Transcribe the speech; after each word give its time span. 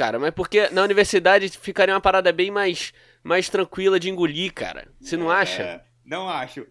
cara, 0.00 0.18
mas 0.18 0.32
porque 0.32 0.70
na 0.70 0.82
universidade 0.82 1.50
ficaria 1.50 1.94
uma 1.94 2.00
parada 2.00 2.32
bem 2.32 2.50
mais, 2.50 2.90
mais 3.22 3.50
tranquila 3.50 4.00
de 4.00 4.08
engolir, 4.08 4.50
cara. 4.50 4.88
Você 4.98 5.14
não 5.14 5.30
acha? 5.30 5.62
É, 5.62 5.82
não 6.06 6.26
acho. 6.26 6.66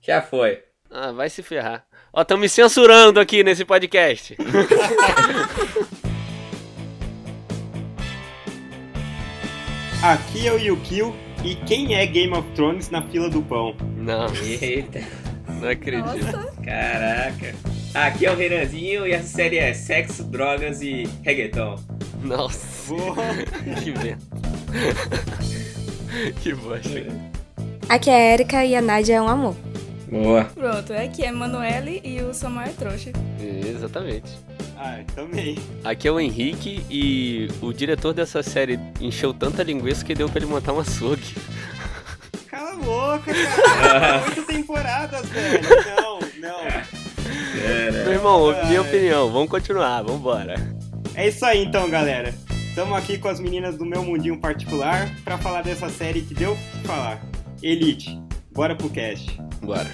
Já 0.00 0.22
foi. 0.22 0.62
Ah, 0.90 1.12
vai 1.12 1.28
se 1.28 1.42
ferrar. 1.42 1.84
Ó, 2.10 2.22
estão 2.22 2.38
me 2.38 2.48
censurando 2.48 3.20
aqui 3.20 3.44
nesse 3.44 3.62
podcast. 3.62 4.38
Aqui 10.02 10.46
é 10.46 10.52
o 10.52 10.58
Yukio 10.58 11.14
e 11.44 11.54
quem 11.56 11.94
é 11.94 12.06
Game 12.06 12.32
of 12.32 12.48
Thrones 12.52 12.88
na 12.90 13.02
fila 13.02 13.28
do 13.28 13.42
pão? 13.42 13.76
Não, 13.96 14.32
Eita, 14.34 15.00
não 15.60 15.68
acredito. 15.68 16.24
Nossa, 16.24 16.52
caraca. 16.62 17.54
Aqui 17.92 18.24
é 18.26 18.30
o 18.30 18.36
Renanzinho 18.36 19.06
e 19.06 19.12
essa 19.12 19.26
série 19.26 19.58
é 19.58 19.74
Sexo, 19.74 20.24
Drogas 20.24 20.80
e 20.80 21.04
Reggaeton. 21.22 21.76
Nossa, 22.26 22.92
Boa. 22.92 23.14
que 23.82 23.92
merda. 23.92 24.18
que 26.42 26.54
bosta. 26.54 27.06
Aqui 27.88 28.10
é 28.10 28.14
a 28.14 28.34
Erika 28.34 28.64
e 28.64 28.74
a 28.74 28.82
Nádia 28.82 29.16
é 29.16 29.22
um 29.22 29.28
amor. 29.28 29.54
Boa. 30.10 30.44
Pronto, 30.44 30.92
aqui 30.92 31.24
é 31.24 31.28
Emanuele 31.28 32.00
e 32.04 32.20
o 32.22 32.34
Samuel 32.34 32.66
é 32.68 32.70
trouxa. 32.70 33.12
Exatamente. 33.40 34.38
Ah, 34.76 34.98
também. 35.14 35.56
Aqui 35.84 36.06
é 36.08 36.10
o 36.10 36.18
Henrique 36.20 36.84
e 36.90 37.48
o 37.62 37.72
diretor 37.72 38.12
dessa 38.12 38.42
série 38.42 38.78
encheu 39.00 39.32
tanta 39.32 39.62
linguiça 39.62 40.04
que 40.04 40.14
deu 40.14 40.28
pra 40.28 40.38
ele 40.38 40.46
montar 40.46 40.72
um 40.72 40.80
açougue. 40.80 41.34
Cala 42.50 42.72
a 42.72 42.76
boca, 42.76 43.32
cara. 43.32 44.24
Oito 44.26 44.42
temporadas, 44.42 45.26
velho. 45.28 45.62
Não, 45.96 46.18
não. 46.40 46.64
Meu 48.04 48.12
irmão, 48.12 48.66
minha 48.66 48.82
opinião, 48.82 49.30
vamos 49.30 49.48
continuar, 49.48 50.02
vambora. 50.02 50.75
É 51.16 51.28
isso 51.28 51.46
aí 51.46 51.64
então, 51.64 51.88
galera. 51.88 52.34
Estamos 52.68 52.94
aqui 52.94 53.16
com 53.16 53.26
as 53.26 53.40
meninas 53.40 53.74
do 53.78 53.86
meu 53.86 54.04
mundinho 54.04 54.38
particular 54.38 55.08
pra 55.24 55.38
falar 55.38 55.62
dessa 55.62 55.88
série 55.88 56.20
que 56.20 56.34
deu 56.34 56.52
o 56.52 56.56
que 56.56 56.86
falar. 56.86 57.22
Elite. 57.62 58.20
Bora 58.52 58.76
pro 58.76 58.90
cast. 58.90 59.34
Bora. 59.62 59.90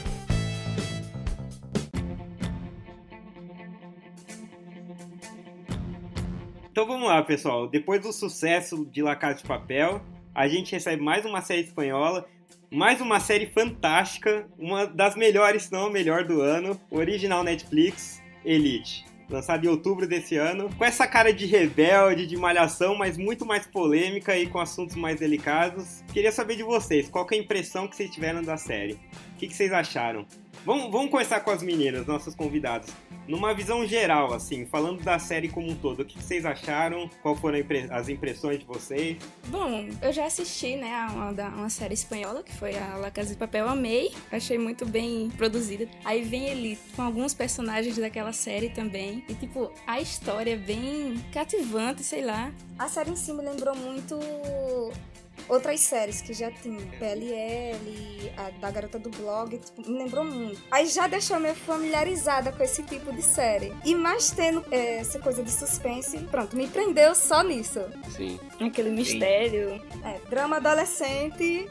Então 6.72 6.84
vamos 6.88 7.06
lá, 7.06 7.22
pessoal. 7.22 7.68
Depois 7.68 8.00
do 8.00 8.12
sucesso 8.12 8.84
de 8.86 9.00
La 9.00 9.14
Casa 9.14 9.36
de 9.36 9.44
Papel, 9.44 10.02
a 10.34 10.48
gente 10.48 10.72
recebe 10.72 11.00
mais 11.00 11.24
uma 11.24 11.40
série 11.40 11.60
espanhola, 11.60 12.26
mais 12.68 13.00
uma 13.00 13.20
série 13.20 13.46
fantástica, 13.46 14.48
uma 14.58 14.86
das 14.88 15.14
melhores, 15.14 15.64
se 15.64 15.72
não 15.72 15.86
a 15.86 15.90
melhor 15.90 16.24
do 16.24 16.40
ano, 16.40 16.80
original 16.90 17.44
Netflix, 17.44 18.20
Elite. 18.44 19.11
Lançado 19.32 19.64
em 19.64 19.68
outubro 19.68 20.06
desse 20.06 20.36
ano, 20.36 20.68
com 20.76 20.84
essa 20.84 21.06
cara 21.06 21.32
de 21.32 21.46
rebelde, 21.46 22.26
de 22.26 22.36
malhação, 22.36 22.94
mas 22.94 23.16
muito 23.16 23.46
mais 23.46 23.66
polêmica 23.66 24.36
e 24.36 24.46
com 24.46 24.60
assuntos 24.60 24.94
mais 24.94 25.18
delicados. 25.18 26.04
Queria 26.12 26.30
saber 26.30 26.54
de 26.54 26.62
vocês, 26.62 27.08
qual 27.08 27.26
é 27.30 27.34
a 27.34 27.38
impressão 27.38 27.88
que 27.88 27.96
vocês 27.96 28.10
tiveram 28.10 28.42
da 28.42 28.58
série? 28.58 28.92
O 28.92 29.38
que, 29.38 29.48
que 29.48 29.54
vocês 29.54 29.72
acharam? 29.72 30.26
Vamos, 30.66 30.92
vamos 30.92 31.10
começar 31.10 31.40
com 31.40 31.50
as 31.50 31.62
meninas, 31.62 32.06
nossas 32.06 32.34
convidadas. 32.34 32.90
Numa 33.26 33.54
visão 33.54 33.86
geral, 33.86 34.32
assim, 34.32 34.66
falando 34.66 35.02
da 35.02 35.18
série 35.18 35.48
como 35.48 35.70
um 35.70 35.74
todo, 35.74 36.00
o 36.00 36.04
que 36.04 36.20
vocês 36.20 36.44
acharam? 36.44 37.08
Qual 37.22 37.36
foram 37.36 37.58
as 37.90 38.08
impressões 38.08 38.58
de 38.58 38.64
vocês? 38.64 39.16
Bom, 39.46 39.88
eu 40.00 40.12
já 40.12 40.26
assisti, 40.26 40.76
né, 40.76 40.92
a 40.92 41.12
uma, 41.12 41.48
uma 41.48 41.70
série 41.70 41.94
espanhola, 41.94 42.42
que 42.42 42.52
foi 42.52 42.76
a 42.76 42.96
La 42.96 43.10
Casa 43.10 43.30
de 43.30 43.36
Papel, 43.36 43.68
amei, 43.68 44.12
achei 44.30 44.58
muito 44.58 44.84
bem 44.84 45.30
produzida. 45.36 45.88
Aí 46.04 46.22
vem 46.22 46.48
ele 46.48 46.78
com 46.96 47.02
alguns 47.02 47.32
personagens 47.32 47.96
daquela 47.96 48.32
série 48.32 48.70
também, 48.70 49.24
e 49.28 49.34
tipo, 49.34 49.72
a 49.86 50.00
história 50.00 50.52
é 50.52 50.56
bem 50.56 51.14
cativante, 51.32 52.02
sei 52.02 52.24
lá. 52.24 52.52
A 52.78 52.88
série 52.88 53.10
em 53.10 53.16
si 53.16 53.32
me 53.32 53.42
lembrou 53.42 53.76
muito 53.76 54.18
outras 55.48 55.80
séries 55.80 56.20
que 56.20 56.32
já 56.32 56.50
tinha. 56.50 56.80
PLL, 56.98 58.32
a 58.36 58.50
da 58.60 58.70
garota 58.70 58.98
do 58.98 59.10
blog, 59.10 59.58
tipo, 59.58 59.88
me 59.88 59.98
lembrou 59.98 60.24
muito. 60.24 60.60
Aí 60.70 60.86
já 60.86 61.06
deixou 61.06 61.38
meio 61.38 61.54
familiarizada 61.54 62.52
com 62.52 62.62
esse 62.62 62.82
tipo 62.82 63.12
de 63.12 63.22
série. 63.22 63.72
E 63.84 63.94
mais 63.94 64.30
tendo 64.30 64.64
é, 64.70 64.98
essa 64.98 65.18
coisa 65.18 65.42
de 65.42 65.50
suspense, 65.50 66.18
pronto, 66.30 66.56
me 66.56 66.66
prendeu 66.66 67.14
só 67.14 67.42
nisso. 67.42 67.80
Sim. 68.10 68.38
Aquele 68.60 68.90
mistério. 68.90 69.82
É, 70.04 70.20
drama 70.28 70.56
adolescente 70.56 71.68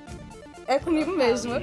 é 0.67 0.79
comigo 0.79 1.11
mesmo. 1.11 1.53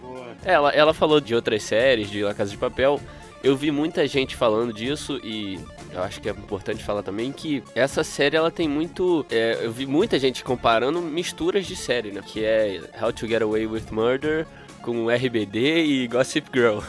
Boa. 0.00 0.36
Ela, 0.44 0.70
ela 0.70 0.94
falou 0.94 1.20
de 1.20 1.34
outras 1.34 1.62
séries, 1.64 2.08
de 2.08 2.22
La 2.22 2.32
Casa 2.32 2.50
de 2.50 2.56
Papel. 2.56 3.00
Eu 3.42 3.56
vi 3.56 3.70
muita 3.70 4.06
gente 4.06 4.36
falando 4.36 4.72
disso 4.72 5.20
e 5.22 5.58
eu 5.92 6.02
acho 6.02 6.20
que 6.20 6.28
é 6.28 6.32
importante 6.32 6.84
falar 6.84 7.02
também 7.02 7.32
que 7.32 7.62
essa 7.74 8.04
série 8.04 8.36
ela 8.36 8.50
tem 8.50 8.68
muito. 8.68 9.24
é, 9.30 9.58
eu 9.62 9.72
vi 9.72 9.86
muita 9.86 10.18
gente 10.18 10.44
comparando 10.44 11.00
misturas 11.00 11.66
de 11.66 11.74
série, 11.76 12.10
né? 12.10 12.22
Que 12.24 12.44
é 12.44 12.80
How 13.00 13.12
to 13.12 13.26
Get 13.26 13.42
Away 13.42 13.66
with 13.66 13.84
Murder 13.90 14.46
com 14.82 15.08
RBD 15.08 15.84
e 15.84 16.08
Gossip 16.08 16.48
Girl. 16.52 16.80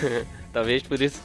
Talvez 0.52 0.82
por 0.82 1.00
isso. 1.00 1.22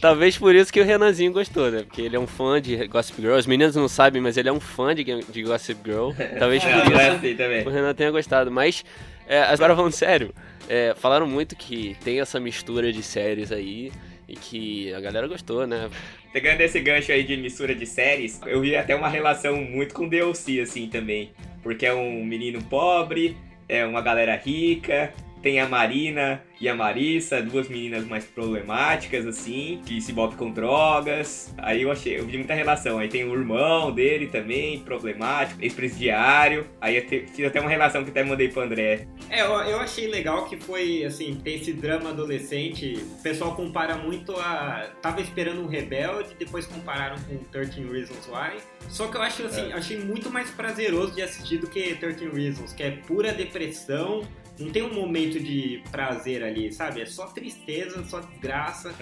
Talvez 0.00 0.38
por 0.38 0.54
isso 0.54 0.72
que 0.72 0.80
o 0.80 0.84
Renanzinho 0.84 1.30
gostou, 1.32 1.70
né? 1.70 1.82
Porque 1.82 2.00
ele 2.00 2.16
é 2.16 2.18
um 2.20 2.26
fã 2.26 2.60
de 2.60 2.86
Gossip 2.86 3.20
Girl. 3.20 3.34
As 3.34 3.46
meninas 3.46 3.76
não 3.76 3.86
sabem, 3.86 4.22
mas 4.22 4.38
ele 4.38 4.48
é 4.48 4.52
um 4.52 4.60
fã 4.60 4.94
de, 4.94 5.04
de 5.04 5.42
Gossip 5.42 5.78
Girl. 5.84 6.12
Talvez 6.38 6.62
por 6.64 6.70
É, 6.70 6.78
isso 6.78 6.90
não 6.90 7.00
é 7.00 7.08
assim 7.10 7.36
o 7.66 7.70
Renan 7.70 7.94
tenha 7.94 8.10
gostado. 8.10 8.50
Mas, 8.50 8.82
é, 9.28 9.42
agora 9.42 9.76
falando 9.76 9.92
sério, 9.92 10.34
é, 10.66 10.94
falaram 10.96 11.26
muito 11.26 11.54
que 11.54 11.96
tem 12.02 12.20
essa 12.20 12.40
mistura 12.40 12.90
de 12.90 13.02
séries 13.02 13.52
aí 13.52 13.92
e 14.30 14.36
que 14.36 14.94
a 14.94 15.00
galera 15.00 15.26
gostou, 15.26 15.66
né? 15.66 15.90
Pegando 16.32 16.60
esse 16.60 16.78
gancho 16.80 17.10
aí 17.10 17.24
de 17.24 17.36
mistura 17.36 17.74
de 17.74 17.84
séries, 17.84 18.40
eu 18.46 18.60
vi 18.60 18.76
até 18.76 18.94
uma 18.94 19.08
relação 19.08 19.56
muito 19.56 19.94
com 19.94 20.08
DLC, 20.08 20.60
assim, 20.60 20.88
também. 20.88 21.32
Porque 21.62 21.84
é 21.84 21.92
um 21.92 22.24
menino 22.24 22.62
pobre, 22.64 23.36
é 23.68 23.84
uma 23.84 24.00
galera 24.00 24.36
rica, 24.36 25.12
tem 25.42 25.60
a 25.60 25.68
Marina 25.68 26.42
e 26.60 26.68
a 26.68 26.74
Marissa, 26.74 27.40
duas 27.42 27.68
meninas 27.68 28.06
mais 28.06 28.24
problemáticas, 28.24 29.26
assim, 29.26 29.80
que 29.86 30.00
se 30.00 30.12
envolvem 30.12 30.36
com 30.36 30.50
drogas. 30.50 31.54
Aí 31.58 31.82
eu 31.82 31.90
achei, 31.90 32.18
eu 32.18 32.26
vi 32.26 32.36
muita 32.36 32.52
relação. 32.54 32.98
Aí 32.98 33.08
tem 33.08 33.24
o 33.24 33.32
irmão 33.32 33.90
dele 33.90 34.26
também, 34.26 34.80
problemático, 34.80 35.62
ex-presidiário. 35.62 36.66
Aí 36.80 36.96
eu 36.96 37.06
te- 37.06 37.26
fiz 37.34 37.46
até 37.46 37.60
uma 37.60 37.70
relação 37.70 38.04
que 38.04 38.10
até 38.10 38.22
mandei 38.22 38.48
pro 38.48 38.62
André. 38.62 39.06
É, 39.30 39.40
eu, 39.42 39.52
eu 39.52 39.78
achei 39.80 40.06
legal 40.08 40.46
que 40.46 40.56
foi, 40.58 41.04
assim, 41.04 41.34
tem 41.42 41.54
esse 41.56 41.72
drama 41.72 42.10
adolescente. 42.10 42.94
O 43.18 43.22
pessoal 43.22 43.54
compara 43.54 43.96
muito 43.96 44.32
a. 44.36 44.90
Tava 45.00 45.20
esperando 45.20 45.62
um 45.62 45.66
rebelde, 45.66 46.34
depois 46.38 46.66
compararam 46.66 47.16
com 47.28 47.38
13 47.50 47.82
Reasons 47.84 48.28
Why. 48.28 48.60
Só 48.88 49.06
que 49.06 49.16
eu 49.16 49.22
acho, 49.22 49.44
assim, 49.46 49.72
achei 49.72 49.98
muito 49.98 50.30
mais 50.30 50.50
prazeroso 50.50 51.14
de 51.14 51.22
assistir 51.22 51.58
do 51.58 51.66
que 51.68 51.94
13 51.94 52.28
Reasons, 52.28 52.72
que 52.72 52.82
é 52.82 52.90
pura 52.90 53.32
depressão. 53.32 54.22
Não 54.60 54.70
tem 54.70 54.82
um 54.82 54.94
momento 54.94 55.40
de 55.40 55.82
prazer 55.90 56.44
ali, 56.44 56.72
sabe? 56.72 57.00
É 57.00 57.06
só 57.06 57.26
tristeza, 57.26 58.04
só 58.04 58.20
desgraça. 58.20 58.94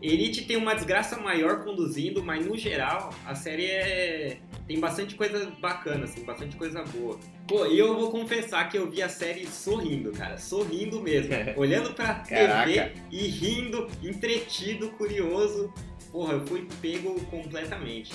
Elite 0.00 0.44
tem 0.44 0.56
uma 0.56 0.74
desgraça 0.74 1.16
maior 1.18 1.64
conduzindo, 1.64 2.22
mas 2.22 2.44
no 2.44 2.56
geral 2.56 3.14
a 3.24 3.34
série 3.34 3.66
é... 3.66 4.38
tem 4.66 4.78
bastante 4.78 5.14
coisa 5.14 5.50
bacana, 5.58 6.04
assim, 6.04 6.22
bastante 6.22 6.56
coisa 6.56 6.84
boa. 6.84 7.18
Pô, 7.48 7.66
e 7.66 7.78
eu 7.78 7.96
vou 7.96 8.10
confessar 8.10 8.68
que 8.68 8.76
eu 8.76 8.90
vi 8.90 9.02
a 9.02 9.08
série 9.08 9.46
sorrindo, 9.46 10.12
cara, 10.12 10.36
sorrindo 10.36 11.00
mesmo. 11.00 11.32
Olhando 11.56 11.94
pra 11.94 12.14
TV 12.14 12.46
Caraca. 12.46 12.92
e 13.10 13.26
rindo, 13.26 13.88
entretido, 14.02 14.90
curioso. 14.90 15.72
Porra, 16.12 16.34
eu 16.34 16.46
fui 16.46 16.66
pego 16.82 17.18
completamente. 17.26 18.14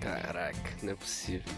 Caraca, 0.00 0.76
não 0.82 0.92
é 0.92 0.96
possível. 0.96 1.52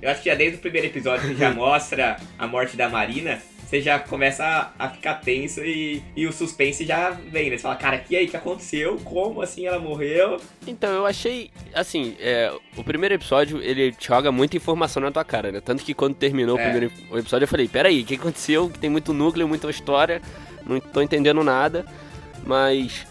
Eu 0.00 0.10
acho 0.10 0.22
que 0.22 0.30
já 0.30 0.34
desde 0.34 0.58
o 0.58 0.60
primeiro 0.60 0.86
episódio 0.86 1.28
que 1.28 1.36
já 1.36 1.52
mostra 1.54 2.16
a 2.38 2.46
morte 2.46 2.76
da 2.76 2.88
Marina, 2.88 3.40
você 3.68 3.82
já 3.82 3.98
começa 3.98 4.42
a, 4.78 4.86
a 4.86 4.88
ficar 4.88 5.16
tenso 5.16 5.62
e, 5.62 6.02
e 6.16 6.26
o 6.26 6.32
suspense 6.32 6.86
já 6.86 7.10
vem, 7.10 7.50
né? 7.50 7.56
Você 7.58 7.62
fala, 7.64 7.76
cara, 7.76 8.02
e 8.08 8.16
aí, 8.16 8.26
que 8.26 8.34
aconteceu? 8.34 8.96
Como 9.04 9.42
assim 9.42 9.66
ela 9.66 9.78
morreu? 9.78 10.40
Então, 10.66 10.90
eu 10.90 11.04
achei, 11.04 11.50
assim, 11.74 12.16
é, 12.18 12.50
o 12.78 12.82
primeiro 12.82 13.14
episódio, 13.14 13.60
ele 13.62 13.94
joga 14.00 14.32
muita 14.32 14.56
informação 14.56 15.02
na 15.02 15.10
tua 15.10 15.22
cara, 15.22 15.52
né? 15.52 15.60
Tanto 15.60 15.84
que 15.84 15.92
quando 15.92 16.14
terminou 16.14 16.58
É. 16.58 16.60
o 16.62 16.64
primeiro 16.64 16.92
episódio, 17.18 17.44
eu 17.44 17.48
falei, 17.48 17.68
peraí, 17.68 18.00
o 18.00 18.04
que 18.06 18.14
aconteceu? 18.14 18.70
Que 18.70 18.78
tem 18.78 18.88
muito 18.88 19.12
núcleo, 19.12 19.46
muita 19.46 19.68
história, 19.68 20.22
não 20.64 20.80
tô 20.80 21.02
entendendo 21.02 21.44
nada. 21.44 21.84
Mas, 22.46 23.06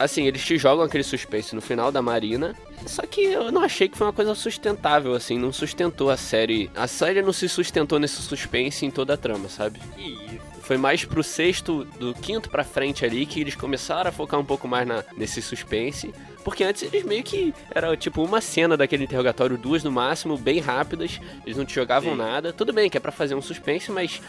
assim, 0.00 0.26
eles 0.26 0.42
te 0.42 0.56
jogam 0.56 0.84
aquele 0.84 1.04
suspense 1.04 1.54
no 1.54 1.60
final 1.60 1.92
da 1.92 2.00
Marina. 2.00 2.56
Só 2.86 3.02
que 3.02 3.20
eu 3.20 3.52
não 3.52 3.62
achei 3.62 3.88
que 3.88 3.96
foi 3.96 4.06
uma 4.06 4.12
coisa 4.12 4.34
sustentável, 4.34 5.14
assim, 5.14 5.38
não 5.38 5.52
sustentou 5.52 6.10
a 6.10 6.16
série. 6.16 6.70
A 6.74 6.86
série 6.86 7.20
não 7.20 7.32
se 7.32 7.48
sustentou 7.48 7.98
nesse 7.98 8.22
suspense 8.22 8.86
em 8.86 8.90
toda 8.90 9.14
a 9.14 9.16
trama, 9.16 9.48
sabe? 9.48 9.78
Que 9.94 10.08
isso. 10.08 10.50
Foi 10.62 10.76
mais 10.76 11.04
pro 11.04 11.22
sexto, 11.22 11.84
do 11.98 12.14
quinto 12.14 12.48
pra 12.48 12.62
frente 12.62 13.04
ali, 13.04 13.26
que 13.26 13.40
eles 13.40 13.56
começaram 13.56 14.08
a 14.08 14.12
focar 14.12 14.38
um 14.38 14.44
pouco 14.44 14.68
mais 14.68 14.86
na, 14.86 15.04
nesse 15.16 15.42
suspense. 15.42 16.14
Porque 16.44 16.64
antes 16.64 16.82
eles 16.82 17.02
meio 17.04 17.22
que. 17.22 17.52
Era 17.74 17.96
tipo 17.96 18.22
uma 18.22 18.40
cena 18.40 18.76
daquele 18.76 19.04
interrogatório, 19.04 19.58
duas 19.58 19.82
no 19.82 19.90
máximo, 19.90 20.38
bem 20.38 20.60
rápidas. 20.60 21.20
Eles 21.44 21.58
não 21.58 21.64
te 21.64 21.74
jogavam 21.74 22.12
Sim. 22.12 22.18
nada. 22.18 22.52
Tudo 22.52 22.72
bem 22.72 22.88
que 22.88 22.96
é 22.96 23.00
pra 23.00 23.12
fazer 23.12 23.34
um 23.34 23.42
suspense, 23.42 23.90
mas. 23.90 24.22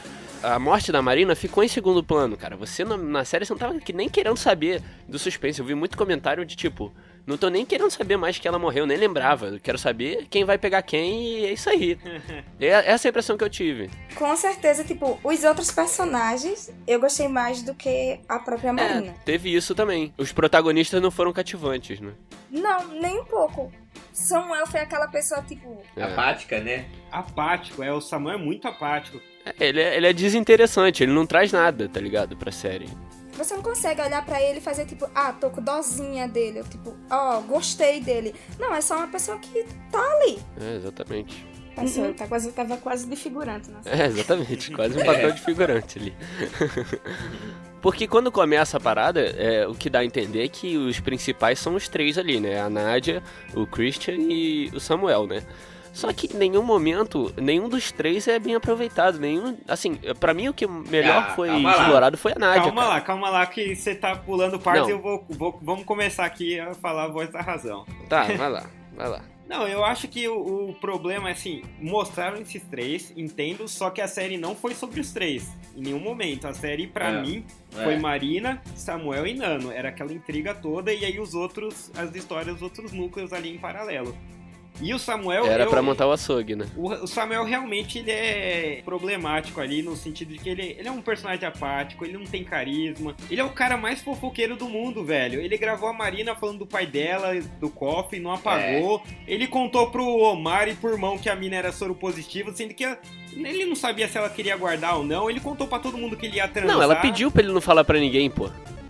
A 0.44 0.58
morte 0.58 0.92
da 0.92 1.02
Marina 1.02 1.36
ficou 1.36 1.64
em 1.64 1.68
segundo 1.68 2.04
plano, 2.04 2.36
cara. 2.36 2.56
Você 2.58 2.84
na, 2.84 2.98
na 2.98 3.24
série 3.24 3.46
você 3.46 3.54
não 3.54 3.60
tava 3.60 3.80
que 3.80 3.94
nem 3.94 4.10
querendo 4.10 4.38
saber 4.38 4.82
do 5.08 5.20
suspense. 5.20 5.60
Eu 5.60 5.66
vi 5.66 5.76
muito 5.76 5.98
comentário 5.98 6.44
de 6.44 6.56
tipo. 6.56 6.92
Não 7.28 7.38
tô 7.38 7.50
nem 7.50 7.64
querendo 7.64 7.92
saber 7.92 8.18
mais 8.18 8.40
que 8.40 8.48
ela 8.48 8.58
morreu, 8.58 8.88
nem 8.88 8.98
lembrava. 8.98 9.48
Eu 9.48 9.60
quero 9.60 9.78
saber 9.78 10.26
quem 10.30 10.44
vai 10.44 10.58
pegar 10.58 10.82
quem 10.82 11.22
e 11.22 11.46
é 11.46 11.54
isso 11.54 11.70
aí. 11.70 11.96
é, 12.60 12.68
essa 12.92 13.08
é 13.08 13.10
a 13.10 13.12
impressão 13.12 13.38
que 13.38 13.44
eu 13.44 13.50
tive. 13.50 13.92
Com 14.16 14.36
certeza, 14.36 14.84
tipo, 14.84 15.20
os 15.24 15.44
outros 15.44 15.72
personagens 15.72 16.74
eu 16.88 17.00
gostei 17.00 17.28
mais 17.28 17.62
do 17.62 17.76
que 17.76 18.20
a 18.28 18.40
própria 18.40 18.74
Marina. 18.74 19.12
É, 19.12 19.16
teve 19.24 19.54
isso 19.54 19.76
também. 19.76 20.12
Os 20.18 20.32
protagonistas 20.32 21.00
não 21.00 21.12
foram 21.12 21.32
cativantes, 21.32 22.00
né? 22.00 22.14
Não, 22.50 22.88
nem 23.00 23.20
um 23.20 23.26
pouco. 23.26 23.72
Samuel 24.12 24.66
foi 24.66 24.80
aquela 24.80 25.08
pessoa, 25.08 25.42
tipo. 25.44 25.82
É. 25.96 26.04
Apática, 26.04 26.60
né? 26.60 26.86
Apático, 27.12 27.84
é. 27.84 27.94
O 27.94 28.02
Samuel 28.02 28.40
é 28.40 28.42
muito 28.42 28.68
apático. 28.68 29.22
É, 29.46 29.54
ele, 29.60 29.82
é, 29.82 29.98
ele 29.98 30.08
é 30.08 30.14
desinteressante, 30.14 31.04
ele 31.04 31.12
não 31.12 31.26
traz 31.26 31.52
nada, 31.52 31.90
tá 31.90 32.00
ligado, 32.00 32.36
pra 32.38 32.52
série. 32.52 32.90
Você 33.34 33.56
não 33.56 33.64
consegue 33.64 34.02
olhar 34.02 34.24
para 34.26 34.42
ele 34.42 34.60
e 34.60 34.62
fazer 34.62 34.86
tipo, 34.86 35.10
ah, 35.16 35.34
tô 35.34 35.50
com 35.50 35.62
dozinha 35.62 36.28
dele, 36.28 36.60
ou, 36.60 36.66
tipo, 36.66 36.96
ó, 37.10 37.40
oh, 37.40 37.42
gostei 37.42 38.02
dele. 38.02 38.36
Não, 38.60 38.74
é 38.76 38.82
só 38.82 38.98
uma 38.98 39.08
pessoa 39.08 39.38
que 39.40 39.66
tá 39.92 40.00
ali. 40.00 40.40
É, 40.60 40.76
exatamente. 40.76 41.46
Passou, 41.76 42.04
uhum. 42.04 42.14
tá 42.14 42.28
quase, 42.28 42.52
tava 42.52 42.78
quase 42.78 43.08
de 43.08 43.16
figurante, 43.16 43.72
né? 43.72 43.80
É, 43.86 44.06
exatamente, 44.06 44.72
quase 44.72 45.02
um 45.02 45.06
papel 45.06 45.32
de 45.32 45.42
figurante 45.42 45.98
ali. 45.98 46.14
Porque 47.82 48.08
quando 48.08 48.32
começa 48.32 48.78
a 48.78 48.80
parada, 48.80 49.22
é, 49.22 49.66
o 49.66 49.74
que 49.74 49.90
dá 49.90 50.00
a 50.00 50.06
entender 50.06 50.44
é 50.44 50.48
que 50.48 50.78
os 50.78 51.00
principais 51.00 51.58
são 51.58 51.76
os 51.76 51.88
três 51.88 52.18
ali, 52.18 52.40
né? 52.40 52.60
A 52.60 52.70
Nádia, 52.70 53.24
o 53.56 53.66
Christian 53.66 54.18
e 54.18 54.70
o 54.74 54.80
Samuel, 54.80 55.26
né? 55.26 55.42
Só 55.94 56.12
que 56.14 56.34
em 56.34 56.38
nenhum 56.38 56.64
momento, 56.64 57.34
nenhum 57.38 57.68
dos 57.68 57.92
três 57.92 58.28
é 58.28 58.40
bem 58.40 58.56
aproveitado. 58.56 59.20
Nenhum. 59.20 59.58
Assim, 59.68 59.96
para 60.20 60.34
mim 60.34 60.48
o 60.48 60.54
que 60.54 60.66
melhor 60.66 61.26
ah, 61.30 61.36
foi 61.36 61.50
explorado 61.50 62.18
foi 62.18 62.32
a 62.34 62.40
Nádia. 62.40 62.64
Calma 62.64 62.82
cara. 62.82 62.94
lá, 62.94 63.02
calma 63.02 63.30
lá, 63.30 63.46
que 63.46 63.76
você 63.76 63.94
tá 63.94 64.16
pulando 64.16 64.60
partes 64.60 64.88
e 64.88 64.92
eu 64.92 65.02
vou, 65.02 65.26
vou. 65.30 65.60
Vamos 65.62 65.86
começar 65.86 66.26
aqui 66.26 66.60
a 66.60 66.74
falar 66.74 67.06
a 67.06 67.08
voz 67.08 67.30
da 67.30 67.42
razão. 67.42 67.86
Tá, 68.08 68.24
vai 68.24 68.50
lá, 68.50 68.66
vai 68.96 69.10
lá. 69.10 69.22
Não, 69.52 69.68
eu 69.68 69.84
acho 69.84 70.08
que 70.08 70.30
o, 70.30 70.70
o, 70.70 70.74
problema 70.76 71.28
é 71.28 71.34
assim, 71.34 71.62
mostraram 71.78 72.38
esses 72.38 72.64
três, 72.64 73.12
entendo, 73.18 73.68
só 73.68 73.90
que 73.90 74.00
a 74.00 74.08
série 74.08 74.38
não 74.38 74.56
foi 74.56 74.74
sobre 74.74 75.02
os 75.02 75.12
três. 75.12 75.52
Em 75.76 75.82
nenhum 75.82 76.00
momento. 76.00 76.48
A 76.48 76.54
série, 76.54 76.88
para 76.88 77.10
é, 77.10 77.22
mim, 77.22 77.46
é. 77.76 77.84
foi 77.84 77.98
Marina, 77.98 78.62
Samuel 78.78 79.28
e 79.28 79.34
Nano. 79.34 79.70
Era 79.70 79.90
aquela 79.90 80.14
intriga 80.14 80.56
toda, 80.56 80.94
e 80.94 81.04
aí 81.04 81.20
os 81.20 81.34
outros, 81.34 81.92
as 81.98 82.16
histórias, 82.16 82.56
os 82.56 82.62
outros 82.62 82.94
núcleos 82.94 83.34
ali 83.34 83.54
em 83.54 83.58
paralelo. 83.58 84.16
E 84.82 84.94
o 84.94 85.00
Samuel. 85.00 85.46
Era 85.46 85.68
para 85.68 85.82
montar 85.82 86.08
o 86.08 86.12
açougue, 86.12 86.56
né? 86.56 86.66
O, 86.76 86.90
o, 86.90 87.08
Samuel 87.08 87.44
realmente 87.44 88.00
ele 88.00 88.12
é 88.12 88.82
problemático 88.84 89.62
ali, 89.62 89.82
no 89.82 89.96
sentido 89.96 90.34
de 90.34 90.40
que 90.40 90.50
ele, 90.50 90.76
ele 90.78 90.88
é 90.88 90.92
um 90.92 91.02
personagem 91.02 91.48
apático, 91.48 92.04
ele 92.04 92.18
não 92.18 92.26
tem 92.26 92.44
carisma. 92.44 93.16
Ele 93.30 93.40
é 93.40 93.44
o 93.44 93.52
cara 93.52 93.78
mais 93.78 94.02
fofoqueiro 94.02 94.56
do 94.56 94.68
mundo, 94.68 95.04
velho. 95.04 95.40
Ele 95.40 95.58
gravou 95.58 95.88
a 95.88 95.94
Marina 95.94 96.36
falando 96.36 96.60
do 96.60 96.68
pai 96.68 96.88
dela, 96.88 97.40
do 97.60 97.70
cofre, 97.70 98.20
não 98.20 98.32
apagou. 98.32 99.04
É. 99.28 99.34
Ele 99.34 99.48
contou 99.48 99.92
pro 99.92 100.06
Omar 100.06 100.68
e 100.68 100.74
pro 100.74 100.92
irmão 100.92 101.18
que 101.18 101.30
a 101.30 101.36
mina 101.36 101.56
era 101.56 101.72
soro 101.72 101.94
positivo, 101.94 102.52
sendo 102.54 102.74
que 102.74 102.84
ele 103.36 103.66
não 103.66 103.76
sabia 103.76 104.08
se 104.08 104.18
ela 104.18 104.30
queria 104.30 104.58
guardar 104.58 104.98
ou 104.98 105.04
não. 105.04 105.30
Ele 105.30 105.40
contou 105.40 105.68
para 105.68 105.80
todo 105.80 105.98
mundo 105.98 106.18
que 106.18 106.26
ele 106.26 106.38
ia 106.38 106.48
transar. 106.48 106.76
Não, 106.76 106.82
ela 106.82 106.96
pediu 106.96 107.32
pra 107.32 107.44
ele 107.44 107.54
não 107.54 107.62
falar 107.62 107.84
para 107.84 108.00
ninguém, 108.00 108.30
pô. 108.30 108.50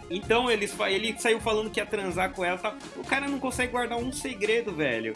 Então 0.10 0.52
ele, 0.52 0.70
ele 0.90 1.16
saiu 1.18 1.40
falando 1.40 1.70
que 1.70 1.80
ia 1.80 1.86
transar 1.86 2.32
com 2.32 2.44
ela. 2.44 2.58
Tá? 2.58 2.76
O 2.98 3.04
cara 3.04 3.28
não 3.28 3.40
consegue 3.40 3.72
guardar 3.72 3.98
um 3.98 4.12
segredo, 4.12 4.74
velho. 4.74 5.14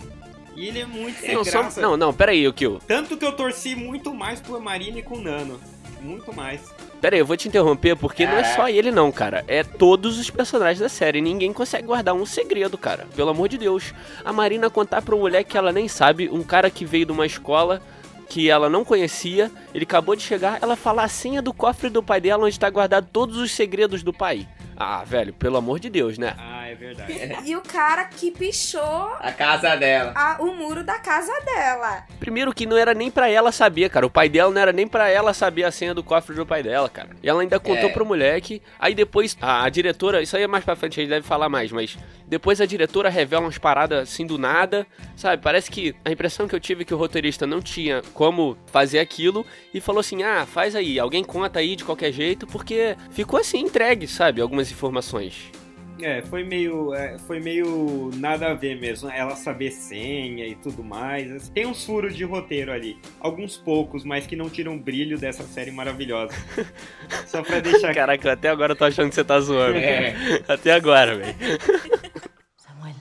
E 0.56 0.68
ele 0.68 0.80
é 0.80 0.86
muito 0.86 1.20
sem 1.20 1.36
não, 1.36 1.44
graça. 1.44 1.72
Só, 1.72 1.82
não, 1.82 1.98
não, 1.98 2.14
pera 2.14 2.32
aí, 2.32 2.52
Kill. 2.54 2.80
Tanto 2.88 3.18
que 3.18 3.26
eu 3.26 3.34
torci 3.34 3.76
muito 3.76 4.14
mais 4.14 4.40
pro 4.40 4.60
Marina 4.62 5.00
e 5.00 5.04
com 5.04 5.16
o 5.16 5.22
Nano. 5.22 5.60
Muito 6.02 6.34
mais. 6.34 6.62
Pera 7.02 7.16
aí, 7.16 7.20
eu 7.20 7.26
vou 7.26 7.36
te 7.36 7.48
interromper 7.48 7.96
porque 7.96 8.24
é. 8.24 8.28
não 8.28 8.38
é 8.38 8.44
só 8.44 8.70
ele 8.70 8.92
não, 8.92 9.12
cara. 9.12 9.44
É 9.48 9.64
todos 9.64 10.20
os 10.20 10.30
personagens 10.30 10.80
da 10.80 10.90
série. 10.90 11.20
Ninguém 11.20 11.52
consegue 11.52 11.88
guardar 11.88 12.14
um 12.14 12.26
segredo, 12.26 12.78
cara. 12.78 13.08
Pelo 13.16 13.32
amor 13.32 13.50
de 13.50 13.58
Deus. 13.58 13.94
A 14.24 14.32
Marina 14.32 14.70
contar 14.70 15.02
pra 15.02 15.16
uma 15.16 15.22
mulher 15.22 15.44
que 15.44 15.58
ela 15.58 15.72
nem 15.72 15.88
sabe, 15.88 16.30
um 16.30 16.44
cara 16.44 16.70
que 16.70 16.86
veio 16.86 17.06
de 17.06 17.12
uma 17.12 17.26
escola 17.26 17.82
que 18.30 18.50
ela 18.50 18.70
não 18.70 18.84
conhecia, 18.84 19.52
ele 19.74 19.84
acabou 19.84 20.16
de 20.16 20.24
chegar, 20.24 20.58
ela 20.62 20.76
fala 20.76 21.04
a 21.04 21.08
senha 21.08 21.42
do 21.42 21.54
cofre 21.54 21.90
do 21.90 22.02
pai 22.02 22.20
dela 22.20 22.44
onde 22.44 22.56
está 22.56 22.70
guardado 22.70 23.08
todos 23.12 23.38
os 23.38 23.52
segredos 23.52 24.02
do 24.02 24.12
pai. 24.12 24.48
Ah, 24.76 25.04
velho, 25.06 25.34
pelo 25.34 25.58
amor 25.58 25.80
de 25.80 25.90
Deus, 25.90 26.18
né? 26.18 26.36
Ah, 26.38 26.55
é 26.76 26.78
verdade. 26.78 27.16
E 27.46 27.56
o 27.56 27.62
cara 27.62 28.06
que 28.06 28.32
pichou 28.32 29.16
a 29.20 29.32
casa 29.32 29.76
dela. 29.76 30.14
A, 30.16 30.42
o 30.42 30.54
muro 30.54 30.84
da 30.84 30.98
casa 31.00 31.32
dela. 31.44 32.04
Primeiro 32.20 32.54
que 32.54 32.66
não 32.66 32.78
era 32.78 32.94
nem 32.94 33.12
para 33.12 33.30
ela 33.30 33.52
saber, 33.52 33.90
cara. 33.90 34.06
O 34.06 34.10
pai 34.10 34.30
dela 34.30 34.52
não 34.52 34.62
era 34.62 34.74
nem 34.74 34.88
para 34.88 35.10
ela 35.10 35.34
saber 35.34 35.64
a 35.64 35.72
senha 35.72 35.94
do 35.94 36.04
cofre 36.04 36.36
do 36.36 36.46
pai 36.46 36.64
dela, 36.64 36.90
cara. 36.90 37.10
E 37.22 37.30
ela 37.30 37.42
ainda 37.42 37.60
contou 37.60 37.90
é. 37.90 37.94
pro 37.94 38.06
moleque. 38.06 38.62
Aí 38.80 38.96
depois 38.96 39.38
a, 39.42 39.64
a, 39.64 39.70
diretora, 39.70 40.22
isso 40.22 40.36
aí 40.36 40.44
é 40.44 40.48
mais 40.48 40.64
pra 40.64 40.76
frente, 40.76 41.00
a 41.00 41.04
gente 41.04 41.10
deve 41.10 41.28
falar 41.28 41.50
mais, 41.50 41.72
mas 41.72 41.98
depois 42.28 42.60
a 42.60 42.66
diretora 42.66 43.10
revela 43.10 43.46
umas 43.46 43.58
paradas 43.58 44.10
assim 44.10 44.26
do 44.26 44.38
nada, 44.38 44.88
sabe? 45.16 45.42
Parece 45.42 45.70
que 45.70 45.96
a 46.04 46.12
impressão 46.12 46.48
que 46.48 46.56
eu 46.56 46.60
tive 46.60 46.82
é 46.82 46.86
que 46.86 46.94
o 46.94 46.98
roteirista 46.98 47.46
não 47.46 47.62
tinha 47.62 48.02
como 48.14 48.58
fazer 48.68 49.00
aquilo 49.00 49.46
e 49.74 49.80
falou 49.80 50.00
assim: 50.00 50.24
"Ah, 50.24 50.46
faz 50.46 50.76
aí, 50.76 51.00
alguém 51.00 51.24
conta 51.24 51.60
aí 51.60 51.76
de 51.76 51.84
qualquer 51.84 52.12
jeito", 52.12 52.48
porque 52.48 52.96
ficou 53.12 53.40
assim 53.40 53.60
entregue, 53.60 54.08
sabe? 54.08 54.42
Algumas 54.42 54.72
informações. 54.72 55.52
É, 56.02 56.22
foi 56.24 56.44
meio, 56.44 56.94
é, 56.94 57.18
foi 57.20 57.40
meio 57.40 58.12
nada 58.16 58.52
a 58.52 58.54
ver 58.54 58.80
mesmo. 58.80 59.10
Ela 59.10 59.36
saber 59.36 59.72
senha 59.72 60.46
e 60.46 60.56
tudo 60.56 60.84
mais. 60.84 61.50
Tem 61.50 61.66
uns 61.66 61.86
furos 61.86 62.16
de 62.16 62.24
roteiro 62.24 62.72
ali. 62.72 63.00
Alguns 63.20 63.58
poucos, 63.58 64.04
mas 64.04 64.28
que 64.28 64.36
não 64.36 64.50
tiram 64.50 64.78
brilho 64.78 65.18
dessa 65.18 65.44
série 65.44 65.72
maravilhosa. 65.72 66.34
Só 67.28 67.42
pra 67.42 67.60
deixar. 67.60 67.94
Caraca, 67.94 68.34
até 68.34 68.50
agora 68.50 68.74
eu 68.74 68.76
tô 68.76 68.86
achando 68.86 69.10
que 69.10 69.16
você 69.16 69.24
tá 69.24 69.40
zoando. 69.40 69.78
É. 69.78 70.16
Até 70.48 70.74
agora, 70.74 71.16
velho. 71.16 71.36
Samuel. 72.58 72.96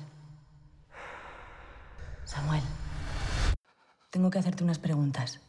Samuel. 2.24 2.62
Tenho 4.10 4.30
que 4.30 4.38
hacerte 4.38 4.62
umas 4.62 4.78
perguntas. 4.78 5.43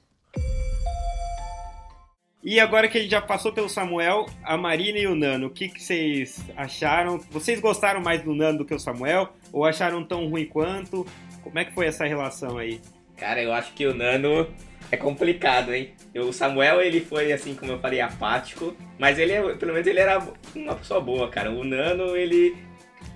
E 2.46 2.60
agora 2.60 2.88
que 2.88 2.96
a 2.96 3.02
gente 3.02 3.10
já 3.10 3.22
passou 3.22 3.52
pelo 3.52 3.68
Samuel, 3.68 4.28
a 4.44 4.56
Marina 4.56 5.00
e 5.00 5.08
o 5.08 5.16
Nano, 5.16 5.48
o 5.48 5.50
que, 5.50 5.68
que 5.68 5.82
vocês 5.82 6.40
acharam? 6.56 7.20
Vocês 7.32 7.60
gostaram 7.60 8.00
mais 8.02 8.22
do 8.22 8.36
Nano 8.36 8.60
do 8.60 8.66
que 8.66 8.74
o 8.76 8.80
Samuel? 8.80 9.30
Ou 9.52 9.66
acharam 9.66 10.04
tão 10.04 10.30
ruim 10.30 10.46
quanto? 10.46 11.08
Como 11.42 11.58
é 11.58 11.66
que 11.66 11.74
foi 11.74 11.88
essa 11.88 12.06
relação 12.06 12.60
aí? 12.60 12.80
Cara, 13.18 13.42
eu 13.42 13.52
acho 13.52 13.74
que 13.74 13.88
o 13.88 13.96
Nano 13.96 14.48
é 14.92 14.96
complicado, 14.96 15.74
hein? 15.74 15.96
O 16.14 16.32
Samuel, 16.32 16.82
ele 16.82 17.02
foi, 17.02 17.34
assim, 17.34 17.56
como 17.56 17.72
eu 17.72 17.80
falei, 17.80 18.00
apático. 18.00 18.78
Mas 19.00 19.18
ele, 19.18 19.32
é, 19.32 19.42
pelo 19.56 19.74
menos, 19.74 19.88
ele 19.88 20.00
era 20.00 20.24
uma 20.56 20.76
pessoa 20.76 21.02
boa, 21.02 21.28
cara. 21.28 21.50
O 21.50 21.64
Nano, 21.64 22.16
ele, 22.16 22.56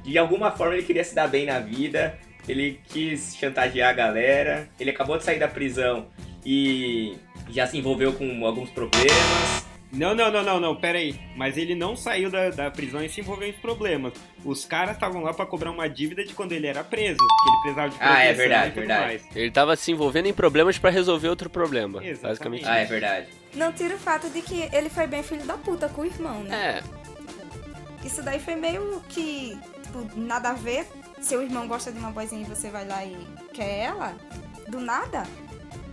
de 0.03 0.17
alguma 0.17 0.49
forma, 0.49 0.73
ele 0.73 0.83
queria 0.83 1.03
se 1.03 1.13
dar 1.13 1.27
bem 1.27 1.45
na 1.45 1.59
vida. 1.59 2.17
Ele 2.47 2.79
quis 2.87 3.35
chantagear 3.35 3.91
a 3.91 3.93
galera. 3.93 4.67
Ele 4.79 4.89
acabou 4.89 5.19
de 5.19 5.23
sair 5.23 5.37
da 5.37 5.47
prisão 5.47 6.07
e 6.43 7.15
já 7.49 7.67
se 7.67 7.77
envolveu 7.77 8.13
com 8.13 8.45
alguns 8.45 8.69
problemas. 8.69 9.69
Não, 9.91 10.13
não, 10.13 10.31
não, 10.31 10.43
não, 10.43 10.59
não, 10.59 10.75
pera 10.75 10.99
aí. 10.99 11.19
Mas 11.35 11.57
ele 11.57 11.73
não 11.73 11.95
saiu 11.95 12.29
da, 12.29 12.51
da 12.51 12.69
prisão 12.69 13.03
e 13.03 13.09
se 13.09 13.21
envolveu 13.21 13.49
em 13.49 13.53
problemas. 13.53 14.13
Os 14.45 14.63
caras 14.63 14.93
estavam 14.93 15.23
lá 15.23 15.33
para 15.33 15.47
cobrar 15.47 15.71
uma 15.71 15.89
dívida 15.89 16.23
de 16.23 16.33
quando 16.33 16.51
ele 16.51 16.67
era 16.67 16.83
preso, 16.83 17.17
porque 17.17 17.49
ele 17.49 17.61
precisava 17.61 17.89
de 17.89 17.95
Ah, 17.99 18.23
é 18.23 18.33
verdade, 18.33 18.75
verdade. 18.75 19.01
Mais. 19.01 19.27
Ele 19.35 19.49
tava 19.49 19.75
se 19.75 19.91
envolvendo 19.91 20.27
em 20.27 20.33
problemas 20.33 20.77
para 20.77 20.91
resolver 20.91 21.27
outro 21.27 21.49
problema. 21.49 22.05
Exatamente. 22.05 22.63
Basicamente. 22.63 22.67
Ah, 22.67 22.77
é 22.77 22.85
verdade. 22.85 23.27
Não 23.55 23.73
tira 23.73 23.95
o 23.95 23.97
fato 23.97 24.29
de 24.29 24.41
que 24.43 24.69
ele 24.71 24.89
foi 24.89 25.07
bem 25.07 25.23
filho 25.23 25.43
da 25.43 25.57
puta 25.57 25.89
com 25.89 26.01
o 26.01 26.05
irmão, 26.05 26.43
né? 26.43 26.83
É. 26.83 28.05
Isso 28.05 28.21
daí 28.21 28.39
foi 28.39 28.55
meio 28.55 29.01
que, 29.09 29.57
tipo, 29.83 30.19
nada 30.19 30.51
a 30.51 30.53
ver. 30.53 30.85
Seu 31.19 31.41
irmão 31.41 31.67
gosta 31.67 31.91
de 31.91 31.97
uma 31.97 32.11
boizinha 32.11 32.43
e 32.43 32.45
você 32.45 32.69
vai 32.69 32.87
lá 32.87 33.03
e 33.03 33.17
quer 33.53 33.85
ela, 33.85 34.15
do 34.69 34.79
nada, 34.79 35.23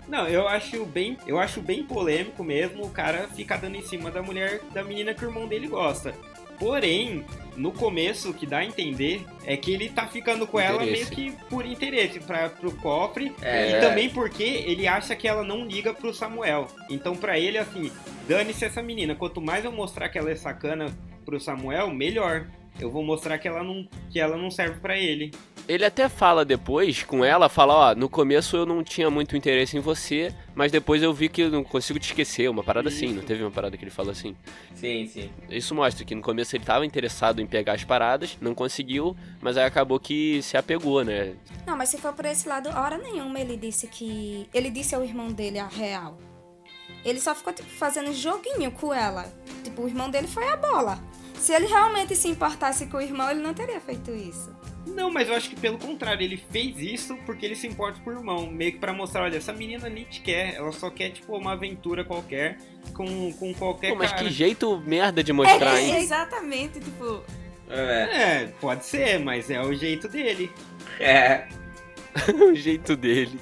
não, 0.08 0.28
eu 0.28 0.46
acho 0.46 0.84
bem, 0.84 1.16
eu 1.26 1.38
acho 1.38 1.60
bem 1.60 1.84
polêmico 1.84 2.44
mesmo 2.44 2.84
o 2.84 2.90
cara 2.90 3.28
ficar 3.28 3.56
dando 3.56 3.76
em 3.76 3.82
cima 3.82 4.10
da 4.10 4.22
mulher, 4.22 4.60
da 4.72 4.82
menina 4.82 5.14
que 5.14 5.24
o 5.24 5.28
irmão 5.28 5.46
dele 5.48 5.66
gosta. 5.66 6.14
Porém, 6.58 7.24
no 7.56 7.70
começo, 7.72 8.30
o 8.30 8.34
que 8.34 8.46
dá 8.46 8.58
a 8.58 8.64
entender 8.64 9.24
é 9.44 9.56
que 9.56 9.72
ele 9.72 9.88
tá 9.88 10.06
ficando 10.06 10.46
com 10.46 10.58
interesse. 10.58 10.82
ela 10.82 10.90
meio 10.90 11.06
que 11.06 11.32
por 11.48 11.66
interesse, 11.66 12.20
pra, 12.20 12.48
pro 12.48 12.72
cofre. 12.72 13.32
É. 13.42 13.72
E 13.76 13.80
também 13.80 14.08
porque 14.08 14.42
ele 14.42 14.86
acha 14.86 15.14
que 15.14 15.28
ela 15.28 15.42
não 15.42 15.66
liga 15.66 15.92
pro 15.92 16.14
Samuel. 16.14 16.68
Então, 16.88 17.14
para 17.14 17.38
ele, 17.38 17.58
assim, 17.58 17.92
dane-se 18.26 18.64
essa 18.64 18.82
menina. 18.82 19.14
Quanto 19.14 19.40
mais 19.40 19.64
eu 19.64 19.72
mostrar 19.72 20.08
que 20.08 20.18
ela 20.18 20.30
é 20.30 20.36
sacana 20.36 20.86
pro 21.24 21.40
Samuel, 21.40 21.90
melhor. 21.90 22.46
Eu 22.80 22.90
vou 22.90 23.02
mostrar 23.02 23.38
que 23.38 23.48
ela 23.48 23.62
não, 23.62 23.86
que 24.10 24.20
ela 24.20 24.36
não 24.36 24.50
serve 24.50 24.80
para 24.80 24.98
ele. 24.98 25.30
Ele 25.68 25.84
até 25.84 26.08
fala 26.08 26.44
depois 26.44 27.02
com 27.02 27.24
ela, 27.24 27.48
fala, 27.48 27.74
ó, 27.74 27.94
no 27.94 28.08
começo 28.08 28.56
eu 28.56 28.64
não 28.64 28.84
tinha 28.84 29.10
muito 29.10 29.36
interesse 29.36 29.76
em 29.76 29.80
você, 29.80 30.32
mas 30.54 30.70
depois 30.70 31.02
eu 31.02 31.12
vi 31.12 31.28
que 31.28 31.42
eu 31.42 31.50
não 31.50 31.64
consigo 31.64 31.98
te 31.98 32.06
esquecer, 32.06 32.48
uma 32.48 32.62
parada 32.62 32.88
Isso. 32.88 33.04
assim, 33.04 33.12
não 33.12 33.22
teve 33.22 33.42
uma 33.42 33.50
parada 33.50 33.76
que 33.76 33.82
ele 33.82 33.90
fala 33.90 34.12
assim? 34.12 34.36
Sim, 34.74 35.06
sim. 35.06 35.30
Isso 35.50 35.74
mostra 35.74 36.04
que 36.04 36.14
no 36.14 36.22
começo 36.22 36.54
ele 36.54 36.64
tava 36.64 36.86
interessado 36.86 37.42
em 37.42 37.46
pegar 37.46 37.72
as 37.72 37.82
paradas, 37.82 38.38
não 38.40 38.54
conseguiu, 38.54 39.16
mas 39.40 39.56
aí 39.56 39.64
acabou 39.64 39.98
que 39.98 40.40
se 40.40 40.56
apegou, 40.56 41.04
né? 41.04 41.34
Não, 41.66 41.76
mas 41.76 41.88
se 41.88 41.98
for 41.98 42.12
por 42.12 42.26
esse 42.26 42.48
lado, 42.48 42.68
hora 42.68 42.96
nenhuma 42.96 43.40
ele 43.40 43.56
disse 43.56 43.88
que. 43.88 44.48
Ele 44.54 44.70
disse 44.70 44.94
ao 44.94 45.02
irmão 45.02 45.32
dele 45.32 45.58
a 45.58 45.66
real. 45.66 46.16
Ele 47.04 47.20
só 47.20 47.34
ficou, 47.34 47.52
tipo, 47.52 47.68
fazendo 47.68 48.12
joguinho 48.12 48.70
com 48.70 48.94
ela. 48.94 49.32
Tipo, 49.64 49.82
o 49.82 49.88
irmão 49.88 50.10
dele 50.10 50.28
foi 50.28 50.48
a 50.48 50.56
bola. 50.56 51.00
Se 51.34 51.52
ele 51.52 51.66
realmente 51.66 52.16
se 52.16 52.28
importasse 52.28 52.86
com 52.86 52.96
o 52.96 53.00
irmão, 53.00 53.30
ele 53.30 53.40
não 53.40 53.52
teria 53.52 53.80
feito 53.80 54.10
isso. 54.10 54.55
Não, 54.96 55.10
mas 55.12 55.28
eu 55.28 55.34
acho 55.34 55.50
que 55.50 55.56
pelo 55.56 55.78
contrário, 55.78 56.24
ele 56.24 56.42
fez 56.50 56.78
isso 56.78 57.16
porque 57.26 57.44
ele 57.44 57.54
se 57.54 57.66
importa 57.66 58.00
por 58.02 58.14
irmão. 58.14 58.46
Meio 58.50 58.72
que 58.72 58.78
pra 58.78 58.92
mostrar, 58.92 59.24
olha, 59.24 59.36
essa 59.36 59.52
menina 59.52 59.88
nem 59.90 60.04
te 60.04 60.20
quer, 60.22 60.54
ela 60.54 60.72
só 60.72 60.88
quer, 60.90 61.10
tipo, 61.10 61.36
uma 61.36 61.52
aventura 61.52 62.02
qualquer 62.04 62.58
com, 62.94 63.30
com 63.34 63.52
qualquer 63.54 63.90
Pô, 63.90 63.96
mas 63.96 64.10
cara. 64.10 64.24
que 64.24 64.30
jeito 64.30 64.82
merda 64.86 65.22
de 65.22 65.32
mostrar, 65.32 65.76
É, 65.78 65.82
hein? 65.82 65.96
exatamente, 65.98 66.80
tipo, 66.80 67.22
É. 67.68 68.42
É, 68.42 68.46
pode 68.60 68.86
ser, 68.86 69.18
mas 69.20 69.50
é 69.50 69.60
o 69.60 69.74
jeito 69.74 70.08
dele. 70.08 70.50
É. 70.98 71.46
o 72.50 72.54
jeito 72.54 72.96
dele. 72.96 73.38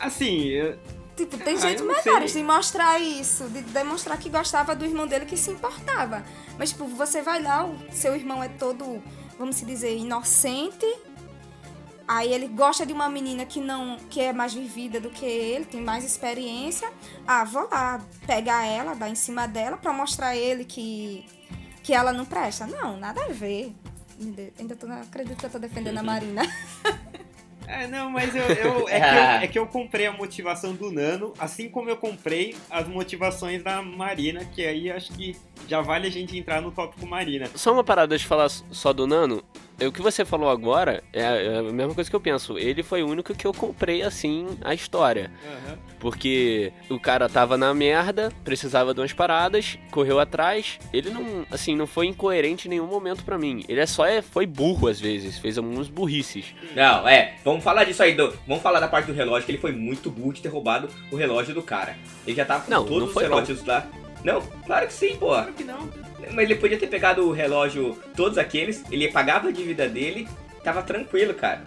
Assim, 0.00 0.44
eu- 0.48 0.78
Tipo, 1.16 1.38
tem 1.38 1.54
Ah, 1.56 1.60
jeitos 1.60 1.86
melhores 1.86 2.32
de 2.34 2.42
mostrar 2.42 2.98
isso, 3.00 3.44
de 3.48 3.62
demonstrar 3.62 4.18
que 4.18 4.28
gostava 4.28 4.76
do 4.76 4.84
irmão 4.84 5.06
dele 5.06 5.24
que 5.24 5.34
se 5.34 5.50
importava. 5.50 6.22
Mas, 6.58 6.70
tipo, 6.72 6.86
você 6.88 7.22
vai 7.22 7.42
lá, 7.42 7.64
o 7.64 7.74
seu 7.90 8.14
irmão 8.14 8.42
é 8.44 8.48
todo, 8.48 9.02
vamos 9.38 9.60
dizer, 9.60 9.96
inocente. 9.96 10.86
Aí 12.08 12.32
ele 12.32 12.46
gosta 12.46 12.86
de 12.86 12.92
uma 12.92 13.08
menina 13.08 13.44
que 13.44 13.60
não, 13.60 13.96
que 14.08 14.20
é 14.20 14.32
mais 14.32 14.54
vivida 14.54 15.00
do 15.00 15.10
que 15.10 15.24
ele, 15.24 15.64
tem 15.64 15.80
mais 15.80 16.04
experiência. 16.04 16.88
Ah, 17.26 17.42
vou 17.44 17.68
lá 17.68 18.00
pegar 18.26 18.64
ela, 18.64 18.94
dar 18.94 19.08
em 19.08 19.14
cima 19.16 19.48
dela 19.48 19.76
pra 19.76 19.92
mostrar 19.92 20.28
a 20.28 20.36
ele 20.36 20.64
que 20.64 21.26
que 21.82 21.94
ela 21.94 22.12
não 22.12 22.24
presta. 22.24 22.66
Não, 22.66 22.96
nada 22.96 23.24
a 23.24 23.28
ver. 23.28 23.72
Ainda 24.58 24.74
tô, 24.74 24.86
acredito 24.86 25.38
que 25.38 25.46
eu 25.46 25.50
tô 25.50 25.58
defendendo 25.58 25.98
a 25.98 26.02
Marina. 26.02 26.42
É, 27.66 27.86
não, 27.86 28.10
mas 28.10 28.34
eu, 28.34 28.42
eu- 28.42 28.88
é, 28.90 29.00
que 29.00 29.06
eu, 29.16 29.22
é 29.22 29.46
que 29.48 29.58
eu 29.58 29.66
comprei 29.66 30.06
a 30.06 30.12
motivação 30.12 30.74
do 30.74 30.90
Nano, 30.90 31.32
assim 31.38 31.68
como 31.68 31.88
eu 31.90 31.96
comprei 31.96 32.54
as 32.70 32.86
motivações 32.88 33.62
da 33.62 33.82
Marina, 33.82 34.44
que 34.44 34.64
aí 34.64 34.90
acho 34.90 35.12
que 35.12 35.36
já 35.68 35.80
vale 35.80 36.06
a 36.06 36.10
gente 36.10 36.36
entrar 36.38 36.60
no 36.62 36.70
tópico 36.70 37.06
Marina. 37.06 37.48
Só 37.54 37.72
uma 37.72 37.84
parada 37.84 38.16
de 38.16 38.24
falar 38.24 38.48
só 38.48 38.92
do 38.92 39.06
Nano. 39.06 39.42
É, 39.78 39.86
O 39.86 39.92
que 39.92 40.00
você 40.02 40.24
falou 40.24 40.48
agora 40.48 41.02
é 41.12 41.22
é 41.22 41.58
a 41.58 41.62
mesma 41.62 41.94
coisa 41.94 42.08
que 42.08 42.16
eu 42.16 42.20
penso. 42.20 42.58
Ele 42.58 42.82
foi 42.82 43.02
o 43.02 43.08
único 43.08 43.34
que 43.34 43.46
eu 43.46 43.52
comprei 43.52 44.02
assim 44.02 44.46
a 44.62 44.72
história. 44.74 45.30
Porque 45.98 46.72
o 46.90 46.98
cara 47.00 47.28
tava 47.28 47.56
na 47.56 47.72
merda, 47.74 48.32
precisava 48.44 48.94
de 48.94 49.00
umas 49.00 49.12
paradas, 49.12 49.78
correu 49.90 50.20
atrás. 50.20 50.78
Ele 50.92 51.10
não, 51.10 51.46
assim, 51.50 51.74
não 51.74 51.86
foi 51.86 52.06
incoerente 52.06 52.68
em 52.68 52.70
nenhum 52.70 52.86
momento 52.86 53.24
pra 53.24 53.38
mim. 53.38 53.64
Ele 53.68 53.80
é 53.80 53.86
só 53.86 54.06
é, 54.06 54.22
foi 54.22 54.46
burro 54.46 54.88
às 54.88 55.00
vezes, 55.00 55.38
fez 55.38 55.58
alguns 55.58 55.88
burrices. 55.88 56.54
Não, 56.74 57.08
é. 57.08 57.34
Vamos 57.44 57.64
falar 57.64 57.84
disso 57.84 58.02
aí. 58.02 58.14
Do, 58.14 58.32
vamos 58.46 58.62
falar 58.62 58.80
da 58.80 58.88
parte 58.88 59.06
do 59.06 59.12
relógio, 59.12 59.46
que 59.46 59.52
ele 59.52 59.58
foi 59.58 59.72
muito 59.72 60.10
burro 60.10 60.32
de 60.32 60.42
ter 60.42 60.48
roubado 60.48 60.88
o 61.10 61.16
relógio 61.16 61.54
do 61.54 61.62
cara. 61.62 61.96
Ele 62.26 62.36
já 62.36 62.44
tava 62.44 62.64
com 62.64 62.70
Não, 62.70 62.84
todos 62.84 63.02
não 63.02 63.08
os 63.08 63.22
relógios 63.22 63.64
lá. 63.64 63.86
Não, 64.26 64.42
claro 64.66 64.88
que 64.88 64.92
sim, 64.92 65.14
pô. 65.16 65.28
Claro 65.28 65.52
que 65.52 65.62
não. 65.62 65.88
Mas 66.32 66.38
ele 66.50 66.56
podia 66.56 66.76
ter 66.76 66.88
pegado 66.88 67.24
o 67.28 67.30
relógio, 67.30 67.96
todos 68.16 68.36
aqueles, 68.38 68.82
ele 68.90 69.06
pagava 69.12 69.48
a 69.48 69.52
dívida 69.52 69.88
dele, 69.88 70.26
tava 70.64 70.82
tranquilo, 70.82 71.32
cara. 71.32 71.64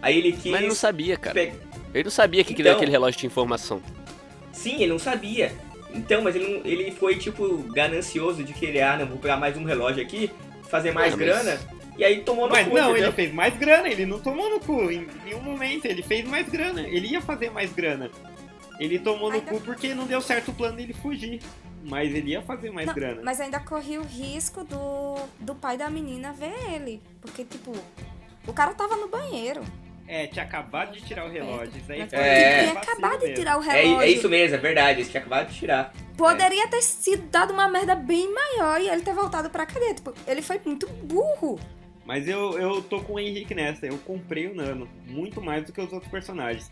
Aí 0.00 0.16
ele 0.16 0.30
quis. 0.30 0.52
Mas 0.52 0.60
ele 0.60 0.68
não 0.68 0.76
sabia, 0.76 1.16
cara. 1.16 1.34
pe- 1.34 1.52
Ele 1.92 2.04
não 2.04 2.10
sabia 2.10 2.44
que 2.44 2.52
Então- 2.52 2.76
aquele 2.76 2.92
relógio 2.92 3.18
tinha 3.18 3.26
informação. 3.26 3.82
Sim, 4.52 4.74
ele 4.76 4.92
não 4.92 4.98
sabia. 4.98 5.52
Então, 5.92 6.22
mas 6.22 6.36
ele, 6.36 6.46
não- 6.46 6.60
ele 6.64 6.92
foi, 6.92 7.16
tipo, 7.16 7.58
ganancioso 7.74 8.44
de 8.44 8.52
querer, 8.52 8.82
ah, 8.82 8.96
não, 8.98 9.06
vou 9.06 9.18
pegar 9.18 9.36
mais 9.36 9.56
um 9.56 9.64
relógio 9.64 10.00
aqui, 10.00 10.30
fazer 10.70 10.92
mais 10.92 11.14
Ah, 11.14 11.16
mas- 11.16 11.26
grana. 11.26 11.60
E 11.96 12.04
aí 12.04 12.20
tomou 12.20 12.46
no 12.46 12.52
Mas 12.52 12.68
cu, 12.68 12.74
não, 12.74 12.90
entendeu? 12.90 13.06
ele 13.08 13.12
fez 13.12 13.32
mais 13.34 13.56
grana, 13.56 13.88
ele 13.88 14.06
não 14.06 14.20
tomou 14.20 14.48
no 14.48 14.60
cu 14.60 14.88
em 14.88 15.08
nenhum 15.24 15.40
momento, 15.40 15.86
ele 15.86 16.00
fez 16.02 16.24
mais 16.28 16.48
grana, 16.48 16.82
ele 16.82 17.08
ia 17.08 17.20
fazer 17.20 17.50
mais 17.50 17.72
grana. 17.72 18.08
Ele 18.78 19.00
tomou 19.00 19.32
no 19.32 19.42
cu 19.42 19.60
porque 19.62 19.92
não 19.94 20.06
deu 20.06 20.20
certo 20.20 20.52
o 20.52 20.54
plano 20.54 20.76
dele 20.76 20.92
fugir. 20.92 21.40
Mas 21.88 22.14
ele 22.14 22.30
ia 22.32 22.42
fazer 22.42 22.70
mais 22.70 22.86
Não, 22.86 22.94
grana. 22.94 23.22
Mas 23.24 23.40
ainda 23.40 23.58
corria 23.60 24.00
o 24.00 24.04
risco 24.04 24.62
do, 24.64 25.16
do 25.40 25.54
pai 25.54 25.76
da 25.76 25.88
menina 25.88 26.32
ver 26.32 26.52
ele. 26.74 27.02
Porque, 27.20 27.44
tipo, 27.44 27.72
o 28.46 28.52
cara 28.52 28.74
tava 28.74 28.96
no 28.96 29.08
banheiro. 29.08 29.62
É, 30.06 30.26
tinha 30.26 30.44
acabado 30.44 30.92
de 30.92 31.00
tirar 31.02 31.26
o 31.26 31.30
relógio. 31.30 31.76
Isso 31.76 31.90
aí 31.92 32.00
É. 32.00 32.06
tinha 32.06 32.72
acabado 32.72 33.20
de 33.20 33.34
tirar 33.34 33.58
o 33.58 33.62
É, 33.62 33.82
relógio. 33.82 34.00
é 34.02 34.08
isso 34.10 34.28
mesmo, 34.28 34.56
é 34.56 34.58
verdade, 34.58 35.00
eles 35.00 35.10
tinham 35.10 35.20
acabado 35.22 35.48
de 35.50 35.58
tirar. 35.58 35.92
Poderia 36.16 36.66
ter 36.68 36.82
sido 36.82 37.26
dado 37.30 37.52
uma 37.52 37.68
merda 37.68 37.94
bem 37.94 38.32
maior 38.32 38.80
e 38.80 38.88
ele 38.88 39.02
ter 39.02 39.12
voltado 39.14 39.50
pra 39.50 39.66
cadeia. 39.66 39.94
Tipo, 39.94 40.14
ele 40.26 40.40
foi 40.42 40.60
muito 40.64 40.86
burro. 40.88 41.58
Mas 42.06 42.26
eu, 42.26 42.58
eu 42.58 42.80
tô 42.82 43.00
com 43.02 43.14
o 43.14 43.20
Henrique 43.20 43.54
nessa, 43.54 43.86
eu 43.86 43.98
comprei 43.98 44.46
o 44.46 44.54
Nano, 44.54 44.88
muito 45.06 45.42
mais 45.42 45.64
do 45.64 45.72
que 45.74 45.80
os 45.80 45.92
outros 45.92 46.10
personagens. 46.10 46.70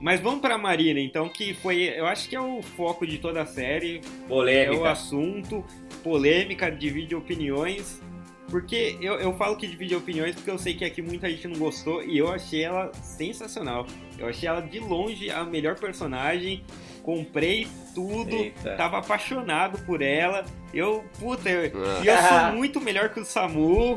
Mas 0.00 0.20
vamos 0.20 0.40
pra 0.40 0.56
Marina, 0.56 0.98
então, 0.98 1.28
que 1.28 1.52
foi, 1.54 1.82
eu 1.96 2.06
acho 2.06 2.28
que 2.28 2.34
é 2.34 2.40
o 2.40 2.62
foco 2.62 3.06
de 3.06 3.18
toda 3.18 3.42
a 3.42 3.46
série, 3.46 3.96
é 3.98 4.24
o 4.24 4.28
Polêmica. 4.28 4.90
assunto, 4.90 5.64
polêmica, 6.02 6.70
divide 6.70 7.14
opiniões. 7.14 8.00
Porque 8.48 8.96
eu, 9.00 9.14
eu 9.20 9.32
falo 9.36 9.56
que 9.56 9.64
divide 9.64 9.94
opiniões 9.94 10.34
porque 10.34 10.50
eu 10.50 10.58
sei 10.58 10.74
que 10.74 10.84
aqui 10.84 11.00
muita 11.00 11.30
gente 11.30 11.46
não 11.46 11.56
gostou 11.56 12.02
e 12.02 12.18
eu 12.18 12.32
achei 12.32 12.64
ela 12.64 12.90
sensacional. 12.94 13.86
Eu 14.18 14.26
achei 14.26 14.48
ela 14.48 14.60
de 14.60 14.80
longe 14.80 15.30
a 15.30 15.44
melhor 15.44 15.76
personagem. 15.78 16.64
Comprei 17.04 17.68
tudo, 17.94 18.34
Eita. 18.34 18.74
tava 18.76 18.98
apaixonado 18.98 19.78
por 19.86 20.02
ela. 20.02 20.44
Eu, 20.74 21.04
puta, 21.20 21.48
eu, 21.48 21.70
Ah. 21.80 22.02
eu 22.04 22.16
sou 22.48 22.52
muito 22.58 22.80
melhor 22.80 23.10
que 23.10 23.20
o 23.20 23.24
Samu. 23.24 23.96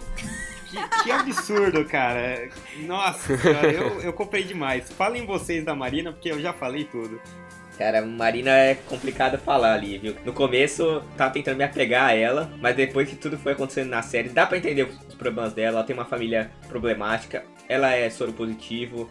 Que, 0.73 1.03
que 1.03 1.11
absurdo, 1.11 1.85
cara. 1.85 2.49
Nossa 2.79 3.33
eu, 3.33 4.01
eu 4.01 4.13
comprei 4.13 4.43
demais. 4.43 4.91
Falem 4.91 5.25
vocês 5.25 5.63
da 5.63 5.75
Marina, 5.75 6.11
porque 6.11 6.31
eu 6.31 6.41
já 6.41 6.51
falei 6.51 6.83
tudo. 6.85 7.21
Cara, 7.77 8.03
Marina 8.05 8.51
é 8.51 8.75
complicado 8.75 9.37
falar 9.37 9.73
ali, 9.73 9.97
viu? 9.97 10.15
No 10.23 10.31
começo, 10.33 11.01
tava 11.17 11.33
tentando 11.33 11.57
me 11.57 11.63
apegar 11.63 12.05
a 12.05 12.15
ela, 12.15 12.51
mas 12.61 12.75
depois 12.75 13.09
que 13.09 13.15
tudo 13.15 13.37
foi 13.37 13.53
acontecendo 13.53 13.89
na 13.89 14.01
série, 14.01 14.29
dá 14.29 14.45
pra 14.45 14.57
entender 14.57 14.83
os 14.83 15.15
problemas 15.15 15.53
dela. 15.53 15.77
Ela 15.77 15.83
tem 15.83 15.95
uma 15.95 16.05
família 16.05 16.51
problemática, 16.67 17.43
ela 17.67 17.91
é 17.93 18.09
soro 18.09 18.31
positivo. 18.33 19.09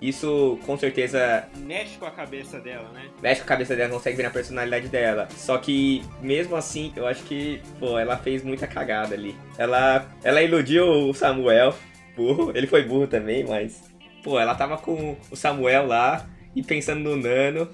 Isso, 0.00 0.58
com 0.66 0.76
certeza, 0.76 1.48
Mexe 1.56 1.96
com 1.96 2.06
a 2.06 2.10
cabeça 2.10 2.60
dela, 2.60 2.90
né? 2.92 3.08
mexe 3.22 3.40
com 3.40 3.46
a 3.46 3.48
cabeça 3.48 3.74
dela, 3.74 3.92
consegue 3.92 4.16
ver 4.16 4.22
na 4.24 4.30
personalidade 4.30 4.88
dela. 4.88 5.26
Só 5.30 5.56
que, 5.58 6.02
mesmo 6.20 6.54
assim, 6.54 6.92
eu 6.94 7.06
acho 7.06 7.22
que, 7.24 7.62
pô, 7.78 7.98
ela 7.98 8.16
fez 8.16 8.42
muita 8.42 8.66
cagada 8.66 9.14
ali. 9.14 9.34
Ela, 9.56 10.06
ela 10.22 10.42
iludiu 10.42 10.86
o 10.86 11.14
Samuel, 11.14 11.74
burro. 12.14 12.52
Ele 12.54 12.66
foi 12.66 12.82
burro 12.84 13.06
também, 13.06 13.44
mas, 13.44 13.82
pô, 14.22 14.38
ela 14.38 14.54
tava 14.54 14.76
com 14.76 15.16
o 15.30 15.36
Samuel 15.36 15.86
lá 15.86 16.26
e 16.54 16.62
pensando 16.62 17.00
no 17.00 17.16
Nano. 17.16 17.68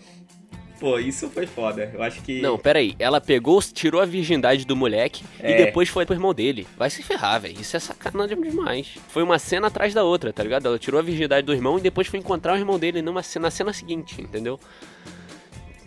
Pô, 0.82 0.98
isso 0.98 1.30
foi 1.30 1.46
foda. 1.46 1.92
Eu 1.94 2.02
acho 2.02 2.20
que. 2.22 2.40
Não, 2.40 2.58
pera 2.58 2.80
aí. 2.80 2.96
Ela 2.98 3.20
pegou, 3.20 3.62
tirou 3.62 4.00
a 4.00 4.04
virgindade 4.04 4.64
do 4.66 4.74
moleque 4.74 5.24
É. 5.38 5.52
e 5.52 5.64
depois 5.66 5.88
foi 5.88 6.04
pro 6.04 6.12
irmão 6.12 6.34
dele. 6.34 6.66
Vai 6.76 6.90
se 6.90 7.04
ferrar, 7.04 7.40
velho. 7.40 7.60
Isso 7.60 7.76
é 7.76 7.78
sacanagem 7.78 8.40
demais. 8.40 8.88
Foi 9.06 9.22
uma 9.22 9.38
cena 9.38 9.68
atrás 9.68 9.94
da 9.94 10.02
outra, 10.02 10.32
tá 10.32 10.42
ligado? 10.42 10.66
Ela 10.66 10.80
tirou 10.80 10.98
a 10.98 11.02
virgindade 11.02 11.46
do 11.46 11.52
irmão 11.52 11.78
e 11.78 11.80
depois 11.80 12.08
foi 12.08 12.18
encontrar 12.18 12.54
o 12.54 12.56
irmão 12.56 12.80
dele 12.80 13.00
numa 13.00 13.22
cena, 13.22 13.44
na 13.44 13.50
cena 13.52 13.72
seguinte, 13.72 14.20
entendeu? 14.20 14.58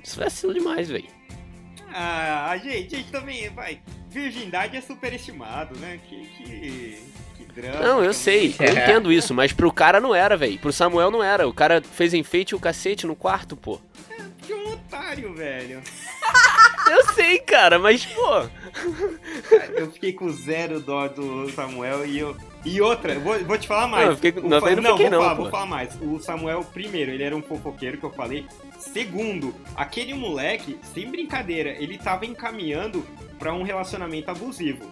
Isso 0.02 0.18
é 0.22 0.24
vacilo 0.24 0.54
demais, 0.54 0.88
velho. 0.88 1.10
Ah, 1.94 2.58
gente, 2.64 2.96
a 2.96 2.98
gente 2.98 3.12
também, 3.12 3.50
vai. 3.50 3.80
Virgindade 4.10 4.78
é 4.78 4.82
superestimado, 4.82 5.78
né? 5.78 6.00
Que, 6.08 6.26
que. 6.28 7.00
Não, 7.82 8.02
eu 8.02 8.14
sei, 8.14 8.56
eu 8.60 8.72
entendo 8.72 9.12
isso, 9.12 9.34
mas 9.34 9.52
pro 9.52 9.74
cara 9.74 10.00
não 10.00 10.16
era, 10.16 10.38
velho. 10.38 10.58
Pro 10.58 10.72
Samuel 10.72 11.12
não 11.12 11.22
era. 11.22 11.46
O 11.48 11.54
cara 11.54 11.82
fez 11.82 12.14
enfeite 12.14 12.52
e 12.52 12.56
o 12.56 12.60
cacete 12.60 13.06
no 13.06 13.16
quarto, 13.16 13.58
pô. 13.58 13.80
Otário, 14.88 15.34
velho. 15.34 15.82
Eu 16.88 17.04
sei, 17.14 17.40
cara, 17.40 17.80
mas, 17.80 18.06
pô. 18.06 18.48
Eu 19.76 19.92
fiquei 19.92 20.14
com 20.14 20.30
zero 20.30 20.80
dó 20.80 21.08
do 21.08 21.50
Samuel 21.50 22.06
e 22.06 22.20
eu. 22.20 22.38
E 22.64 22.80
outra, 22.80 23.18
vou, 23.18 23.44
vou 23.44 23.58
te 23.58 23.68
falar 23.68 23.88
mais. 23.88 24.06
Não, 24.06 24.12
eu 24.12 24.16
fiquei- 24.18 24.44
O 24.44 24.48
não, 24.48 24.62
fa- 24.62 24.70
não 24.70 24.76
fiquei 24.76 25.10
vou 25.10 25.10
não, 25.10 25.20
falar, 25.22 25.36
pô. 25.36 25.42
vou 25.44 25.52
falar 25.52 25.66
mais. 25.66 25.98
O 26.00 26.20
Samuel, 26.20 26.64
primeiro, 26.64 27.10
ele 27.12 27.24
era 27.24 27.36
um 27.36 27.42
fofoqueiro 27.42 27.98
que 27.98 28.04
eu 28.04 28.12
falei. 28.12 28.46
Segundo, 28.78 29.56
aquele 29.76 30.14
moleque, 30.14 30.80
sem 30.94 31.10
brincadeira, 31.10 31.72
ele 31.72 31.98
tava 31.98 32.24
encaminhando 32.28 33.04
pra 33.40 33.52
um 33.52 33.64
relacionamento 33.64 34.30
abusivo. 34.30 34.92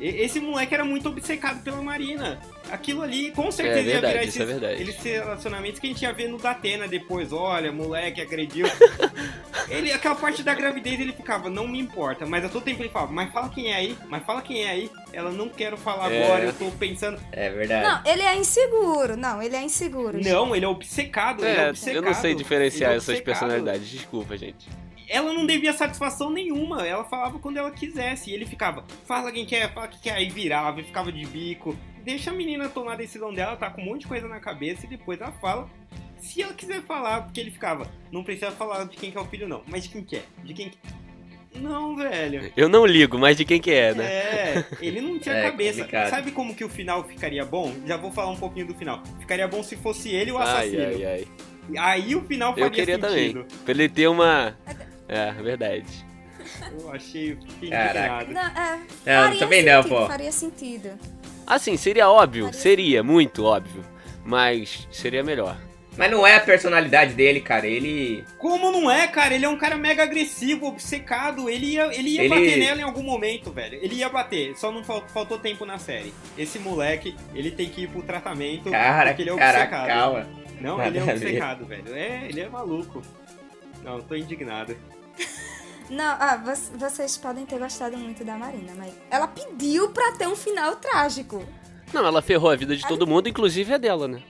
Esse 0.00 0.40
moleque 0.40 0.72
era 0.74 0.84
muito 0.84 1.08
obcecado 1.08 1.62
pela 1.62 1.82
Marina. 1.82 2.40
Aquilo 2.70 3.02
ali, 3.02 3.32
com 3.32 3.50
certeza, 3.50 3.80
ia 3.80 3.92
verdade, 4.00 4.12
virar 4.12 4.24
isso 4.24 4.38
é 4.38 4.42
esses, 4.44 4.60
verdade. 4.60 4.82
esses 4.82 5.02
relacionamentos 5.02 5.80
que 5.80 5.86
a 5.88 5.90
gente 5.90 6.02
ia 6.02 6.12
ver 6.12 6.28
no 6.28 6.38
Datena 6.38 6.88
depois. 6.88 7.32
Olha, 7.32 7.70
moleque 7.72 8.20
agrediu. 8.20 8.66
ele, 9.68 9.92
aquela 9.92 10.14
parte 10.14 10.42
da 10.42 10.54
gravidez 10.54 10.98
ele 11.00 11.12
ficava, 11.12 11.50
não 11.50 11.66
me 11.68 11.78
importa. 11.78 12.24
Mas 12.26 12.44
a 12.44 12.48
todo 12.48 12.62
tempo 12.62 12.80
ele 12.82 12.88
falava, 12.88 13.12
mas 13.12 13.32
fala 13.32 13.48
quem 13.50 13.72
é 13.72 13.76
aí, 13.76 13.98
mas 14.08 14.24
fala 14.24 14.40
quem 14.40 14.62
é 14.64 14.70
aí. 14.70 14.90
Ela 15.12 15.30
não 15.30 15.48
quero 15.48 15.76
falar 15.76 16.10
É. 16.12 16.24
agora, 16.24 16.44
eu 16.44 16.52
tô 16.52 16.70
pensando. 16.72 17.20
É 17.32 17.50
verdade. 17.50 17.82
Não, 18.04 18.12
ele 18.12 18.22
é 18.22 18.36
inseguro. 18.36 19.16
Não, 19.16 19.42
ele 19.42 19.56
é 19.56 19.62
inseguro. 19.62 20.22
Não, 20.22 20.54
ele 20.54 20.64
é 20.64 20.68
obcecado, 20.68 21.44
ele 21.44 21.58
é 21.58 21.64
É, 21.66 21.70
obcecado. 21.70 21.96
eu 21.96 22.02
não 22.02 22.14
sei 22.14 22.34
diferenciar 22.34 22.92
é 22.92 22.96
essas 22.96 23.20
personalidades, 23.20 23.88
desculpa, 23.88 24.36
gente. 24.36 24.68
Ela 25.12 25.32
não 25.32 25.44
devia 25.44 25.72
satisfação 25.72 26.30
nenhuma, 26.30 26.86
ela 26.86 27.02
falava 27.02 27.38
quando 27.40 27.56
ela 27.56 27.72
quisesse. 27.72 28.30
E 28.30 28.34
ele 28.34 28.46
ficava, 28.46 28.84
fala 29.06 29.32
quem 29.32 29.44
quer, 29.44 29.72
fala 29.74 29.88
quem 29.88 29.98
quer, 30.00 30.12
aí 30.12 30.30
virava 30.30 30.80
e 30.80 30.84
ficava 30.84 31.10
de 31.10 31.26
bico. 31.26 31.76
Deixa 32.04 32.30
a 32.30 32.32
menina 32.32 32.68
tomar 32.68 32.92
a 32.92 32.96
decisão 32.96 33.34
dela, 33.34 33.56
tá 33.56 33.68
com 33.70 33.82
um 33.82 33.86
monte 33.86 34.02
de 34.02 34.06
coisa 34.06 34.28
na 34.28 34.38
cabeça 34.38 34.86
e 34.86 34.88
depois 34.88 35.20
ela 35.20 35.32
fala. 35.32 35.68
Se 36.20 36.40
ela 36.42 36.54
quiser 36.54 36.82
falar, 36.82 37.22
porque 37.22 37.40
ele 37.40 37.50
ficava, 37.50 37.90
não 38.12 38.22
precisa 38.22 38.52
falar 38.52 38.84
de 38.84 38.96
quem 38.96 39.10
que 39.10 39.18
é 39.18 39.20
o 39.20 39.24
filho, 39.24 39.48
não, 39.48 39.62
mas 39.66 39.82
de 39.84 39.88
quem 39.88 40.04
que 40.04 40.16
é, 40.16 40.22
de 40.44 40.54
quem 40.54 40.68
que... 40.68 40.78
Não, 41.58 41.96
velho. 41.96 42.52
Eu 42.56 42.68
não 42.68 42.86
ligo, 42.86 43.18
mas 43.18 43.36
de 43.36 43.44
quem 43.44 43.60
que 43.60 43.72
é, 43.72 43.92
né? 43.94 44.04
É, 44.04 44.64
ele 44.80 45.00
não 45.00 45.18
tinha 45.18 45.34
É, 45.40 45.50
cabeça. 45.50 45.78
complicado. 45.80 46.10
Sabe 46.10 46.30
como 46.30 46.54
que 46.54 46.64
o 46.64 46.68
final 46.68 47.02
ficaria 47.08 47.44
bom? 47.44 47.74
Já 47.86 47.96
vou 47.96 48.12
falar 48.12 48.30
um 48.30 48.36
pouquinho 48.36 48.66
do 48.68 48.74
final. 48.74 49.02
Ficaria 49.18 49.48
bom 49.48 49.60
se 49.62 49.74
fosse 49.76 50.10
ele 50.10 50.30
o 50.30 50.38
Ai, 50.38 50.44
assassino. 50.44 50.82
ai, 50.82 51.04
ai. 51.04 51.26
Aí 51.78 52.14
o 52.14 52.22
final 52.24 52.50
faria 52.52 52.66
Eu 52.66 52.70
queria 52.70 52.94
sentido. 53.00 53.44
também. 53.44 53.58
Pra 53.64 53.72
ele 53.72 53.88
ter 53.88 54.06
uma. 54.08 54.56
É, 55.10 55.32
verdade. 55.32 55.86
Eu 56.80 56.90
achei 56.92 57.36
indignado. 57.60 58.32
Não, 58.32 58.40
é, 58.40 58.78
Não, 59.04 59.24
faria 59.24 59.38
também 59.40 59.62
não, 59.64 59.82
sentido, 59.82 59.98
pô. 60.00 60.06
Faria 60.06 60.32
sentido. 60.32 60.90
Assim, 61.46 61.76
seria 61.76 62.08
óbvio, 62.08 62.44
Faria 62.46 62.60
seria 62.60 63.02
muito 63.02 63.44
óbvio. 63.44 63.84
Mas 64.24 64.86
seria 64.92 65.24
melhor. 65.24 65.56
Mas 65.96 66.10
não 66.12 66.24
é 66.24 66.36
a 66.36 66.40
personalidade 66.40 67.14
dele, 67.14 67.40
cara. 67.40 67.66
Ele. 67.66 68.24
Como 68.38 68.70
não 68.70 68.88
é, 68.90 69.08
cara? 69.08 69.34
Ele 69.34 69.44
é 69.44 69.48
um 69.48 69.58
cara 69.58 69.76
mega 69.76 70.04
agressivo, 70.04 70.66
obcecado. 70.66 71.50
Ele 71.50 71.66
ia, 71.72 71.86
ele 71.94 72.10
ia 72.10 72.20
Ele- 72.22 72.28
bater 72.28 72.56
nela 72.58 72.80
em 72.80 72.84
algum 72.84 73.02
momento, 73.02 73.50
velho. 73.52 73.78
Ele 73.82 73.96
ia 73.96 74.08
bater, 74.08 74.56
só 74.56 74.70
não 74.70 74.84
fal- 74.84 75.04
faltou 75.12 75.38
tempo 75.38 75.66
na 75.66 75.78
série. 75.78 76.14
Esse 76.38 76.58
moleque, 76.60 77.16
ele 77.34 77.50
tem 77.50 77.68
que 77.68 77.82
ir 77.82 77.88
pro 77.88 78.02
tratamento 78.02 78.70
Cara, 78.70 79.08
porque 79.10 79.22
ele 79.22 79.30
é 79.30 79.36
caraca, 79.36 79.76
obcecado. 79.76 79.86
calma. 79.88 80.28
Não, 80.60 80.76
Nada 80.78 80.88
ele 80.90 80.98
é 80.98 81.02
obcecado, 81.02 81.64
velho. 81.66 81.94
É, 81.94 82.26
ele 82.28 82.40
é 82.40 82.48
maluco. 82.48 83.02
Não, 83.82 83.96
eu 83.96 84.02
tô 84.02 84.14
indignado. 84.14 84.76
Não, 85.90 86.16
ah, 86.20 86.36
vo- 86.36 86.78
vocês 86.78 87.16
podem 87.16 87.44
ter 87.44 87.58
gostado 87.58 87.96
muito 87.98 88.24
da 88.24 88.36
Marina, 88.36 88.72
mas 88.76 88.94
ela 89.10 89.26
pediu 89.26 89.90
pra 89.90 90.12
ter 90.12 90.28
um 90.28 90.36
final 90.36 90.76
trágico. 90.76 91.44
Não, 91.92 92.06
ela 92.06 92.22
ferrou 92.22 92.50
a 92.50 92.56
vida 92.56 92.76
de 92.76 92.86
todo 92.86 93.06
mundo, 93.06 93.28
inclusive 93.28 93.74
a 93.74 93.78
dela, 93.78 94.06
né? 94.06 94.22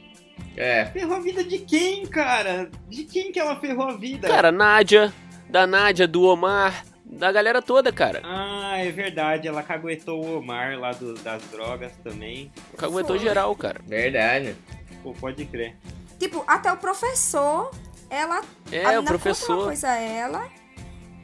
É. 0.56 0.86
Ferrou 0.86 1.16
a 1.16 1.20
vida 1.20 1.44
de 1.44 1.58
quem, 1.58 2.06
cara? 2.06 2.70
De 2.88 3.04
quem 3.04 3.30
que 3.30 3.38
ela 3.38 3.56
ferrou 3.60 3.88
a 3.88 3.96
vida? 3.96 4.26
Cara, 4.26 4.50
Nádia, 4.50 5.12
da 5.48 5.66
Nádia, 5.66 6.08
do 6.08 6.22
Omar, 6.22 6.82
da 7.04 7.30
galera 7.30 7.60
toda, 7.60 7.92
cara. 7.92 8.22
Ah, 8.24 8.78
é 8.78 8.90
verdade. 8.90 9.46
Ela 9.46 9.62
caguetou 9.62 10.24
o 10.24 10.38
Omar 10.38 10.78
lá 10.78 10.92
do- 10.92 11.14
das 11.14 11.42
drogas 11.50 11.92
também. 12.02 12.50
Caguetou 12.78 13.16
Foi. 13.16 13.18
geral, 13.18 13.54
cara. 13.54 13.82
Verdade. 13.86 14.56
Pô, 15.02 15.12
pode 15.12 15.44
crer. 15.44 15.76
Tipo, 16.18 16.42
até 16.46 16.72
o 16.72 16.76
professor, 16.78 17.70
ela 18.08 18.40
É, 18.72 18.80
o 18.80 18.84
conta 18.84 19.00
uma 19.00 19.04
professor. 19.04 19.64
coisa 19.66 19.88
a 19.90 19.96
ela 19.98 20.48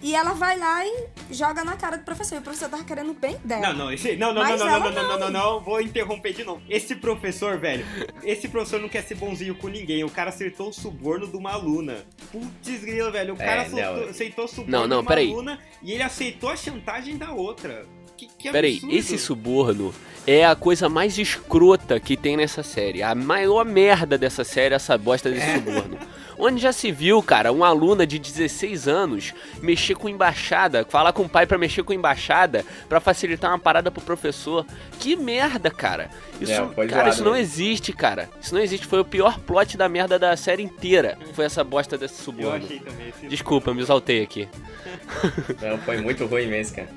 e 0.03 0.15
ela 0.15 0.33
vai 0.35 0.59
lá 0.59 0.85
e 0.87 1.07
joga 1.31 1.65
na 1.65 1.77
cara 1.77 1.97
do 1.99 2.05
professor. 2.05 2.37
E 2.37 2.39
o 2.39 2.43
professor 2.43 2.69
tava 2.69 2.85
querendo 2.85 3.13
bem 3.15 3.37
dela. 3.45 3.69
Não, 3.73 3.87
não, 3.87 3.93
esse, 3.93 4.17
não, 4.17 4.33
não, 4.33 4.43
não, 4.43 4.57
não, 4.57 4.67
não, 4.67 4.81
não, 4.81 4.91
não, 4.91 5.03
não, 5.03 5.19
não, 5.19 5.31
não, 5.31 5.61
vou 5.61 5.81
interromper 5.81 6.33
de 6.35 6.45
novo. 6.45 6.63
Esse 6.69 6.95
professor, 6.97 7.59
velho, 7.59 7.85
esse 8.23 8.49
professor 8.49 8.81
não 8.81 8.89
quer 8.89 9.03
ser 9.03 9.15
bonzinho 9.15 9.55
com 9.55 9.69
ninguém. 9.69 10.05
O 10.05 10.11
cara 10.11 10.31
acertou 10.31 10.69
o 10.69 10.73
suborno 10.73 11.27
de 11.27 11.37
uma 11.37 11.53
aluna. 11.53 12.05
Putz, 12.31 12.81
grilo, 12.81 13.11
velho, 13.11 13.35
o 13.35 13.43
É, 13.43 13.45
cara 13.47 13.69
não. 13.69 13.79
soltou- 13.79 14.09
aceitou 14.11 14.45
o 14.45 14.49
suborno 14.49 14.71
Não, 14.73 14.81
não, 14.87 14.97
de 14.99 15.03
uma 15.03 15.09
peraí. 15.09 15.31
aluna 15.31 15.59
e 15.83 15.93
ele 15.93 16.03
aceitou 16.03 16.51
a 16.51 16.57
chantagem 16.57 17.17
da 17.17 17.33
outra. 17.33 17.85
Que, 18.17 18.27
que 18.39 18.51
Peraí, 18.51 18.81
esse 18.89 19.19
suborno 19.19 19.95
é 20.27 20.47
a 20.47 20.57
coisa 20.57 20.89
mais 20.89 21.19
escrota 21.19 22.01
que 22.01 22.17
tem 22.17 22.35
nessa 22.35 22.63
série. 22.63 23.03
A 23.03 23.15
maior 23.15 23.63
merda 23.65 24.17
dessa 24.17 24.43
série 24.43 24.73
é 24.73 24.77
essa 24.77 24.97
bosta 24.97 25.31
desse 25.31 25.53
suborno. 25.55 25.99
Onde 26.39 26.61
já 26.61 26.73
se 26.73 26.93
viu, 26.93 27.23
cara, 27.23 27.51
uma 27.53 27.67
aluna 27.69 28.07
de 28.07 28.19
16 28.19 28.87
anos 28.89 29.33
mexer 29.63 29.95
com 29.95 30.09
embaixada, 30.09 30.85
falar 30.89 31.13
com 31.13 31.23
o 31.23 31.29
pai 31.29 31.47
pra 31.47 31.57
mexer 31.59 31.83
com 31.83 31.93
embaixada, 31.93 32.65
pra 32.89 33.01
facilitar 33.01 33.51
uma 33.51 33.59
parada 33.59 33.91
pro 33.91 34.01
professor. 34.03 34.67
Que 34.99 35.17
merda, 35.17 35.71
cara. 35.71 36.11
Isso, 36.41 36.53
É, 36.53 36.57
cara, 36.57 36.87
zoado 36.89 37.09
isso 37.11 37.25
não 37.25 37.33
mesmo. 37.33 37.43
existe, 37.45 37.93
cara. 37.93 38.29
Isso 38.41 38.55
não 38.55 38.61
existe. 38.61 38.87
Foi 38.87 39.01
o 39.01 39.05
pior 39.05 39.39
plot 39.41 39.77
da 39.77 39.89
merda 39.89 40.19
da 40.19 40.37
série 40.37 40.63
inteira. 40.63 41.17
Foi 41.33 41.45
essa 41.45 41.65
bosta 41.65 41.97
desse 41.97 42.21
Eu 42.21 42.25
suborno. 42.25 42.65
achei 42.65 42.81
também. 42.81 43.09
Esse... 43.09 43.27
Desculpa, 43.29 43.73
me 43.73 43.81
exaltei 43.83 44.23
aqui. 44.23 44.49
Não, 45.63 45.79
foi 45.79 45.97
muito 46.01 46.27
ruim 46.27 46.47
mesmo, 46.47 46.77
cara. 46.77 46.89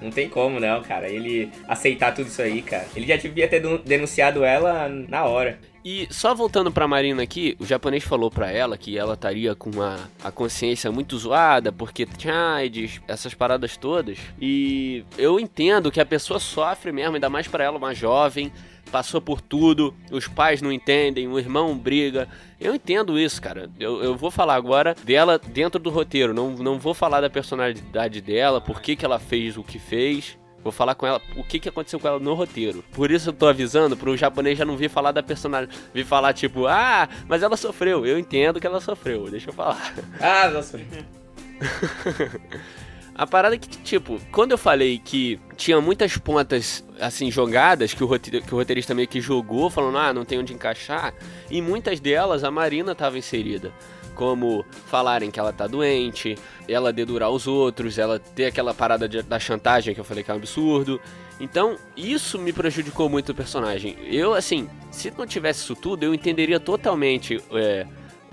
Não 0.00 0.10
tem 0.10 0.28
como, 0.28 0.58
não, 0.58 0.82
cara. 0.82 1.08
Ele 1.08 1.50
aceitar 1.68 2.12
tudo 2.14 2.28
isso 2.28 2.40
aí, 2.42 2.62
cara. 2.62 2.86
Ele 2.96 3.06
já 3.06 3.16
devia 3.16 3.46
ter 3.48 3.60
denu- 3.60 3.78
denunciado 3.78 4.44
ela 4.44 4.88
na 4.88 5.24
hora. 5.24 5.58
E 5.82 6.06
só 6.10 6.34
voltando 6.34 6.70
pra 6.70 6.86
Marina 6.86 7.22
aqui, 7.22 7.56
o 7.58 7.64
japonês 7.64 8.04
falou 8.04 8.30
pra 8.30 8.50
ela 8.52 8.76
que 8.76 8.98
ela 8.98 9.14
estaria 9.14 9.54
com 9.54 9.80
a, 9.80 9.98
a 10.22 10.30
consciência 10.30 10.92
muito 10.92 11.16
zoada, 11.16 11.72
porque 11.72 12.04
tinha 12.04 12.54
AIDS, 12.56 13.00
essas 13.08 13.32
paradas 13.32 13.78
todas. 13.78 14.18
E 14.38 15.04
eu 15.16 15.40
entendo 15.40 15.90
que 15.90 15.98
a 16.00 16.04
pessoa 16.04 16.38
sofre 16.38 16.92
mesmo, 16.92 17.14
ainda 17.14 17.30
mais 17.30 17.48
pra 17.48 17.64
ela, 17.64 17.78
uma 17.78 17.94
jovem, 17.94 18.52
passou 18.90 19.20
por 19.20 19.40
tudo, 19.40 19.94
os 20.10 20.28
pais 20.28 20.60
não 20.60 20.72
entendem, 20.72 21.28
o 21.28 21.38
irmão 21.38 21.76
briga. 21.76 22.28
Eu 22.60 22.74
entendo 22.74 23.18
isso, 23.18 23.40
cara. 23.40 23.70
Eu, 23.78 24.02
eu 24.02 24.16
vou 24.16 24.30
falar 24.30 24.54
agora 24.54 24.94
dela 25.04 25.38
dentro 25.38 25.80
do 25.80 25.90
roteiro, 25.90 26.34
não, 26.34 26.50
não 26.50 26.78
vou 26.78 26.92
falar 26.92 27.20
da 27.20 27.30
personalidade 27.30 28.20
dela, 28.20 28.60
por 28.60 28.80
que, 28.80 28.96
que 28.96 29.04
ela 29.04 29.18
fez 29.18 29.56
o 29.56 29.62
que 29.62 29.78
fez. 29.78 30.38
Vou 30.62 30.70
falar 30.70 30.94
com 30.94 31.06
ela 31.06 31.22
o 31.36 31.42
que, 31.42 31.58
que 31.58 31.70
aconteceu 31.70 31.98
com 31.98 32.06
ela 32.06 32.18
no 32.18 32.34
roteiro. 32.34 32.84
Por 32.92 33.10
isso 33.10 33.30
eu 33.30 33.32
tô 33.32 33.46
avisando 33.46 33.96
pro 33.96 34.14
japonês 34.14 34.58
já 34.58 34.64
não 34.64 34.76
vir 34.76 34.90
falar 34.90 35.10
da 35.10 35.22
personagem. 35.22 35.70
Vir 35.94 36.04
falar 36.04 36.34
tipo, 36.34 36.66
ah, 36.66 37.08
mas 37.26 37.42
ela 37.42 37.56
sofreu. 37.56 38.04
Eu 38.04 38.18
entendo 38.18 38.60
que 38.60 38.66
ela 38.66 38.78
sofreu, 38.78 39.30
deixa 39.30 39.48
eu 39.48 39.54
falar. 39.54 39.94
Ah, 40.20 40.50
nossa. 40.50 40.78
A 43.20 43.26
parada 43.26 43.54
é 43.54 43.58
que, 43.58 43.68
tipo, 43.68 44.18
quando 44.32 44.52
eu 44.52 44.56
falei 44.56 44.98
que 44.98 45.38
tinha 45.54 45.78
muitas 45.78 46.16
pontas, 46.16 46.82
assim, 46.98 47.30
jogadas, 47.30 47.92
que 47.92 48.02
o, 48.02 48.18
que 48.18 48.54
o 48.54 48.56
roteirista 48.56 48.94
meio 48.94 49.06
que 49.06 49.20
jogou, 49.20 49.68
falando, 49.68 49.98
ah, 49.98 50.10
não 50.10 50.24
tem 50.24 50.38
onde 50.38 50.54
encaixar, 50.54 51.12
em 51.50 51.60
muitas 51.60 52.00
delas 52.00 52.42
a 52.44 52.50
Marina 52.50 52.94
tava 52.94 53.18
inserida. 53.18 53.74
Como 54.14 54.64
falarem 54.86 55.30
que 55.30 55.38
ela 55.38 55.52
tá 55.52 55.66
doente, 55.66 56.34
ela 56.66 56.94
dedurar 56.94 57.28
os 57.28 57.46
outros, 57.46 57.98
ela 57.98 58.18
ter 58.18 58.46
aquela 58.46 58.72
parada 58.72 59.06
de- 59.06 59.20
da 59.20 59.38
chantagem 59.38 59.92
que 59.94 60.00
eu 60.00 60.04
falei 60.04 60.24
que 60.24 60.30
é 60.30 60.34
um 60.34 60.38
absurdo. 60.38 60.98
Então, 61.38 61.76
isso 61.94 62.38
me 62.38 62.54
prejudicou 62.54 63.10
muito 63.10 63.32
o 63.32 63.34
personagem. 63.34 63.98
Eu, 64.10 64.32
assim, 64.32 64.66
se 64.90 65.10
não 65.10 65.26
tivesse 65.26 65.60
isso 65.64 65.76
tudo, 65.76 66.04
eu 66.04 66.14
entenderia 66.14 66.58
totalmente 66.58 67.38
é, 67.52 67.86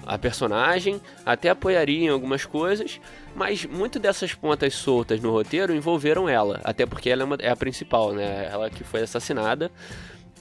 a 0.07 0.17
personagem, 0.17 1.01
até 1.25 1.49
apoiaria 1.49 2.05
em 2.05 2.09
algumas 2.09 2.45
coisas, 2.45 2.99
mas 3.35 3.65
muito 3.65 3.99
dessas 3.99 4.33
pontas 4.33 4.73
soltas 4.73 5.19
no 5.21 5.31
roteiro 5.31 5.75
envolveram 5.75 6.27
ela, 6.29 6.59
até 6.63 6.85
porque 6.85 7.09
ela 7.09 7.21
é, 7.23 7.25
uma- 7.25 7.37
é 7.39 7.49
a 7.49 7.55
principal, 7.55 8.13
né? 8.13 8.47
Ela 8.51 8.69
que 8.69 8.83
foi 8.83 9.01
assassinada. 9.01 9.69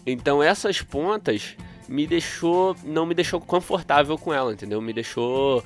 Então 0.07 0.43
essas 0.43 0.81
pontas 0.81 1.57
me 1.89 2.07
deixou, 2.07 2.77
não 2.85 3.05
me 3.07 3.15
deixou 3.15 3.41
confortável 3.41 4.17
com 4.17 4.33
ela, 4.33 4.53
entendeu? 4.53 4.81
Me 4.81 4.93
deixou 4.93 5.63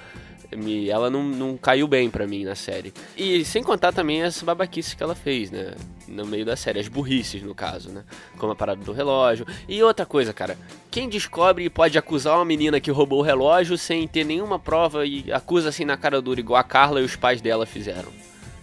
me, 0.56 0.88
ela 0.90 1.10
não, 1.10 1.22
não 1.22 1.56
caiu 1.56 1.86
bem 1.86 2.10
pra 2.10 2.26
mim 2.26 2.44
na 2.44 2.54
série. 2.54 2.92
E 3.16 3.44
sem 3.44 3.62
contar 3.62 3.92
também 3.92 4.22
as 4.22 4.42
babaquices 4.42 4.94
que 4.94 5.02
ela 5.02 5.14
fez, 5.14 5.50
né? 5.50 5.74
No 6.08 6.26
meio 6.26 6.44
da 6.44 6.56
série, 6.56 6.80
as 6.80 6.88
burrices 6.88 7.42
no 7.42 7.54
caso, 7.54 7.90
né? 7.90 8.04
Como 8.38 8.52
a 8.52 8.56
parada 8.56 8.82
do 8.82 8.92
relógio. 8.92 9.46
E 9.68 9.82
outra 9.82 10.04
coisa, 10.04 10.32
cara, 10.32 10.58
quem 10.90 11.08
descobre 11.08 11.64
e 11.64 11.70
pode 11.70 11.96
acusar 11.96 12.36
uma 12.36 12.44
menina 12.44 12.80
que 12.80 12.90
roubou 12.90 13.20
o 13.20 13.22
relógio 13.22 13.78
sem 13.78 14.06
ter 14.08 14.24
nenhuma 14.24 14.58
prova 14.58 15.06
e 15.06 15.32
acusa 15.32 15.68
assim 15.68 15.84
na 15.84 15.96
cara 15.96 16.20
dura, 16.20 16.40
igual 16.40 16.60
a 16.60 16.64
Carla 16.64 17.00
e 17.00 17.04
os 17.04 17.16
pais 17.16 17.40
dela 17.40 17.66
fizeram. 17.66 18.10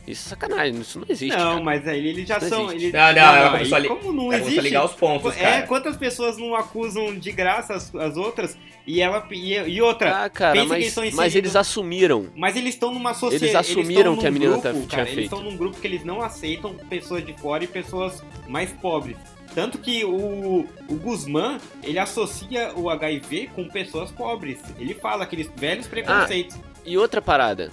Isso 0.08 0.28
é 0.28 0.30
sacanagem, 0.30 0.80
isso 0.80 1.00
não 1.00 1.06
existe. 1.10 1.36
Não, 1.38 1.52
cara. 1.52 1.64
mas 1.64 1.88
aí 1.88 2.08
eles 2.08 2.28
já 2.28 2.40
Não 2.40 2.48
são. 2.50 2.66
existe. 2.68 2.84
Eles... 2.86 2.94
Não, 2.94 3.00
não, 3.02 3.22
ela 3.36 3.44
aí 3.46 3.52
começou 3.52 3.76
a 3.76 3.80
li- 3.80 3.88
Como 3.90 4.14
não 4.14 4.24
começou 4.26 4.34
a 4.46 4.48
existe? 4.48 4.62
ligar 4.62 4.86
os 4.86 4.94
pontos, 4.94 5.36
É, 5.38 5.40
cara. 5.42 5.68
quantas 5.68 5.98
pessoas 5.98 6.38
não 6.38 6.56
acusam 6.56 7.14
de 7.14 7.32
graça 7.32 7.74
as, 7.74 7.94
as 7.94 8.16
outras 8.16 8.58
e 8.88 9.02
ela 9.02 9.28
e, 9.32 9.54
e 9.54 9.82
outra. 9.82 10.24
Ah, 10.24 10.30
cara, 10.30 10.64
mas, 10.64 10.98
eles 10.98 11.14
mas 11.14 11.36
eles 11.36 11.56
assumiram. 11.58 12.28
Mas 12.36 12.56
eles 12.56 12.74
estão 12.76 12.94
numa 12.94 13.14
sociedade. 13.14 13.44
Eles 13.46 13.56
assumiram 13.56 14.16
que 14.16 14.26
a 14.26 14.32
menina 14.32 14.52
grupo, 14.54 14.64
tá- 14.64 14.74
tinha 14.74 14.88
cara, 14.88 15.02
Eles 15.02 15.14
feito. 15.14 15.34
estão 15.36 15.44
num 15.44 15.58
grupo 15.58 15.78
que 15.80 15.86
eles 15.86 16.06
não 16.06 16.22
aceitam 16.22 16.74
pessoas 16.90 17.26
de 17.26 17.34
fora 17.34 17.66
e 17.66 17.68
pessoas 17.68 18.24
mais 18.48 18.72
pobres. 18.72 19.18
Tanto 19.54 19.78
que 19.80 20.06
o, 20.06 20.68
o 20.88 20.96
Guzmán, 20.96 21.58
ele 21.84 21.98
associa 22.00 22.72
o 22.76 22.90
HIV 22.90 23.50
com 23.56 23.68
pessoas 23.68 24.12
pobres. 24.12 24.60
Ele 24.80 24.94
fala 24.94 25.24
aqueles 25.24 25.50
velhos 25.56 25.88
preconceitos. 25.88 26.56
E 26.86 26.98
outra 26.98 27.22
parada. 27.22 27.70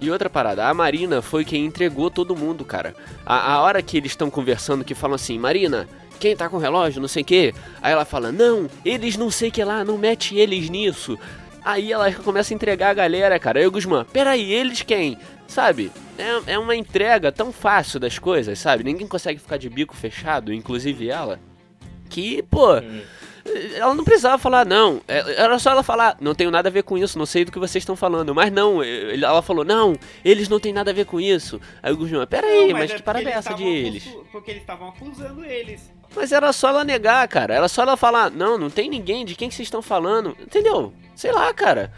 E 0.00 0.10
outra 0.10 0.30
parada, 0.30 0.66
a 0.66 0.72
Marina 0.74 1.20
foi 1.20 1.44
quem 1.44 1.64
entregou 1.66 2.10
todo 2.10 2.34
mundo, 2.36 2.64
cara. 2.64 2.94
A, 3.24 3.52
a 3.54 3.60
hora 3.60 3.82
que 3.82 3.96
eles 3.96 4.12
estão 4.12 4.30
conversando, 4.30 4.84
que 4.84 4.94
falam 4.94 5.14
assim, 5.14 5.38
Marina, 5.38 5.86
quem 6.18 6.34
tá 6.34 6.48
com 6.48 6.56
relógio, 6.56 7.00
não 7.00 7.08
sei 7.08 7.22
o 7.22 7.26
quê. 7.26 7.54
Aí 7.82 7.92
ela 7.92 8.04
fala, 8.04 8.32
não, 8.32 8.68
eles 8.84 9.16
não 9.16 9.30
sei 9.30 9.50
que 9.50 9.62
lá, 9.62 9.84
não 9.84 9.98
mete 9.98 10.34
eles 10.36 10.70
nisso. 10.70 11.18
Aí 11.62 11.92
ela 11.92 12.10
começa 12.12 12.54
a 12.54 12.56
entregar 12.56 12.90
a 12.90 12.94
galera, 12.94 13.38
cara. 13.38 13.58
Aí 13.60 13.66
o 13.66 13.70
Guzmán, 13.70 14.06
peraí, 14.10 14.50
eles 14.50 14.80
quem? 14.82 15.18
Sabe? 15.46 15.92
É, 16.16 16.54
é 16.54 16.58
uma 16.58 16.74
entrega 16.74 17.30
tão 17.30 17.52
fácil 17.52 18.00
das 18.00 18.18
coisas, 18.18 18.58
sabe? 18.58 18.84
Ninguém 18.84 19.06
consegue 19.06 19.38
ficar 19.38 19.58
de 19.58 19.68
bico 19.68 19.94
fechado, 19.94 20.52
inclusive 20.52 21.10
ela. 21.10 21.38
Que, 22.08 22.42
pô, 22.42 22.76
Hum. 22.78 23.00
Ela 23.74 23.94
não 23.94 24.04
precisava 24.04 24.38
falar, 24.38 24.64
não. 24.66 25.00
É, 25.08 25.42
Era 25.42 25.58
só 25.58 25.70
ela 25.70 25.82
falar, 25.82 26.16
não 26.20 26.34
tenho 26.34 26.50
nada 26.50 26.68
a 26.68 26.72
ver 26.72 26.82
com 26.82 26.96
isso, 26.98 27.18
não 27.18 27.26
sei 27.26 27.44
do 27.44 27.52
que 27.52 27.58
vocês 27.58 27.82
estão 27.82 27.96
falando. 27.96 28.34
Mas 28.34 28.52
não, 28.52 28.82
ele- 28.82 29.24
ela 29.24 29.42
falou, 29.42 29.64
não, 29.64 29.94
eles 30.24 30.48
não 30.48 30.60
têm 30.60 30.72
nada 30.72 30.90
a 30.90 30.94
ver 30.94 31.06
com 31.06 31.20
isso. 31.20 31.60
Aí 31.82 31.92
o 31.92 31.96
Guzmán, 31.96 32.26
peraí, 32.26 32.68
Não, 32.72 32.78
mas, 32.78 32.90
é 32.90 32.94
que 32.96 33.02
parada 33.02 33.28
é 33.28 33.32
essa 33.32 33.54
de 33.54 33.64
eles? 33.64 34.04
Porque 34.30 34.50
eles 34.50 34.62
estavam 34.62 34.88
acusando 34.88 35.44
eles. 35.44 35.92
Mas 36.14 36.32
era 36.32 36.52
só 36.52 36.68
ela 36.70 36.84
negar, 36.84 37.26
cara. 37.28 37.54
Era 37.54 37.68
só 37.68 37.82
ela 37.82 37.96
falar, 37.96 38.30
não, 38.30 38.58
não 38.58 38.68
tem 38.68 38.90
ninguém, 38.90 39.24
de 39.24 39.34
quem 39.34 39.48
que 39.48 39.54
vocês 39.54 39.66
estão 39.66 39.80
falando? 39.80 40.36
Entendeu? 40.40 40.92
Sei 41.14 41.30
lá, 41.30 41.52
cara. 41.54 41.92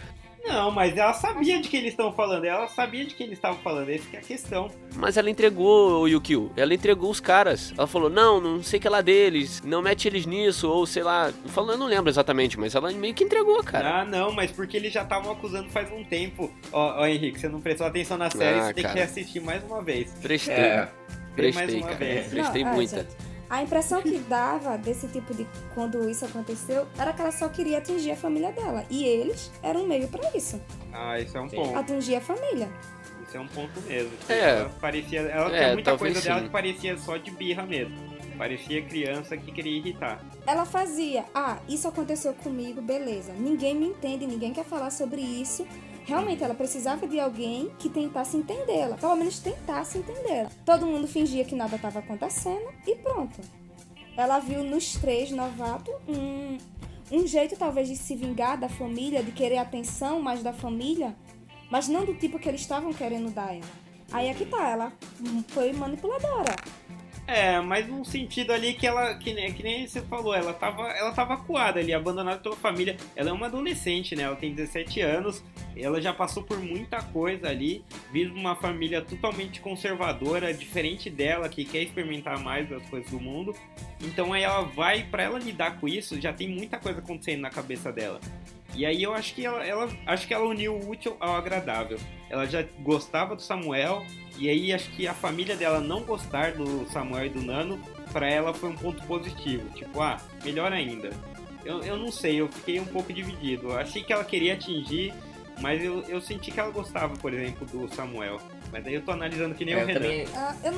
Não, 0.44 0.70
mas 0.70 0.96
ela 0.96 1.12
sabia 1.12 1.60
de 1.60 1.68
que 1.68 1.76
eles 1.76 1.90
estão 1.90 2.12
falando. 2.12 2.44
Ela 2.44 2.66
sabia 2.68 3.04
de 3.04 3.14
que 3.14 3.22
eles 3.22 3.38
estavam 3.38 3.58
falando. 3.62 3.88
Essa 3.90 4.08
que 4.08 4.16
é 4.16 4.18
a 4.18 4.22
questão. 4.22 4.70
Mas 4.96 5.16
ela 5.16 5.30
entregou 5.30 6.00
o 6.02 6.08
Yukio. 6.08 6.50
Ela 6.56 6.74
entregou 6.74 7.10
os 7.10 7.20
caras. 7.20 7.72
Ela 7.76 7.86
falou: 7.86 8.10
não, 8.10 8.40
não 8.40 8.62
sei 8.62 8.80
que 8.80 8.86
é 8.86 8.90
lá 8.90 9.00
deles. 9.00 9.62
Não 9.64 9.80
mete 9.80 10.08
eles 10.08 10.26
nisso. 10.26 10.68
Ou 10.68 10.84
sei 10.86 11.02
lá. 11.02 11.32
Falando, 11.46 11.72
eu 11.74 11.78
não 11.78 11.86
lembro 11.86 12.10
exatamente, 12.10 12.58
mas 12.58 12.74
ela 12.74 12.90
meio 12.92 13.14
que 13.14 13.24
entregou, 13.24 13.62
cara. 13.62 14.00
Ah, 14.00 14.04
não, 14.04 14.32
mas 14.32 14.50
porque 14.50 14.76
eles 14.76 14.92
já 14.92 15.02
estavam 15.02 15.30
acusando 15.32 15.70
faz 15.70 15.90
um 15.92 16.02
tempo. 16.04 16.52
Ó, 16.72 17.00
ó, 17.02 17.06
Henrique, 17.06 17.38
você 17.40 17.48
não 17.48 17.60
prestou 17.60 17.86
atenção 17.86 18.18
na 18.18 18.28
série, 18.30 18.58
Ah, 18.58 18.64
você 18.66 18.74
tem 18.74 18.82
cara. 18.82 18.94
que 18.96 19.02
assistir 19.02 19.40
mais 19.40 19.62
uma 19.64 19.82
vez. 19.82 20.10
Prestei. 20.20 20.54
É. 20.54 20.88
Prestei, 21.36 21.76
uma 21.78 21.86
cara. 21.86 21.96
vez. 21.98 22.26
Prestei 22.28 22.64
Não, 22.64 22.72
é, 22.72 22.74
muita. 22.74 22.96
gente, 22.96 23.31
A 23.52 23.62
impressão 23.62 24.00
que 24.00 24.16
dava 24.18 24.78
desse 24.78 25.06
tipo 25.08 25.34
de 25.34 25.46
quando 25.74 26.08
isso 26.08 26.24
aconteceu 26.24 26.86
era 26.98 27.12
que 27.12 27.20
ela 27.20 27.30
só 27.30 27.50
queria 27.50 27.76
atingir 27.76 28.12
a 28.12 28.16
família 28.16 28.50
dela. 28.50 28.82
E 28.88 29.04
eles 29.04 29.52
eram 29.62 29.82
um 29.82 29.86
meio 29.86 30.08
pra 30.08 30.34
isso. 30.34 30.58
Ah, 30.90 31.20
isso 31.20 31.36
é 31.36 31.40
um 31.42 31.50
Sim. 31.50 31.56
ponto. 31.56 31.76
Atingir 31.78 32.16
a 32.16 32.20
família. 32.22 32.72
Isso 33.28 33.36
é 33.36 33.40
um 33.40 33.46
ponto 33.48 33.78
mesmo. 33.82 34.10
É. 34.30 34.40
Ela 34.40 34.70
parecia. 34.80 35.20
Ela 35.20 35.54
É, 35.54 35.58
tinha 35.64 35.72
muita 35.74 35.98
coisa 35.98 36.18
dela 36.22 36.38
sim. 36.40 36.46
que 36.46 36.50
parecia 36.50 36.96
só 36.96 37.18
de 37.18 37.30
birra 37.30 37.64
mesmo. 37.66 37.94
Parecia 38.38 38.80
criança 38.86 39.36
que 39.36 39.52
queria 39.52 39.76
irritar. 39.76 40.24
Ela 40.46 40.64
fazia, 40.64 41.26
ah, 41.34 41.58
isso 41.68 41.86
aconteceu 41.86 42.32
comigo, 42.32 42.80
beleza. 42.80 43.34
Ninguém 43.34 43.74
me 43.76 43.88
entende, 43.88 44.26
ninguém 44.26 44.54
quer 44.54 44.64
falar 44.64 44.88
sobre 44.90 45.20
isso. 45.20 45.66
Realmente, 46.04 46.42
ela 46.42 46.54
precisava 46.54 47.06
de 47.06 47.20
alguém 47.20 47.70
que 47.78 47.88
tentasse 47.88 48.36
entendê-la. 48.36 48.96
Pelo 48.96 49.16
menos 49.16 49.38
tentasse 49.38 49.98
entendê-la. 49.98 50.50
Todo 50.64 50.86
mundo 50.86 51.06
fingia 51.06 51.44
que 51.44 51.54
nada 51.54 51.76
estava 51.76 52.00
acontecendo 52.00 52.72
e 52.86 52.96
pronto. 52.96 53.40
Ela 54.16 54.38
viu 54.38 54.62
nos 54.62 54.94
três 54.94 55.30
novatos 55.30 55.94
um, 56.08 56.58
um 57.10 57.26
jeito, 57.26 57.56
talvez, 57.56 57.88
de 57.88 57.96
se 57.96 58.14
vingar 58.16 58.58
da 58.58 58.68
família, 58.68 59.22
de 59.22 59.32
querer 59.32 59.58
atenção 59.58 60.20
mais 60.20 60.42
da 60.42 60.52
família, 60.52 61.16
mas 61.70 61.88
não 61.88 62.04
do 62.04 62.14
tipo 62.14 62.38
que 62.38 62.48
eles 62.48 62.60
estavam 62.60 62.92
querendo 62.92 63.30
dar 63.30 63.54
ela. 63.54 63.82
Aí 64.10 64.28
é 64.28 64.34
que 64.34 64.44
tá, 64.44 64.68
ela 64.68 64.92
foi 65.48 65.72
manipuladora. 65.72 66.54
É, 67.26 67.60
mas 67.60 67.86
num 67.86 68.04
sentido 68.04 68.52
ali 68.52 68.74
que 68.74 68.86
ela, 68.86 69.14
que, 69.14 69.32
que 69.52 69.62
nem 69.62 69.86
você 69.86 70.02
falou, 70.02 70.34
ela 70.34 70.52
tava, 70.52 70.88
ela 70.88 71.12
tava 71.12 71.34
acuada 71.34 71.78
ali, 71.78 71.94
abandonada 71.94 72.40
pela 72.40 72.56
família. 72.56 72.96
Ela 73.14 73.30
é 73.30 73.32
uma 73.32 73.46
adolescente, 73.46 74.16
né? 74.16 74.24
Ela 74.24 74.36
tem 74.36 74.52
17 74.52 75.00
anos, 75.00 75.42
ela 75.76 76.00
já 76.00 76.12
passou 76.12 76.42
por 76.42 76.58
muita 76.58 77.00
coisa 77.00 77.48
ali, 77.48 77.84
vive 78.12 78.32
uma 78.32 78.56
família 78.56 79.00
totalmente 79.00 79.60
conservadora, 79.60 80.52
diferente 80.52 81.08
dela, 81.08 81.48
que 81.48 81.64
quer 81.64 81.82
experimentar 81.82 82.38
mais 82.38 82.68
das 82.68 82.82
coisas 82.88 83.10
do 83.10 83.20
mundo. 83.20 83.54
Então 84.00 84.32
aí 84.32 84.42
ela 84.42 84.62
vai, 84.62 85.04
pra 85.04 85.22
ela 85.22 85.38
lidar 85.38 85.78
com 85.78 85.86
isso, 85.86 86.20
já 86.20 86.32
tem 86.32 86.48
muita 86.48 86.78
coisa 86.78 86.98
acontecendo 86.98 87.40
na 87.40 87.50
cabeça 87.50 87.92
dela. 87.92 88.20
E 88.74 88.86
aí 88.86 89.02
eu 89.02 89.12
acho 89.14 89.34
que 89.34 89.44
ela, 89.44 89.64
ela- 89.64 89.88
acho 90.06 90.26
que 90.26 90.32
ela 90.34 90.44
uniu 90.46 90.74
o 90.74 90.88
útil 90.90 91.16
ao 91.20 91.36
agradável. 91.36 91.98
Ela 92.30 92.46
já 92.46 92.64
gostava 92.80 93.36
do 93.36 93.42
Samuel, 93.42 94.02
e 94.38 94.48
aí 94.48 94.72
acho 94.72 94.90
que 94.92 95.06
a 95.06 95.12
família 95.12 95.54
dela 95.56 95.78
não 95.80 96.02
gostar 96.02 96.52
do 96.52 96.86
Samuel 96.90 97.26
e 97.26 97.28
do 97.28 97.42
Nano, 97.42 97.78
pra 98.12 98.28
ela 98.30 98.54
foi 98.54 98.70
um 98.70 98.76
ponto 98.76 99.02
positivo. 99.06 99.68
Tipo, 99.70 100.00
ah, 100.00 100.16
melhor 100.42 100.72
ainda. 100.72 101.10
Eu, 101.64 101.80
eu 101.82 101.96
não 101.96 102.10
sei, 102.10 102.40
eu 102.40 102.48
fiquei 102.48 102.80
um 102.80 102.84
pouco 102.86 103.12
dividido. 103.12 103.68
Eu 103.68 103.76
achei 103.78 104.02
que 104.02 104.12
ela 104.12 104.24
queria 104.24 104.54
atingir, 104.54 105.12
mas 105.60 105.82
eu, 105.84 106.00
eu 106.08 106.20
senti 106.20 106.50
que 106.50 106.58
ela 106.58 106.70
gostava, 106.70 107.14
por 107.16 107.32
exemplo, 107.34 107.66
do 107.66 107.94
Samuel. 107.94 108.40
Mas 108.72 108.86
aí 108.86 108.94
eu 108.94 109.02
tô 109.02 109.12
analisando 109.12 109.54
que 109.54 109.64
nem 109.66 109.74
É, 109.74 109.76
o 109.76 109.80
eu 109.82 109.86
Renan. 109.86 110.00
também, 110.00 110.26
Ah, 110.34 110.56
eu 110.64 110.72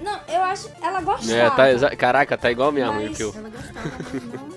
não, 0.00 0.20
eu 0.28 0.42
acho. 0.44 0.70
Ela 0.80 1.00
gostava. 1.00 1.72
É, 1.72 1.78
tá 1.80 1.96
Caraca, 1.96 2.38
tá 2.38 2.50
igual 2.50 2.70
mesmo, 2.70 2.92
Mas- 2.94 3.18
Yukio. 3.18 3.34
Ela 3.36 3.48
gostava, 3.50 3.90
mas 4.12 4.22
não. 4.22 4.53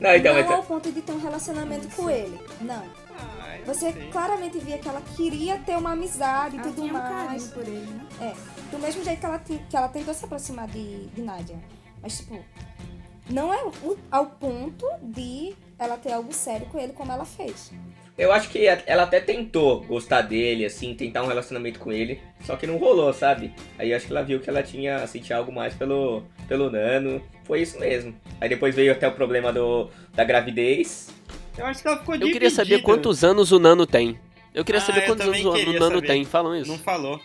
Não, 0.00 0.14
então, 0.14 0.34
não 0.34 0.42
mas- 0.42 0.50
ao 0.50 0.62
ponto 0.62 0.90
de 0.92 1.00
ter 1.02 1.12
um 1.12 1.20
relacionamento 1.20 1.88
com 1.96 2.10
ele. 2.10 2.38
Não. 2.60 2.82
Ah, 3.18 3.58
Você 3.66 3.92
sei. 3.92 4.10
claramente 4.10 4.58
via 4.58 4.76
que 4.78 4.88
ela 4.88 5.00
queria 5.16 5.58
ter 5.58 5.76
uma 5.76 5.92
amizade 5.92 6.56
e 6.56 6.60
tudo 6.60 6.74
tinha 6.74 6.92
um 6.92 6.92
mais. 6.92 7.08
carinho 7.48 7.48
por 7.52 7.62
ele, 7.62 8.00
né? 8.18 8.34
Do 8.70 8.78
mesmo 8.78 9.04
jeito 9.04 9.20
que 9.20 9.26
ela, 9.26 9.38
que 9.38 9.76
ela 9.76 9.88
tentou 9.88 10.12
se 10.12 10.24
aproximar 10.24 10.66
de, 10.68 11.06
de 11.06 11.22
Nadia. 11.22 11.56
Mas, 12.02 12.18
tipo, 12.18 12.38
não 13.30 13.54
é 13.54 13.64
o- 13.64 13.96
ao 14.10 14.26
ponto 14.26 14.84
de 15.02 15.54
ela 15.78 15.96
ter 15.96 16.12
algo 16.12 16.32
sério 16.32 16.66
com 16.66 16.78
ele 16.78 16.92
como 16.92 17.10
ela 17.12 17.24
fez. 17.24 17.70
Eu 18.16 18.30
acho 18.30 18.48
que 18.48 18.64
ela 18.86 19.02
até 19.02 19.18
tentou 19.20 19.80
gostar 19.82 20.20
dele, 20.22 20.64
assim, 20.64 20.94
tentar 20.94 21.22
um 21.24 21.26
relacionamento 21.26 21.80
com 21.80 21.90
ele, 21.90 22.20
só 22.44 22.54
que 22.54 22.64
não 22.66 22.76
rolou, 22.76 23.12
sabe? 23.12 23.52
Aí 23.76 23.92
acho 23.92 24.06
que 24.06 24.12
ela 24.12 24.22
viu 24.22 24.38
que 24.38 24.48
ela 24.48 24.62
tinha 24.62 25.04
sentia 25.08 25.36
algo 25.36 25.50
mais 25.52 25.74
pelo, 25.74 26.22
pelo 26.46 26.70
Nano. 26.70 27.20
Foi 27.44 27.60
isso 27.62 27.78
mesmo. 27.80 28.14
Aí 28.40 28.48
depois 28.48 28.74
veio 28.74 28.92
até 28.92 29.08
o 29.08 29.12
problema 29.12 29.52
do, 29.52 29.88
da 30.14 30.22
gravidez. 30.22 31.08
Eu 31.58 31.66
acho 31.66 31.82
que 31.82 31.88
ela 31.88 31.98
ficou 31.98 32.14
Eu 32.14 32.30
queria 32.30 32.50
saber 32.50 32.82
quantos 32.82 33.24
anos 33.24 33.50
o 33.50 33.58
Nano 33.58 33.84
tem. 33.86 34.18
Eu 34.54 34.64
queria 34.64 34.80
Ah, 34.80 34.84
saber 34.84 35.02
eu 35.02 35.06
quantos 35.06 35.26
anos 35.26 35.44
o 35.44 35.72
Nano 35.72 35.94
saber. 35.96 36.06
tem. 36.06 36.24
Falam 36.24 36.54
isso. 36.54 36.70
Não 36.70 36.78
falou. 36.78 37.20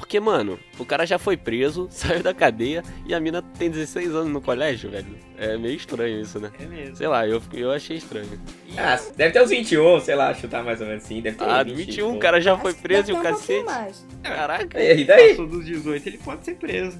Porque, 0.00 0.18
mano, 0.18 0.58
o 0.78 0.84
cara 0.84 1.06
já 1.06 1.18
foi 1.18 1.36
preso, 1.36 1.86
saiu 1.92 2.22
da 2.22 2.34
cadeia 2.34 2.82
e 3.06 3.14
a 3.14 3.20
mina 3.20 3.40
tem 3.40 3.70
16 3.70 4.08
anos 4.14 4.32
no 4.32 4.40
colégio, 4.40 4.90
velho. 4.90 5.06
É 5.38 5.56
meio 5.56 5.76
estranho 5.76 6.20
isso, 6.20 6.40
né? 6.40 6.50
É 6.58 6.64
mesmo. 6.64 6.96
Sei 6.96 7.06
lá, 7.06 7.26
eu, 7.28 7.40
eu 7.52 7.70
achei 7.70 7.96
estranho. 7.96 8.26
Ah, 8.76 8.98
deve 9.16 9.32
ter 9.32 9.42
uns 9.42 9.50
21, 9.50 10.00
sei 10.00 10.14
lá, 10.16 10.34
chutar 10.34 10.64
mais 10.64 10.80
ou 10.80 10.86
menos 10.86 11.04
assim. 11.04 11.20
Deve 11.20 11.36
ter 11.36 11.44
Ah, 11.44 11.62
20, 11.62 11.76
21, 11.76 12.16
o 12.16 12.18
cara 12.18 12.40
já 12.40 12.56
foi 12.58 12.70
Acho 12.72 12.76
que 12.78 12.82
preso 12.82 13.10
e 13.10 13.14
o 13.14 13.18
um 13.18 13.22
cacete. 13.22 13.64
mais. 13.64 14.06
Caraca. 14.22 14.82
E 14.82 15.04
daí? 15.04 15.28
Passou 15.30 15.46
dos 15.46 15.64
18, 15.64 16.08
ele 16.08 16.18
pode 16.18 16.44
ser 16.44 16.54
preso. 16.56 16.98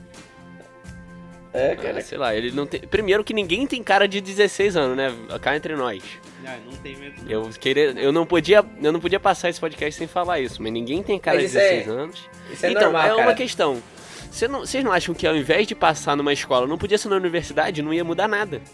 É, 1.52 1.72
Ah, 1.72 1.76
cara. 1.76 2.00
sei 2.00 2.16
lá, 2.16 2.34
ele 2.34 2.52
não 2.52 2.64
tem. 2.64 2.80
Primeiro 2.80 3.24
que 3.24 3.34
ninguém 3.34 3.66
tem 3.66 3.82
cara 3.82 4.06
de 4.06 4.20
16 4.20 4.76
anos, 4.76 4.96
né? 4.96 5.12
Cá 5.40 5.56
entre 5.56 5.74
nós. 5.74 6.02
Ah, 6.46 6.56
não 6.64 6.72
tem 6.78 6.96
mesmo. 6.96 7.14
Eu 7.28 7.42
queria. 7.58 7.90
Eu 7.92 8.12
não 8.12 8.24
podia. 8.26 8.64
Eu 8.82 8.92
não 8.92 9.00
podia 9.00 9.20
passar 9.20 9.48
esse 9.50 9.60
podcast 9.60 9.98
sem 9.98 10.06
falar 10.06 10.40
isso, 10.40 10.62
mas 10.62 10.72
ninguém 10.72 11.02
tem 11.02 11.18
cara 11.18 11.36
Mas 11.36 11.50
de 11.52 11.56
isso 11.56 11.58
é- 11.58 11.70
16 11.78 11.88
anos. 11.88 12.28
Isso 12.52 12.66
é 12.66 12.70
então, 12.70 12.82
normal, 12.84 13.04
é 13.04 13.08
cara. 13.10 13.22
uma 13.22 13.34
questão. 13.34 13.82
Cê 14.30 14.46
não- 14.48 14.60
Vocês 14.60 14.82
não, 14.84 14.92
acham 14.92 15.14
que 15.14 15.26
ao 15.26 15.36
invés 15.36 15.66
de 15.66 15.74
passar 15.74 16.16
numa 16.16 16.32
escola, 16.32 16.66
não 16.66 16.78
podia 16.78 16.96
ser 16.98 17.08
na 17.08 17.16
universidade, 17.16 17.82
não 17.82 17.92
ia 17.92 18.04
mudar 18.04 18.28
nada? 18.28 18.60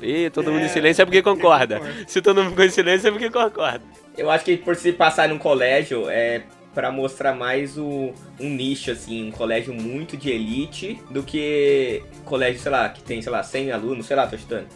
E 0.00 0.30
todo 0.30 0.50
mundo 0.50 0.62
É, 0.62 0.66
em 0.66 0.68
silêncio 0.68 1.02
é 1.02 1.04
porque 1.04 1.22
concorda. 1.22 1.80
Se 2.06 2.20
todo 2.22 2.38
mundo 2.42 2.50
ficou 2.50 2.64
em 2.64 2.70
silêncio 2.70 3.08
é 3.08 3.10
porque 3.10 3.30
concorda. 3.30 3.82
Eu 4.16 4.30
acho 4.30 4.44
que 4.44 4.56
por 4.56 4.74
se 4.76 4.92
passar 4.92 5.28
num 5.28 5.38
colégio 5.38 6.08
é 6.08 6.42
pra 6.74 6.90
mostrar 6.90 7.34
mais 7.34 7.76
o, 7.78 8.12
um 8.40 8.48
nicho, 8.48 8.90
assim, 8.90 9.28
um 9.28 9.30
colégio 9.30 9.72
muito 9.74 10.16
de 10.16 10.30
elite 10.30 10.98
do 11.10 11.22
que 11.22 12.02
colégio, 12.24 12.60
sei 12.60 12.72
lá, 12.72 12.88
que 12.88 13.02
tem, 13.02 13.20
sei 13.22 13.30
lá, 13.30 13.42
100 13.42 13.70
alunos, 13.70 14.06
sei 14.06 14.16
lá, 14.16 14.26
tô 14.26 14.36
chutando. 14.36 14.66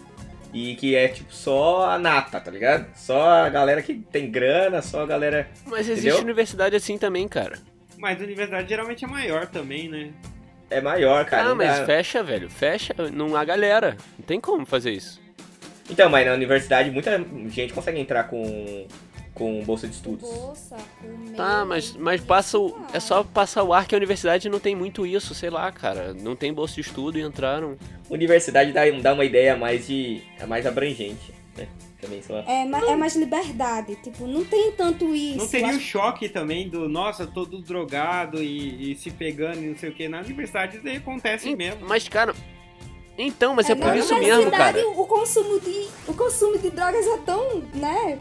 E 0.53 0.75
que 0.77 0.97
é, 0.97 1.09
tipo, 1.09 1.33
só 1.35 1.91
a 1.91 1.99
nata, 1.99 2.41
tá 2.41 2.51
ligado? 2.51 2.87
Só 2.97 3.21
a 3.45 3.49
galera 3.49 3.83
que 3.83 3.95
tem 3.95 4.31
grana, 4.31 4.81
só 4.81 5.03
a 5.03 5.07
galera... 5.07 5.49
Mas 5.67 5.89
existe 5.89 6.07
Entendeu? 6.09 6.25
universidade 6.25 6.75
assim 6.75 6.97
também, 6.97 7.29
cara. 7.29 7.59
Mas 7.99 8.21
a 8.21 8.25
universidade 8.25 8.69
geralmente 8.69 9.05
é 9.05 9.09
maior 9.09 9.47
também, 9.47 9.89
né? 9.89 10.11
É 10.71 10.81
maior, 10.81 11.25
cara. 11.25 11.51
ah, 11.51 11.55
mas 11.55 11.79
dá- 11.81 11.87
fecha, 11.87 12.23
velho. 12.23 12.49
Fecha. 12.49 12.95
Não 13.13 13.35
há 13.37 13.45
galera. 13.45 13.97
Não 14.19 14.25
tem 14.25 14.41
como 14.41 14.65
fazer 14.65 14.93
isso. 14.93 15.21
Então, 15.91 16.09
mas 16.11 16.27
na 16.27 16.35
universidade 16.35 16.91
muita 16.91 17.19
gente 17.49 17.73
consegue 17.73 17.99
entrar 17.99 18.25
com, 18.25 18.87
com 19.39 19.63
bolsa 19.65 19.87
de 19.87 19.95
estudos. 19.95 20.29
Bolsa, 20.29 20.77
com 21.01 21.33
Tá, 21.35 21.65
mas, 21.65 21.95
mas 21.95 22.21
passa 22.21 22.59
o, 22.59 22.77
é 22.93 22.99
só 22.99 23.23
passar 23.23 23.63
o 23.63 23.73
ar 23.73 23.87
que 23.87 23.95
a 23.95 23.99
universidade 23.99 24.49
não 24.49 24.59
tem 24.59 24.75
muito 24.75 25.07
isso, 25.07 25.35
sei 25.35 25.49
lá, 25.49 25.71
cara. 25.71 26.13
Não 26.13 26.35
tem 26.35 26.53
bolsa 26.53 26.75
de 26.75 26.81
estudo 26.81 27.19
e 27.19 27.23
entraram. 27.23 27.77
Universidade 28.11 28.73
dá, 28.73 28.83
dá 29.01 29.15
uma 29.15 29.25
ideia 29.25 29.57
mais 29.57 29.87
de... 29.87 30.21
é 30.41 30.45
mais 30.45 30.67
abrangente, 30.67 31.33
né? 31.57 31.69
Também, 32.01 32.23
sei 32.23 32.35
lá. 32.35 32.45
É, 32.47 32.63
é 32.93 32.97
mais 32.97 33.17
liberdade. 33.17 33.97
Tipo, 33.97 34.27
não 34.27 34.45
tem 34.45 34.73
tanto 34.73 35.15
isso. 35.15 35.39
Não 35.39 35.49
teria 35.49 35.67
o 35.67 35.71
Acho- 35.71 35.81
choque 35.81 36.29
também 36.29 36.69
do, 36.69 36.89
nossa, 36.89 37.27
todo 37.27 37.61
drogado 37.61 38.43
e, 38.43 38.93
e 38.93 38.97
se 38.97 39.11
pegando 39.11 39.59
e 39.59 39.69
não 39.69 39.77
sei 39.77 39.91
o 39.91 39.95
que. 39.95 40.09
Na 40.09 40.21
universidade 40.21 40.77
isso 40.79 40.87
aí 40.87 40.97
acontece 40.97 41.55
mesmo. 41.55 41.87
Mas, 41.89 42.09
cara. 42.09 42.35
Então, 43.17 43.53
mas 43.53 43.69
é, 43.69 43.75
na 43.75 43.87
por 43.87 43.97
isso 43.97 44.17
mesmo, 44.17 44.49
cara. 44.49 44.79
O 44.91 45.05
consumo, 45.05 45.59
de, 45.59 45.89
o 46.07 46.15
consumo 46.15 46.57
de 46.57 46.71
drogas 46.71 47.05
é 47.05 47.17
tão, 47.19 47.61
né? 47.75 48.17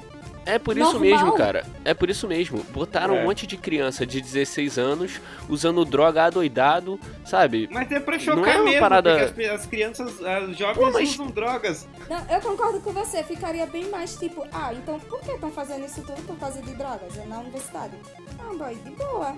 É 0.48 0.58
por 0.60 0.78
isso 0.78 0.94
normal. 0.94 1.02
mesmo, 1.02 1.34
cara. 1.34 1.66
É 1.84 1.94
por 1.94 2.10
isso 2.10 2.28
mesmo. 2.28 2.64
Botaram 2.70 3.16
É. 3.16 3.22
um 3.22 3.24
monte 3.26 3.46
de 3.46 3.58
criança 3.58 4.06
de 4.06 4.22
16 4.22 4.78
anos 4.78 5.20
usando 5.50 5.84
droga 5.86 6.24
adoidado, 6.24 7.00
sabe? 7.26 7.68
Mas 7.72 7.92
é 7.92 8.00
pra 8.00 8.16
Não 8.16 8.24
chocar 8.24 8.56
é 8.56 8.64
mesmo, 8.64 8.80
parada- 8.80 9.26
porque 9.28 9.44
as, 9.46 9.62
as 9.62 9.66
crianças, 9.66 10.24
as 10.24 10.56
jovens 10.58 10.78
Pô, 10.86 10.92
mas- 10.92 11.10
usam 11.14 11.28
drogas. 11.28 11.88
Não, 12.10 12.26
eu 12.34 12.42
concordo 12.42 12.80
com 12.80 12.92
você. 12.94 13.24
Ficaria 13.24 13.66
bem 13.66 13.90
mais 13.90 14.16
tipo, 14.16 14.46
ah, 14.52 14.74
então 14.74 15.00
por 15.02 15.20
que 15.22 15.32
estão 15.32 15.52
fazendo 15.52 15.86
isso 15.86 16.02
tudo 16.02 16.22
por 16.26 16.38
causa 16.40 16.62
de 16.62 16.74
drogas? 16.76 17.18
É 17.18 17.26
na 17.26 17.40
universidade. 17.40 17.94
Não, 18.38 18.58
boy, 18.58 18.76
de 18.76 18.92
boa. 18.92 19.36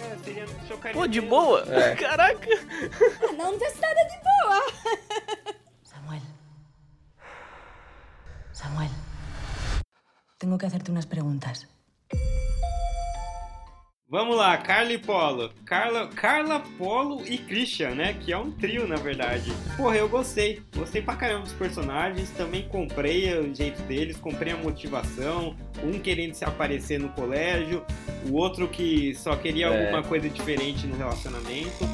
É, 0.00 0.16
seria 0.24 0.46
chocaria 0.66 0.98
Pô, 0.98 1.06
de 1.06 1.20
mesmo. 1.20 1.36
boa? 1.36 1.64
É. 1.68 1.94
Caraca. 1.96 2.48
Ah, 3.28 3.32
na 3.32 3.48
universidade 3.48 3.98
é 4.00 4.04
de 4.04 4.16
boa. 4.22 4.66
Samuel. 5.82 6.22
Samuel. 8.52 8.90
Tengo 10.38 10.58
que 10.58 10.66
hacerte 10.66 10.90
unas 10.90 11.06
preguntas. 11.06 11.66
Vamos 14.08 14.36
lá, 14.36 14.56
Carla 14.58 14.92
e 14.92 14.98
Polo. 14.98 15.50
Carla, 15.64 16.06
Carla, 16.08 16.60
Polo 16.78 17.26
e 17.26 17.38
Christian, 17.38 17.96
né? 17.96 18.12
Que 18.14 18.32
é 18.32 18.38
um 18.38 18.52
trio, 18.52 18.86
na 18.86 18.94
verdade. 18.96 19.50
Porra, 19.76 19.96
eu 19.96 20.08
gostei. 20.08 20.62
Gostei 20.76 21.02
pra 21.02 21.16
caramba 21.16 21.42
dos 21.42 21.52
personagens. 21.54 22.30
Também 22.30 22.68
comprei 22.68 23.36
o 23.36 23.52
jeito 23.52 23.82
deles, 23.82 24.16
comprei 24.16 24.52
a 24.52 24.56
motivação. 24.56 25.56
Um 25.82 25.98
querendo 25.98 26.34
se 26.34 26.44
aparecer 26.44 27.00
no 27.00 27.08
colégio, 27.08 27.84
o 28.30 28.34
outro 28.36 28.68
que 28.68 29.12
só 29.16 29.34
queria 29.34 29.66
É. 29.66 29.84
alguma 29.86 30.02
coisa 30.06 30.28
diferente 30.30 30.86
no 30.86 30.96
relacionamento. 30.96 31.84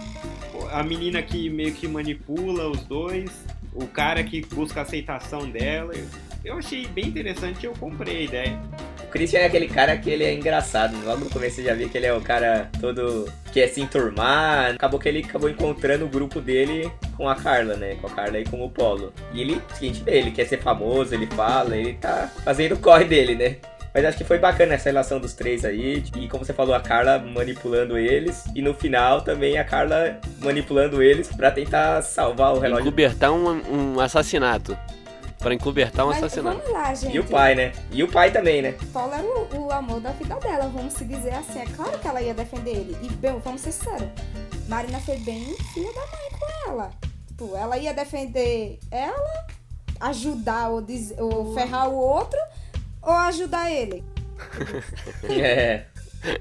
A 0.70 0.82
menina 0.82 1.22
que 1.22 1.48
meio 1.48 1.72
que 1.74 1.88
manipula 1.88 2.68
os 2.68 2.82
dois. 2.84 3.30
O 3.72 3.86
cara 3.86 4.22
que 4.22 4.42
busca 4.44 4.80
a 4.80 4.82
aceitação 4.82 5.48
dela. 5.48 5.94
Eu 6.44 6.58
achei 6.58 6.86
bem 6.88 7.06
interessante 7.06 7.62
e 7.62 7.66
eu 7.66 7.72
comprei 7.78 8.16
a 8.16 8.20
ideia. 8.20 8.60
O 9.04 9.06
Christian 9.06 9.40
é 9.40 9.46
aquele 9.46 9.68
cara 9.68 9.96
que 9.96 10.10
ele 10.10 10.24
é 10.24 10.34
engraçado. 10.34 10.96
Logo 11.04 11.24
no 11.24 11.30
começo 11.30 11.56
você 11.56 11.64
já 11.64 11.74
viu 11.74 11.88
que 11.88 11.96
ele 11.96 12.06
é 12.06 12.12
o 12.12 12.20
cara 12.20 12.68
todo 12.80 13.30
que 13.52 13.60
é 13.60 13.68
se 13.68 13.80
enturmar. 13.80 14.72
Acabou 14.74 14.98
que 14.98 15.08
ele 15.08 15.20
acabou 15.20 15.48
encontrando 15.48 16.04
o 16.04 16.08
grupo 16.08 16.40
dele 16.40 16.90
com 17.16 17.28
a 17.28 17.36
Carla, 17.36 17.76
né? 17.76 17.96
Com 18.00 18.08
a 18.08 18.10
Carla 18.10 18.40
e 18.40 18.44
com 18.44 18.64
o 18.64 18.70
Polo. 18.70 19.12
E 19.32 19.40
ele, 19.40 19.60
seguinte, 19.74 20.02
ele 20.06 20.32
quer 20.32 20.46
ser 20.46 20.60
famoso, 20.60 21.14
ele 21.14 21.26
fala, 21.26 21.76
ele 21.76 21.94
tá 21.94 22.28
fazendo 22.42 22.74
o 22.74 22.78
corre 22.78 23.04
dele, 23.04 23.36
né? 23.36 23.56
Mas 23.94 24.06
acho 24.06 24.16
que 24.16 24.24
foi 24.24 24.38
bacana 24.38 24.74
essa 24.74 24.88
relação 24.88 25.20
dos 25.20 25.34
três 25.34 25.64
aí. 25.64 26.02
E 26.16 26.26
como 26.26 26.44
você 26.44 26.54
falou, 26.54 26.74
a 26.74 26.80
Carla 26.80 27.18
manipulando 27.18 27.98
eles. 27.98 28.44
E 28.54 28.62
no 28.62 28.72
final 28.72 29.20
também 29.20 29.58
a 29.58 29.64
Carla 29.64 30.18
manipulando 30.40 31.02
eles 31.02 31.28
pra 31.28 31.50
tentar 31.50 32.02
salvar 32.02 32.54
o 32.54 32.58
relógio. 32.58 32.86
Encobertar 32.86 33.30
um, 33.30 33.94
um 33.94 34.00
assassinato. 34.00 34.76
Pra 35.42 35.52
encobertar 35.54 36.06
um 36.06 36.10
Mas 36.10 36.18
assassinato. 36.18 36.58
vamos 36.58 36.72
lá, 36.72 36.94
gente. 36.94 37.16
E 37.16 37.18
o 37.18 37.24
pai, 37.24 37.54
né? 37.56 37.72
E 37.90 38.02
o 38.04 38.08
pai 38.08 38.30
também, 38.30 38.62
né? 38.62 38.76
Paulo 38.92 39.12
era 39.12 39.24
o, 39.26 39.66
o 39.66 39.72
amor 39.72 39.98
da 40.00 40.10
vida 40.12 40.36
dela, 40.36 40.68
vamos 40.68 40.92
se 40.94 41.04
dizer 41.04 41.34
assim. 41.34 41.58
É 41.60 41.66
claro 41.66 41.98
que 41.98 42.06
ela 42.06 42.22
ia 42.22 42.32
defender 42.32 42.70
ele. 42.70 42.96
E, 43.02 43.08
bem, 43.10 43.38
vamos 43.40 43.60
ser 43.60 43.72
sinceros, 43.72 44.08
Marina 44.68 45.00
foi 45.00 45.16
bem 45.18 45.44
filha 45.74 45.92
da 45.92 46.00
mãe 46.00 46.30
com 46.38 46.70
ela. 46.70 46.90
Tipo, 47.26 47.56
ela 47.56 47.76
ia 47.76 47.92
defender 47.92 48.78
ela, 48.90 49.46
ajudar 50.00 50.68
ou, 50.70 50.80
diz- 50.80 51.14
ou 51.18 51.52
ferrar 51.54 51.88
o 51.88 51.96
outro, 51.96 52.38
ou 53.02 53.12
ajudar 53.12 53.70
ele. 53.70 54.04
É. 55.28 55.86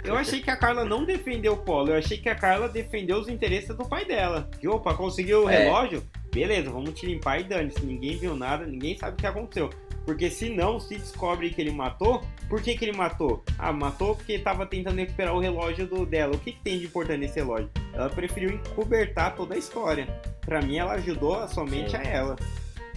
Eu 0.04 0.16
achei 0.16 0.42
que 0.42 0.50
a 0.52 0.56
Carla 0.56 0.86
não 0.86 1.04
defendeu 1.04 1.54
o 1.54 1.58
Polo, 1.58 1.90
eu 1.90 1.98
achei 1.98 2.16
que 2.16 2.30
a 2.30 2.36
Carla 2.36 2.70
defendeu 2.70 3.18
os 3.18 3.28
interesses 3.28 3.76
do 3.76 3.84
pai 3.88 4.06
dela. 4.06 4.48
E 4.62 4.68
opa, 4.68 4.94
conseguiu 4.94 5.46
o 5.46 5.50
É. 5.50 5.64
relógio? 5.64 6.04
Beleza, 6.32 6.70
vamos 6.70 6.94
te 6.94 7.06
limpar 7.06 7.42
e 7.42 7.44
dane-se. 7.44 7.86
Ninguém 7.86 8.18
viu 8.18 8.36
nada, 8.36 8.66
ninguém 8.66 8.98
sabe 8.98 9.14
o 9.14 9.18
que 9.18 9.28
aconteceu. 9.28 9.70
Porque 10.06 10.30
se 10.32 10.50
não, 10.50 10.80
se 10.80 10.98
descobre 10.98 11.52
que 11.52 11.62
ele 11.62 11.72
matou, 11.72 12.24
por 12.50 12.62
que, 12.62 12.76
que 12.76 12.86
ele 12.86 12.98
matou? 12.98 13.44
Ah, 13.58 13.72
matou 13.72 14.16
porque 14.16 14.40
tava 14.40 14.66
tentando 14.66 14.98
recuperar 14.98 15.36
o 15.36 15.40
relógio 15.40 15.86
do 15.86 16.06
dela. 16.06 16.34
O 16.36 16.40
que, 16.40 16.54
que 16.54 16.62
tem 16.62 16.80
de 16.80 16.86
importante 16.86 17.20
nesse 17.20 17.36
relógio? 17.36 17.70
Ela 17.94 18.10
preferiu 18.10 18.52
encobertar 18.52 19.36
toda 19.36 19.54
a 19.54 19.58
história. 19.58 20.08
Pra 20.42 20.62
mim, 20.62 20.78
ela 20.78 20.94
ajudou 20.94 21.48
somente 21.48 21.96
a 21.96 22.02
ela. 22.02 22.36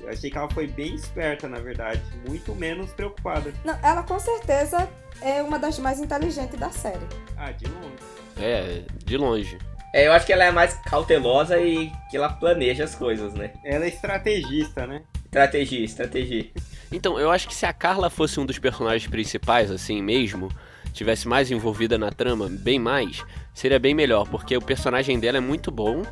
Eu 0.00 0.08
achei 0.08 0.30
que 0.30 0.36
ela 0.36 0.50
foi 0.50 0.66
bem 0.66 0.94
esperta, 0.94 1.48
na 1.48 1.58
verdade. 1.58 2.02
Muito 2.26 2.54
menos 2.54 2.90
preocupada. 2.92 3.52
Não, 3.64 3.78
ela 3.82 4.02
com 4.02 4.18
certeza 4.18 4.88
é 5.20 5.42
uma 5.42 5.58
das 5.58 5.78
mais 5.78 5.98
inteligentes 5.98 6.58
da 6.58 6.70
série. 6.70 7.06
Ah, 7.36 7.52
de 7.52 7.66
longe. 7.66 7.96
É, 8.38 8.82
de 9.04 9.16
longe. 9.16 9.58
É, 9.94 10.08
eu 10.08 10.12
acho 10.12 10.26
que 10.26 10.32
ela 10.32 10.42
é 10.42 10.50
mais 10.50 10.74
cautelosa 10.74 11.56
e 11.60 11.88
que 12.10 12.16
ela 12.16 12.28
planeja 12.28 12.82
as 12.82 12.96
coisas, 12.96 13.32
né? 13.32 13.52
Ela 13.64 13.84
é 13.84 13.88
estrategista, 13.88 14.88
né? 14.88 15.02
Estratégia, 15.24 15.84
estratégia. 15.84 16.50
Então, 16.90 17.16
eu 17.16 17.30
acho 17.30 17.46
que 17.46 17.54
se 17.54 17.64
a 17.64 17.72
Carla 17.72 18.10
fosse 18.10 18.40
um 18.40 18.44
dos 18.44 18.58
personagens 18.58 19.08
principais, 19.08 19.70
assim 19.70 20.02
mesmo, 20.02 20.50
tivesse 20.92 21.28
mais 21.28 21.48
envolvida 21.52 21.96
na 21.96 22.10
trama, 22.10 22.48
bem 22.48 22.76
mais, 22.76 23.24
seria 23.54 23.78
bem 23.78 23.94
melhor, 23.94 24.28
porque 24.28 24.56
o 24.56 24.60
personagem 24.60 25.20
dela 25.20 25.38
é 25.38 25.40
muito 25.40 25.70
bom, 25.70 26.02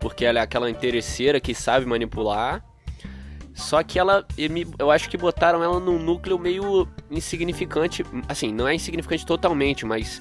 porque 0.00 0.24
ela 0.24 0.40
é 0.40 0.42
aquela 0.42 0.68
interesseira 0.68 1.38
que 1.38 1.54
sabe 1.54 1.86
manipular. 1.86 2.64
Só 3.54 3.84
que 3.84 4.00
ela, 4.00 4.26
eu 4.80 4.90
acho 4.90 5.08
que 5.08 5.16
botaram 5.16 5.62
ela 5.62 5.78
num 5.78 6.00
núcleo 6.00 6.40
meio 6.40 6.88
insignificante. 7.08 8.04
Assim, 8.28 8.52
não 8.52 8.66
é 8.66 8.74
insignificante 8.74 9.24
totalmente, 9.24 9.86
mas 9.86 10.20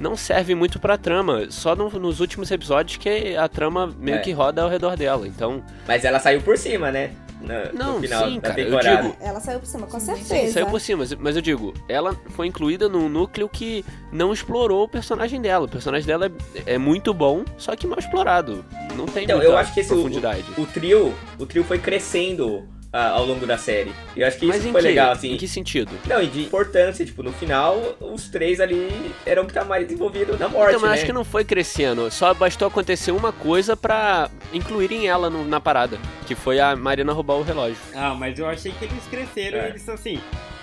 não 0.00 0.16
serve 0.16 0.54
muito 0.54 0.78
pra 0.78 0.96
trama. 0.98 1.46
Só 1.50 1.74
no- 1.76 1.90
nos 1.90 2.20
últimos 2.20 2.50
episódios 2.50 2.96
que 2.96 3.36
a 3.36 3.48
trama 3.48 3.92
meio 3.98 4.16
É. 4.16 4.20
que 4.20 4.32
roda 4.32 4.62
ao 4.62 4.68
redor 4.68 4.96
dela. 4.96 5.26
Então, 5.26 5.62
Mas 5.86 6.04
ela 6.04 6.18
saiu 6.18 6.40
por 6.42 6.56
cima, 6.58 6.90
né? 6.90 7.10
No, 7.42 7.76
Não, 7.76 7.94
no 7.94 8.00
final 8.00 8.28
sim, 8.28 8.34
da 8.36 8.50
cara, 8.50 8.60
eu 8.60 8.64
temporada. 8.66 9.02
digo- 9.02 9.16
Ela 9.20 9.40
saiu 9.40 9.58
por 9.58 9.66
cima, 9.66 9.86
com 9.88 9.98
Sim, 9.98 10.14
certeza. 10.14 10.52
saiu 10.52 10.66
por 10.68 10.80
cima, 10.80 10.98
mas- 11.00 11.14
mas 11.14 11.34
eu 11.34 11.42
digo, 11.42 11.74
ela 11.88 12.14
foi 12.30 12.46
incluída 12.46 12.88
num 12.88 13.08
núcleo 13.08 13.48
que 13.48 13.84
não 14.12 14.32
explorou 14.32 14.84
o 14.84 14.88
personagem 14.88 15.40
dela. 15.42 15.64
O 15.64 15.68
personagem 15.68 16.06
dela 16.06 16.30
é, 16.64 16.74
é 16.74 16.78
muito 16.78 17.12
bom, 17.12 17.44
só 17.58 17.74
que 17.74 17.84
mal 17.84 17.98
explorado. 17.98 18.64
Não 18.96 19.06
tem 19.06 19.24
Então, 19.24 19.38
muita 19.38 19.50
eu 19.52 19.58
acho 19.58 19.74
que 19.74 19.80
esse, 19.80 19.88
profundidade. 19.88 20.44
o, 20.56 20.60
o 20.62 20.66
trio, 20.66 21.12
o 21.36 21.44
trio 21.44 21.64
foi 21.64 21.78
crescendo 21.80 22.62
ah, 22.92 23.10
ao 23.10 23.24
longo 23.24 23.46
da 23.46 23.56
série. 23.56 23.92
Eu 24.16 24.26
acho 24.26 24.38
que 24.38 24.46
mas 24.46 24.58
isso 24.62 24.70
foi 24.72 24.80
que, 24.82 24.86
legal, 24.88 25.12
assim. 25.12 25.32
em 25.32 25.36
que 25.36 25.48
sentido? 25.48 25.90
Não, 26.06 26.22
e 26.22 26.26
de 26.26 26.42
importância, 26.42 27.04
tipo, 27.06 27.22
no 27.22 27.32
final, 27.32 27.96
os 28.00 28.28
três 28.28 28.60
ali 28.60 29.12
eram 29.24 29.46
que 29.46 29.52
tá 29.54 29.64
mais 29.64 29.90
envolvidos 29.90 30.38
na 30.38 30.48
morte, 30.48 30.70
então, 30.70 30.80
mas 30.82 30.90
né? 30.90 30.96
acho 30.96 31.06
que 31.06 31.12
não 31.12 31.24
foi 31.24 31.44
crescendo. 31.44 32.10
Só 32.10 32.34
bastou 32.34 32.68
acontecer 32.68 33.12
uma 33.12 33.32
coisa 33.32 33.76
pra 33.76 34.30
incluírem 34.52 35.06
ela 35.08 35.30
no- 35.30 35.44
na 35.44 35.60
parada. 35.60 35.98
Que 36.26 36.34
foi 36.34 36.60
a 36.60 36.76
Marina 36.76 37.12
roubar 37.12 37.34
o 37.36 37.42
relógio. 37.42 37.76
Ah, 37.94 38.14
mas 38.14 38.38
eu 38.38 38.46
achei 38.46 38.72
que 38.72 38.84
eles 38.84 39.04
cresceram, 39.10 39.58
É. 39.58 39.68
eles 39.70 39.88
assim, 39.88 40.20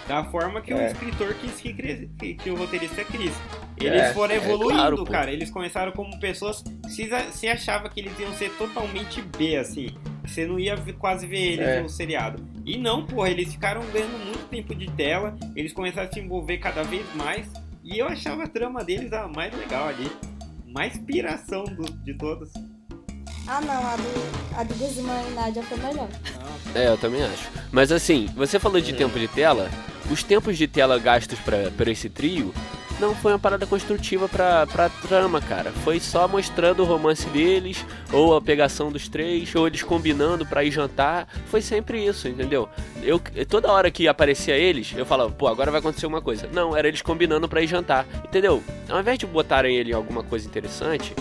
da 0.07 0.23
forma 0.25 0.61
que 0.61 0.73
o 0.73 0.77
É. 0.77 0.87
escritor 0.91 1.33
quis 1.35 1.51
que, 1.53 1.73
cres- 1.73 2.07
que, 2.19 2.33
que 2.35 2.49
o 2.49 2.55
roteirista 2.55 3.03
quis. 3.03 3.31
Eles 3.77 4.01
É, 4.01 4.13
foram 4.13 4.33
é 4.33 4.37
evoluindo, 4.37 4.73
claro, 4.73 4.97
pô. 4.97 5.05
cara. 5.05 5.31
Eles 5.31 5.49
começaram 5.49 5.91
como 5.91 6.19
pessoas 6.19 6.61
que 6.61 6.89
se, 6.91 7.09
se 7.31 7.47
achava 7.47 7.89
que 7.89 7.99
eles 7.99 8.17
iam 8.19 8.33
ser 8.33 8.49
totalmente 8.57 9.21
B, 9.21 9.55
assim. 9.57 9.89
Você 10.29 10.45
não 10.45 10.59
ia 10.59 10.75
ver- 10.75 10.93
quase 10.93 11.25
ver 11.27 11.53
eles 11.53 11.67
É. 11.67 11.81
no 11.81 11.89
seriado. 11.89 12.45
E 12.65 12.77
não, 12.77 13.05
porra, 13.05 13.29
eles 13.29 13.51
ficaram 13.51 13.81
ganhando 13.91 14.17
muito 14.25 14.45
tempo 14.49 14.73
de 14.75 14.89
tela, 14.91 15.35
eles 15.55 15.73
começaram 15.73 16.07
a 16.07 16.11
se 16.13 16.19
envolver 16.19 16.57
cada 16.59 16.83
vez 16.83 17.03
mais. 17.15 17.47
E 17.83 17.97
eu 17.97 18.07
achava 18.07 18.43
a 18.43 18.47
trama 18.47 18.83
deles 18.83 19.11
a 19.13 19.27
mais 19.27 19.53
legal 19.57 19.87
ali. 19.87 20.09
Mais 20.71 20.97
piração 20.99 21.63
do- 21.63 21.91
de 22.03 22.13
todas. 22.17 22.51
Ah, 23.47 23.59
não, 23.61 23.73
a 23.87 23.95
do, 23.95 24.57
a 24.59 24.63
do 24.63 24.75
Guzmán 24.75 25.23
e 25.31 25.33
Nádia 25.33 25.63
foi 25.63 25.77
melhor. 25.79 26.07
É, 26.75 26.87
eu 26.89 26.97
também 26.97 27.23
acho. 27.23 27.49
Mas 27.71 27.91
assim, 27.91 28.27
você 28.35 28.59
falou 28.59 28.79
de 28.79 28.93
tempo 28.93 29.17
de 29.17 29.27
tela. 29.27 29.69
Os 30.11 30.21
tempos 30.21 30.55
de 30.57 30.67
tela 30.67 30.99
gastos 30.99 31.39
pra 31.39 31.91
esse 31.91 32.07
trio 32.09 32.53
não 32.99 33.15
foi 33.15 33.31
uma 33.33 33.39
parada 33.39 33.65
construtiva 33.65 34.27
pra, 34.27 34.67
pra 34.67 34.89
trama, 34.89 35.39
cara. 35.41 35.71
Foi 35.83 35.99
só 35.99 36.27
mostrando 36.27 36.81
o 36.83 36.85
romance 36.85 37.27
deles, 37.29 37.85
ou 38.11 38.35
a 38.35 38.41
pegação 38.41 38.91
dos 38.91 39.07
três, 39.07 39.53
ou 39.55 39.65
eles 39.67 39.81
combinando 39.83 40.45
pra 40.45 40.63
ir 40.63 40.71
jantar. 40.71 41.27
Foi 41.47 41.61
sempre 41.61 42.05
isso, 42.05 42.27
entendeu? 42.27 42.67
Eu, 43.01 43.19
toda 43.47 43.71
hora 43.71 43.89
que 43.89 44.07
aparecia 44.07 44.57
eles, 44.57 44.93
eu 44.95 45.05
falava, 45.05 45.31
pô, 45.31 45.47
agora 45.47 45.71
vai 45.71 45.79
acontecer 45.79 46.05
uma 46.05 46.21
coisa. 46.21 46.49
Não, 46.51 46.75
era 46.75 46.87
eles 46.87 47.01
combinando 47.01 47.47
pra 47.47 47.61
ir 47.61 47.67
jantar, 47.67 48.05
entendeu? 48.25 48.61
Ao 48.89 48.99
invés 48.99 49.17
de 49.17 49.25
botarem 49.25 49.75
ele 49.75 49.91
em 49.91 49.95
alguma 49.95 50.23
coisa 50.23 50.45
interessante, 50.47 51.13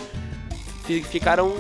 fi- 0.84 1.02
ficaram 1.02 1.54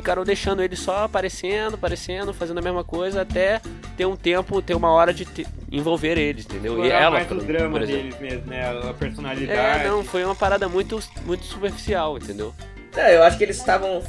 ficaram 0.00 0.22
deixando 0.24 0.62
ele 0.62 0.76
só 0.76 1.04
aparecendo, 1.04 1.74
aparecendo, 1.74 2.32
fazendo 2.32 2.58
a 2.58 2.62
mesma 2.62 2.84
coisa 2.84 3.22
até 3.22 3.60
ter 3.96 4.06
um 4.06 4.14
tempo, 4.14 4.62
ter 4.62 4.74
uma 4.74 4.90
hora 4.92 5.12
de 5.12 5.24
te- 5.24 5.46
envolver 5.72 6.16
eles, 6.16 6.44
entendeu? 6.44 6.84
E 6.84 6.88
ela, 6.90 7.10
mais 7.10 7.26
por, 7.26 7.38
o 7.38 7.42
drama 7.42 7.80
deles 7.80 8.18
mesmo, 8.20 8.46
né? 8.46 8.68
A 8.88 8.94
personalidade. 8.94 9.58
É, 9.84 9.88
não, 9.88 10.04
foi 10.04 10.24
uma 10.24 10.34
parada 10.36 10.68
muito, 10.68 11.00
muito 11.26 11.44
superficial, 11.44 12.16
entendeu? 12.16 12.54
Não, 12.96 13.02
eu 13.02 13.22
acho 13.24 13.36
que 13.36 13.42
eles 13.44 13.56
estavam 13.56 14.02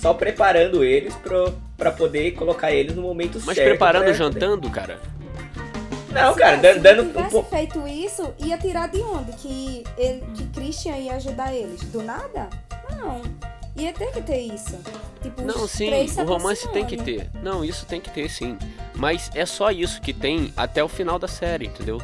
só 0.00 0.14
preparando 0.14 0.82
eles 0.82 1.14
pro, 1.16 1.52
pra 1.76 1.90
poder 1.90 2.32
colocar 2.32 2.72
eles 2.72 2.94
no 2.96 3.02
momento 3.02 3.40
Mas 3.44 3.56
certo. 3.56 3.68
preparando, 3.68 4.04
pra- 4.04 4.12
jantando, 4.14 4.70
cara. 4.70 4.98
Não, 6.10 6.32
Se- 6.32 6.38
cara, 6.40 6.56
se 6.74 6.78
dando, 6.80 7.02
um 7.02 7.06
tivesse 7.08 7.30
pouco. 7.30 7.50
feito 7.50 7.86
isso, 7.86 8.32
ia 8.38 8.56
tirar 8.56 8.88
de 8.88 8.98
onde? 9.02 9.32
Que, 9.32 9.84
ele, 9.98 10.24
que 10.34 10.46
Christian 10.54 10.96
ia 10.96 11.14
ajudar 11.16 11.54
eles? 11.54 11.82
Do 11.82 12.02
nada? 12.02 12.48
Não. 12.96 13.20
Ia 13.78 13.92
ter 13.92 14.10
que 14.12 14.22
ter 14.22 14.40
isso. 14.40 14.76
Tipo, 15.22 15.42
Não, 15.42 15.68
sim, 15.68 15.90
o 16.20 16.24
romance 16.24 16.68
tem 16.72 16.84
que 16.84 16.96
ter. 16.96 17.30
Não, 17.42 17.64
isso 17.64 17.86
tem 17.86 18.00
que 18.00 18.10
ter, 18.10 18.28
sim. 18.28 18.58
Mas 18.94 19.30
é 19.34 19.46
só 19.46 19.70
isso 19.70 20.00
que 20.00 20.12
tem 20.12 20.52
até 20.56 20.82
o 20.82 20.88
final 20.88 21.18
da 21.18 21.28
série, 21.28 21.66
entendeu? 21.66 22.00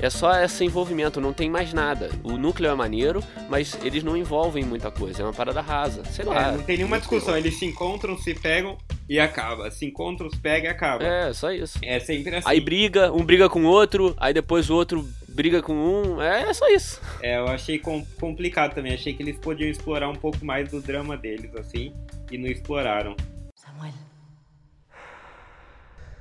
É 0.00 0.10
só 0.10 0.34
esse 0.42 0.64
envolvimento, 0.64 1.20
não 1.20 1.32
tem 1.32 1.48
mais 1.48 1.72
nada. 1.72 2.10
O 2.24 2.32
núcleo 2.32 2.68
é 2.68 2.74
maneiro, 2.74 3.22
mas 3.48 3.78
eles 3.84 4.02
não 4.02 4.16
envolvem 4.16 4.64
muita 4.64 4.90
coisa. 4.90 5.22
É 5.22 5.24
uma 5.24 5.32
parada 5.32 5.60
rasa. 5.60 6.04
Sei 6.06 6.24
lá. 6.24 6.48
É, 6.48 6.52
não 6.56 6.62
tem 6.64 6.76
nenhuma 6.78 6.98
discussão. 6.98 7.36
Eles 7.36 7.56
se 7.56 7.66
encontram, 7.66 8.18
se 8.18 8.34
pegam 8.34 8.76
e 9.08 9.20
acaba. 9.20 9.70
Se 9.70 9.86
encontram, 9.86 10.28
se 10.28 10.36
pegam 10.38 10.68
e 10.68 10.72
acaba. 10.72 11.04
É, 11.04 11.32
só 11.32 11.52
isso. 11.52 11.78
É 11.82 12.00
sempre 12.00 12.34
assim. 12.34 12.48
Aí 12.48 12.60
briga, 12.60 13.12
um 13.12 13.24
briga 13.24 13.48
com 13.48 13.62
o 13.62 13.68
outro, 13.68 14.12
aí 14.16 14.34
depois 14.34 14.70
o 14.70 14.74
outro 14.74 15.08
briga 15.34 15.62
com 15.62 15.72
um. 15.74 16.20
É, 16.22 16.42
é 16.42 16.54
só 16.54 16.68
isso. 16.68 17.00
É, 17.22 17.38
eu 17.38 17.48
achei 17.48 17.78
com- 17.78 18.04
complicado 18.20 18.74
também. 18.74 18.94
Achei 18.94 19.14
que 19.14 19.22
eles 19.22 19.36
podiam 19.38 19.68
explorar 19.70 20.08
um 20.08 20.14
pouco 20.16 20.44
mais 20.44 20.68
do 20.70 20.80
drama 20.80 21.16
deles, 21.16 21.54
assim, 21.56 21.94
e 22.30 22.38
não 22.38 22.46
exploraram. 22.48 23.16
Samuel. 23.54 23.92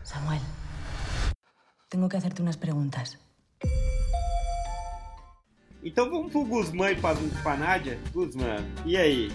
Samuel. 0.04 0.42
Tengo 1.90 2.08
que 2.10 2.16
hacerte 2.18 2.42
unas 2.42 2.56
preguntas. 2.56 3.18
Então 5.84 6.10
vamos 6.10 6.32
pro 6.32 6.46
Guzmán 6.46 6.92
e 6.92 6.96
pra, 6.96 7.16
pra 7.42 7.58
Nádia? 7.58 8.00
Guzmán, 8.14 8.64
e 8.86 8.96
aí? 8.96 9.30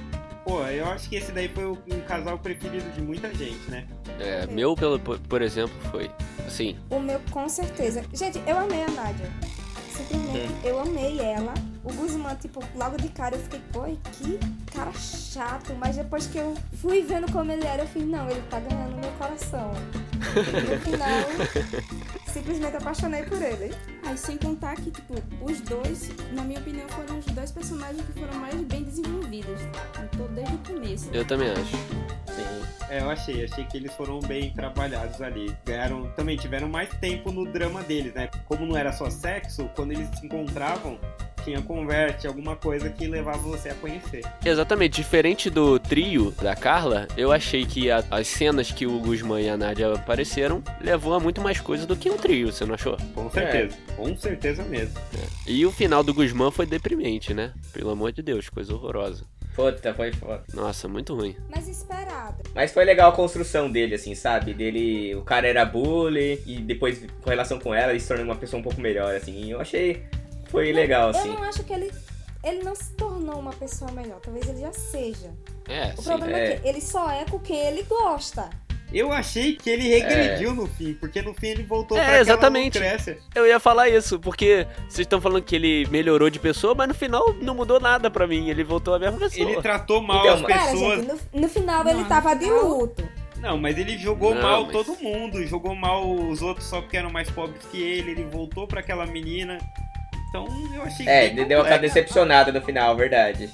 Pô, 0.45 0.63
eu 0.67 0.87
acho 0.87 1.09
que 1.09 1.17
esse 1.17 1.33
daí 1.33 1.49
foi 1.49 1.65
o- 1.65 1.79
um 1.93 2.01
casal 2.03 2.39
preferido 2.39 2.89
de 2.93 3.03
muita 3.03 3.35
gente, 3.35 3.69
né? 3.69 3.85
É, 4.21 4.47
meu, 4.47 4.77
pelo, 4.77 4.97
por, 5.01 5.19
por 5.19 5.43
exemplo, 5.43 5.75
foi. 5.91 6.09
Assim, 6.47 6.79
O 6.89 7.01
meu, 7.01 7.21
com 7.33 7.49
certeza. 7.49 8.05
Gente, 8.15 8.39
eu 8.47 8.57
amei 8.57 8.85
a 8.85 8.91
Nádia. 8.93 9.27
Simplesmente, 9.97 10.55
eu 10.65 10.81
amei 10.81 11.21
ela. 11.21 11.55
O 11.83 11.93
Guzmán, 11.93 12.35
tipo, 12.37 12.61
logo 12.75 12.97
de 12.97 13.09
cara 13.09 13.37
eu 13.37 13.41
fiquei, 13.41 13.61
pô, 13.73 13.83
que 14.13 14.39
cara 14.73 14.93
chato. 14.93 15.75
Mas 15.79 15.97
depois 15.97 16.27
que 16.27 16.39
eu 16.39 16.55
fui 16.81 17.03
vendo 17.03 17.31
como 17.33 17.51
ele 17.51 17.65
era, 17.65 17.83
eu 17.83 17.89
fiz, 17.89 18.05
não, 18.05 18.29
ele 18.29 18.43
tá 18.51 18.61
ganhando 18.61 18.97
meu 19.01 19.11
coração. 19.13 19.73
No 20.17 20.81
final, 20.81 21.83
simplesmente 22.33 22.77
apaixonei 22.77 23.23
por 23.25 23.41
ele. 23.41 23.75
Aí 24.05 24.17
sem 24.17 24.37
contar 24.37 24.77
que, 24.77 24.91
tipo, 24.91 25.15
os 25.41 25.61
dois, 25.61 26.11
na 26.33 26.43
minha 26.43 26.61
opinião, 26.61 26.89
foram 26.89 27.19
os 27.19 27.27
dois 27.27 27.51
personagens 27.51 28.05
que 28.07 28.19
foram 28.19 28.35
mais 28.35 28.55
bem 28.63 28.83
desenvolvidos. 28.83 29.61
Em 29.63 30.17
todo, 30.17 30.33
desde 30.35 30.55
o 30.55 30.59
começo. 30.59 31.11
eu 31.13 31.25
também 31.25 31.51
acho. 31.51 31.77
Sim. 32.35 32.67
É, 32.89 33.01
eu 33.01 33.11
achei, 33.11 33.45
achei 33.45 33.65
que 33.65 33.77
eles 33.77 33.93
foram 33.95 34.21
bem 34.21 34.53
trabalhados 34.53 35.21
ali. 35.21 35.55
Ganharam, 35.65 36.11
também 36.13 36.37
tiveram 36.37 36.69
mais 36.69 36.89
tempo 37.01 37.33
no 37.33 37.45
drama 37.45 37.83
deles, 37.83 38.15
né? 38.15 38.29
Como 38.47 38.65
não 38.67 38.77
era 38.77 38.93
só 38.93 39.11
sexo, 39.11 39.69
quando 39.75 39.93
eles 39.93 40.09
se 40.19 40.27
encontravam, 40.27 40.99
tinha 41.47 41.63
conversa, 41.63 42.27
alguma 42.27 42.57
coisa 42.57 42.91
que 42.91 43.07
levava 43.07 43.39
você 43.39 43.69
a 43.69 43.75
conhecer. 43.75 44.23
Exatamente, 44.45 44.97
diferente 45.01 45.49
do 45.49 45.79
trio 45.79 46.33
da 46.43 46.57
Carla, 46.57 47.07
eu 47.17 47.31
achei 47.31 47.65
que 47.65 47.89
a- 47.89 48.05
as 48.11 48.27
cenas 48.27 48.73
que 48.73 48.85
o 48.85 48.99
Guzmán 48.99 49.41
e 49.41 49.49
a 49.49 49.57
Nádia 49.57 49.93
apareceram 49.95 50.61
levou 50.81 51.15
a 51.15 51.21
muito 51.21 51.41
mais 51.41 51.61
coisa 51.61 51.87
do 51.87 51.95
que 51.97 52.11
um 52.11 52.17
trio, 52.17 52.51
você 52.53 52.65
não 52.67 52.75
achou? 52.75 52.97
Com 53.15 53.31
certeza, 53.31 53.77
com 53.97 54.17
certeza 54.17 54.63
mesmo. 54.65 54.95
E 55.47 55.65
o 55.65 55.71
final 55.71 56.03
do 56.03 56.13
Guzmán 56.13 56.51
foi 56.51 56.67
deprimente, 56.67 57.33
né? 57.33 57.53
Pelo 57.73 57.91
amor 57.91 58.11
de 58.11 58.23
Deus, 58.23 58.49
coisa 58.49 58.75
horrorosa. 58.75 59.25
Puta, 59.55 59.95
foi 59.95 60.13
foda. 60.13 60.43
Nossa, 60.53 60.87
muito 60.87 61.15
ruim. 61.15 61.35
Mas 61.49 61.67
esperado. 61.67 62.43
Mas 62.55 62.73
foi 62.73 62.85
legal 62.85 63.11
a 63.11 63.15
construção 63.15 63.71
dele, 63.71 63.95
assim, 63.95 64.15
sabe? 64.15 64.53
Dele, 64.53 65.15
o 65.15 65.23
cara 65.23 65.47
era 65.47 65.65
bully 65.65 66.43
e 66.45 66.59
depois, 66.59 67.03
com 67.23 67.31
relação 67.31 67.59
com 67.59 67.73
ela, 67.75 67.93
ele 67.93 68.01
se 68.01 68.09
tornou 68.09 68.27
uma 68.27 68.37
pessoa 68.37 68.61
um 68.61 68.63
pouco 68.63 68.79
melhor, 68.83 69.15
assim. 69.15 69.51
Eu 69.51 69.59
achei, 69.59 70.03
foi 70.49 70.73
legal, 70.73 71.11
Eu 71.11 71.19
assim. 71.19 71.29
não 71.29 71.43
acho 71.43 71.63
que 71.65 71.73
ele. 71.73 71.93
Ele 72.45 72.63
não 72.63 72.77
se 72.77 72.93
tornou 72.93 73.41
uma 73.41 73.53
pessoa 73.53 73.91
melhor. 73.91 74.21
Talvez 74.21 74.49
ele 74.49 74.61
já 74.61 74.73
seja. 74.73 75.33
É, 75.69 75.93
O 75.97 76.03
sim. 76.03 76.09
problema 76.11 76.39
é. 76.39 76.53
é 76.53 76.57
que 76.59 76.69
ele 76.69 76.81
só 76.81 77.11
é 77.11 77.25
com 77.25 77.41
quem 77.41 77.57
ele 77.59 77.83
gosta. 77.83 78.49
Eu 78.93 79.11
achei 79.13 79.57
que 79.57 79.69
ele 79.69 79.83
regrediu 79.89 80.55
no 80.55 80.69
fim, 80.69 80.95
porque 80.95 81.21
no 81.21 81.35
fim 81.35 81.49
ele 81.49 81.65
voltou 81.65 81.99
É, 81.99 82.05
pra 82.05 82.21
exatamente. 82.21 82.79
Lucrécia. 82.79 83.19
Eu 83.35 83.45
ia 83.45 83.59
falar 83.59 83.89
isso, 83.89 84.21
porque 84.21 84.65
vocês 84.89 85.01
estão 85.01 85.21
falando 85.21 85.43
que 85.43 85.57
ele 85.57 85.87
melhorou 85.91 86.31
de 86.31 86.39
pessoa, 86.39 86.73
mas 86.73 86.87
no 86.87 86.95
final 86.95 87.35
não 87.43 87.53
mudou 87.53 87.81
nada 87.81 88.09
pra 88.09 88.29
mim. 88.29 88.49
Ele 88.49 88.63
voltou 88.63 88.95
a 88.95 88.99
mesma 89.01 89.19
pessoa. 89.19 89.51
Ele 89.51 89.61
tratou 89.61 90.01
mal 90.01 90.21
Então, 90.21 90.35
as 90.35 90.41
mas- 90.43 90.71
pessoas. 90.71 91.01
gente, 91.01 91.21
no, 91.35 91.41
no 91.41 91.49
final 91.49 91.81
ele 91.89 91.99
Não, 91.99 92.09
tava 92.09 92.35
de 92.35 92.47
não. 92.47 92.69
luto. 92.79 93.09
Não, 93.41 93.59
mas 93.59 93.77
ele 93.77 93.99
jogou 93.99 94.35
Não, 94.37 94.43
mal 94.43 94.63
mas- 94.63 94.73
todo 94.73 94.97
mundo, 95.03 95.45
jogou 95.47 95.75
mal 95.75 96.09
os 96.09 96.41
outros 96.41 96.67
só 96.69 96.81
porque 96.81 96.97
eram 96.97 97.11
mais 97.11 97.29
pobres 97.29 97.61
que 97.73 97.83
ele, 97.83 98.13
ele 98.13 98.25
voltou 98.25 98.69
pra 98.69 98.79
aquela 98.81 99.05
menina. 99.05 99.59
Então 100.29 100.47
eu 100.75 100.83
achei 100.83 101.07
É, 101.09 101.29
bem 101.29 101.39
ele 101.39 101.45
deu 101.47 101.59
complexo. 101.61 101.81
decepcionada 101.83 102.53
no 102.53 102.61
final, 102.63 102.97
verdade. 102.97 103.49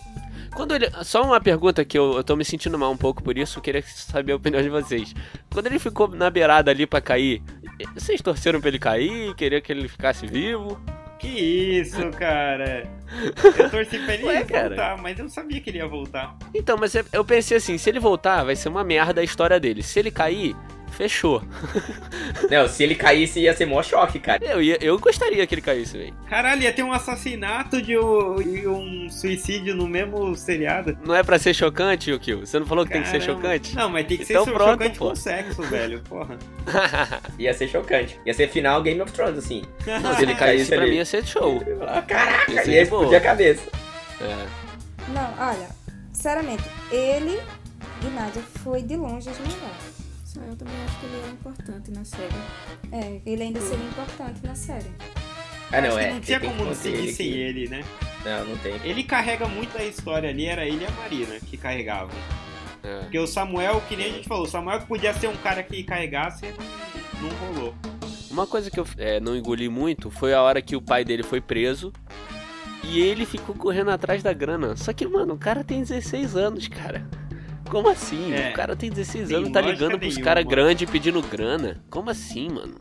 Quando 0.54 0.74
ele. 0.74 0.90
Só 1.02 1.22
uma 1.24 1.40
pergunta 1.40 1.84
que 1.84 1.96
eu, 1.98 2.14
eu 2.16 2.24
tô 2.24 2.36
me 2.36 2.44
sentindo 2.44 2.78
mal 2.78 2.92
um 2.92 2.96
pouco 2.96 3.22
por 3.22 3.38
isso, 3.38 3.58
eu 3.58 3.62
queria 3.62 3.82
saber 3.82 4.32
a 4.32 4.36
opinião 4.36 4.62
de 4.62 4.68
vocês. 4.68 5.14
Quando 5.50 5.66
ele 5.66 5.78
ficou 5.78 6.08
na 6.08 6.28
beirada 6.28 6.70
ali 6.70 6.86
pra 6.86 7.00
cair, 7.00 7.42
vocês 7.94 8.20
torceram 8.20 8.60
pra 8.60 8.68
ele 8.68 8.78
cair? 8.78 9.34
Queria 9.34 9.60
que 9.62 9.72
ele 9.72 9.88
ficasse 9.88 10.26
vivo? 10.26 10.78
Que 11.18 11.28
isso, 11.28 12.10
cara. 12.10 12.86
Eu 13.56 13.70
torci 13.70 13.96
pra 14.00 14.14
ele 14.14 14.24
Ué, 14.24 14.44
cara. 14.44 14.68
voltar, 14.68 14.98
mas 15.00 15.18
eu 15.18 15.28
sabia 15.28 15.60
que 15.60 15.70
ele 15.70 15.78
ia 15.78 15.86
voltar. 15.86 16.36
Então, 16.52 16.76
mas 16.76 16.94
eu- 16.96 17.04
eu 17.12 17.24
pensei 17.24 17.56
assim: 17.56 17.78
se 17.78 17.88
ele 17.88 18.00
voltar, 18.00 18.42
vai 18.44 18.56
ser 18.56 18.68
uma 18.68 18.82
merda 18.84 19.20
a 19.20 19.24
história 19.24 19.58
dele. 19.60 19.82
Se 19.82 20.00
ele 20.00 20.10
cair, 20.10 20.54
fechou. 20.92 21.42
Não, 22.50 22.68
se 22.68 22.82
ele 22.82 22.94
caísse 22.94 23.40
ia 23.40 23.54
ser 23.54 23.66
mó 23.66 23.82
choque, 23.82 24.18
cara. 24.18 24.44
Eu, 24.44 24.62
ia, 24.62 24.78
eu 24.80 24.98
gostaria 24.98 25.46
que 25.46 25.54
ele 25.54 25.62
caísse, 25.62 25.96
velho. 25.96 26.14
Caralho, 26.28 26.62
ia 26.62 26.72
ter 26.72 26.82
um 26.82 26.92
assassinato 26.92 27.80
de 27.82 27.96
um, 27.98 28.40
e 28.40 28.66
um 28.66 29.10
suicídio 29.10 29.74
no 29.74 29.86
mesmo 29.88 30.34
seriado. 30.36 30.96
Não 31.04 31.14
é 31.14 31.22
pra 31.22 31.38
ser 31.38 31.54
chocante, 31.54 32.16
Kill? 32.18 32.40
Você 32.46 32.58
não 32.58 32.66
falou 32.66 32.84
que 32.86 32.92
tem 32.92 33.02
que 33.02 33.08
ser 33.08 33.20
Caramba. 33.20 33.40
chocante? 33.42 33.74
Não, 33.76 33.88
mas 33.88 34.06
tem 34.06 34.18
que 34.18 34.24
ser 34.24 34.34
Então 34.34 34.44
so- 34.44 34.52
pronto, 34.52 34.70
chocante 34.72 34.98
pô. 34.98 35.08
com 35.08 35.14
sexo, 35.16 35.62
velho. 35.62 36.00
Porra. 36.08 36.38
Ia 37.38 37.54
ser 37.54 37.68
chocante. 37.68 38.18
Ia 38.26 38.34
ser 38.34 38.48
final 38.48 38.82
Game 38.82 39.00
of 39.00 39.10
Thrones, 39.12 39.38
assim. 39.38 39.62
Não, 39.86 40.14
se 40.16 40.22
ele 40.22 40.34
caísse, 40.34 40.68
pra 40.70 40.82
ali. 40.82 40.90
mim 40.90 40.96
ia 40.96 41.04
ser 41.04 41.24
show. 41.26 41.62
Ah, 41.86 42.02
Caraca, 42.02 42.52
Ia 42.52 42.64
ser 42.64 42.70
ia 42.72 42.82
explodir 42.82 43.16
a 43.16 43.20
cabeça. 43.20 43.62
É. 44.20 44.46
Não, 45.08 45.34
olha, 45.38 45.68
sinceramente, 46.12 46.62
ele 46.90 47.40
e 48.04 48.06
Nádia 48.14 48.42
foi 48.62 48.82
de 48.82 48.96
longe 48.96 49.28
os 49.30 49.38
melhores. 49.38 49.91
Eu 50.36 50.56
também 50.56 50.74
acho 50.86 50.98
que 51.00 51.06
ele 51.06 51.18
era 51.22 51.30
importante 51.30 51.90
na 51.90 52.04
série. 52.04 52.34
É, 52.92 53.20
ele 53.26 53.42
ainda 53.42 53.60
seria 53.60 53.84
importante 53.84 54.40
na 54.44 54.54
série. 54.54 54.90
Ah, 55.70 55.80
não, 55.80 55.88
Acho 55.88 55.98
que 55.98 56.04
é. 56.04 56.12
não 56.12 56.20
tinha 56.20 56.40
tem 56.40 56.50
que 56.50 56.56
como 56.56 56.68
manter 56.68 56.80
seguir 56.82 56.98
ele 56.98 57.12
sem 57.12 57.30
aqui. 57.30 57.38
ele, 57.40 57.68
né? 57.68 57.84
Não, 58.24 58.44
não 58.46 58.56
tem. 58.58 58.74
Ele 58.84 59.02
carrega 59.04 59.48
muito 59.48 59.76
da 59.76 59.84
história 59.84 60.28
ali, 60.28 60.46
era 60.46 60.66
ele 60.66 60.84
e 60.84 60.86
a 60.86 60.90
Marina 60.92 61.38
que 61.40 61.56
carregavam. 61.56 62.14
é. 62.82 63.00
Porque 63.00 63.18
o 63.18 63.26
Samuel, 63.26 63.80
que 63.88 63.96
nem 63.96 64.06
a 64.06 64.14
gente 64.14 64.28
falou, 64.28 64.44
o 64.44 64.48
Samuel 64.48 64.80
que 64.80 64.86
podia 64.86 65.14
ser 65.14 65.28
um 65.28 65.36
cara 65.36 65.62
que 65.62 65.82
carregasse, 65.82 66.46
não, 67.20 67.28
não 67.28 67.36
rolou. 67.54 67.74
Uma 68.30 68.46
coisa 68.46 68.70
que 68.70 68.78
eu 68.80 68.86
é, 68.98 69.18
não 69.20 69.36
engoli 69.36 69.68
muito 69.68 70.10
foi 70.10 70.32
a 70.34 70.40
hora 70.42 70.60
que 70.62 70.74
o 70.76 70.80
pai 70.80 71.04
dele 71.04 71.22
foi 71.22 71.40
preso 71.40 71.92
e 72.84 73.00
ele 73.00 73.24
ficou 73.26 73.54
correndo 73.54 73.90
atrás 73.90 74.22
da 74.22 74.32
grana. 74.32 74.76
Só 74.76 74.92
que, 74.92 75.06
mano, 75.06 75.34
o 75.34 75.38
cara 75.38 75.62
tem 75.64 75.80
16 75.82 76.36
anos, 76.36 76.68
cara. 76.68 77.06
Como 77.72 77.88
assim? 77.88 78.34
É. 78.34 78.50
O 78.50 78.52
cara 78.52 78.76
tem 78.76 78.90
16 78.90 79.28
Tem 79.28 79.36
anos, 79.38 79.50
tá 79.50 79.60
lógica 79.60 79.72
ligando 79.84 79.98
pros 79.98 80.18
caras 80.18 80.44
grandes 80.44 80.90
pedindo 80.90 81.22
grana. 81.22 81.80
Como 81.88 82.10
assim, 82.10 82.50
mano? 82.50 82.74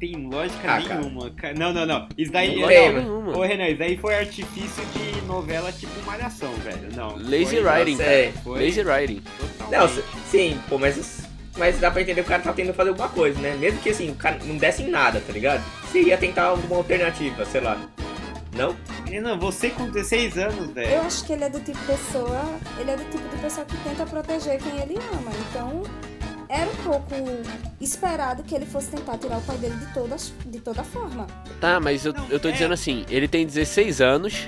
Tem 0.00 0.16
lógica 0.26 0.72
Ah, 0.76 0.80
cara. 0.82 1.00
nenhuma. 1.02 1.30
Ca- 1.32 1.52
Não, 1.52 1.70
não, 1.70 1.84
não. 1.84 2.08
Isso 2.16 2.32
daí. 2.32 2.54
Não 2.54 2.62
Não, 2.62 2.68
tem, 2.68 2.92
nenhuma. 2.94 3.36
Ô, 3.36 3.42
Renan, 3.42 3.68
isso 3.68 3.78
daí 3.78 3.98
foi 3.98 4.14
artifício 4.14 4.82
de 4.86 5.20
novela 5.26 5.70
tipo 5.70 5.92
Malhação, 6.06 6.50
velho. 6.64 6.88
Não. 6.96 7.16
Lazy 7.16 7.56
foi, 7.60 7.62
writing, 7.62 7.96
cara. 7.98 8.32
Foi 8.42 8.64
Lazy 8.64 8.80
writing. 8.80 9.22
totalmente. 9.38 9.96
Não, 9.96 10.02
sim, 10.30 10.58
pô, 10.66 10.78
mas, 10.78 11.28
mas 11.58 11.78
dá 11.78 11.90
pra 11.90 12.00
entender 12.00 12.22
que 12.22 12.26
o 12.28 12.30
cara 12.30 12.42
tá 12.42 12.52
tentando 12.54 12.74
fazer 12.74 12.88
alguma 12.88 13.08
coisa, 13.10 13.38
né? 13.40 13.54
Mesmo 13.60 13.80
que 13.80 13.90
assim, 13.90 14.08
o 14.10 14.14
cara 14.14 14.38
não 14.46 14.56
desse 14.56 14.82
em 14.82 14.88
nada, 14.88 15.20
tá 15.20 15.30
ligado? 15.32 15.62
Você 15.82 16.00
ia 16.04 16.16
tentar 16.16 16.44
alguma 16.44 16.76
alternativa, 16.76 17.44
sei 17.44 17.60
lá. 17.60 17.78
Não? 18.58 18.76
Renan, 19.06 19.38
você 19.38 19.70
com 19.70 19.88
16 19.88 20.36
anos, 20.36 20.58
Eu 20.68 20.74
velho. 20.74 21.00
acho 21.02 21.24
que 21.24 21.32
ele 21.32 21.44
é 21.44 21.48
do 21.48 21.60
tipo 21.60 21.78
de 21.78 21.86
pessoa. 21.86 22.44
Ele 22.78 22.90
é 22.90 22.96
do 22.96 23.04
tipo 23.04 23.28
de 23.28 23.36
pessoa 23.40 23.64
que 23.64 23.76
tenta 23.78 24.04
proteger 24.04 24.58
quem 24.60 24.80
ele 24.80 24.96
ama. 25.12 25.30
Então, 25.48 25.82
era 26.48 26.68
um 26.68 26.76
pouco 26.76 27.14
esperado 27.80 28.42
que 28.42 28.54
ele 28.54 28.66
fosse 28.66 28.88
tentar 28.90 29.16
tirar 29.18 29.38
o 29.38 29.42
pai 29.42 29.56
dele 29.58 29.76
de, 29.76 29.92
todas, 29.94 30.32
de 30.46 30.60
toda 30.60 30.82
forma. 30.82 31.26
Tá, 31.60 31.78
mas 31.80 32.04
eu, 32.04 32.12
Não, 32.12 32.26
eu 32.28 32.40
tô 32.40 32.48
é- 32.48 32.52
dizendo 32.52 32.74
assim, 32.74 33.04
ele 33.08 33.28
tem 33.28 33.46
16 33.46 34.00
anos 34.00 34.46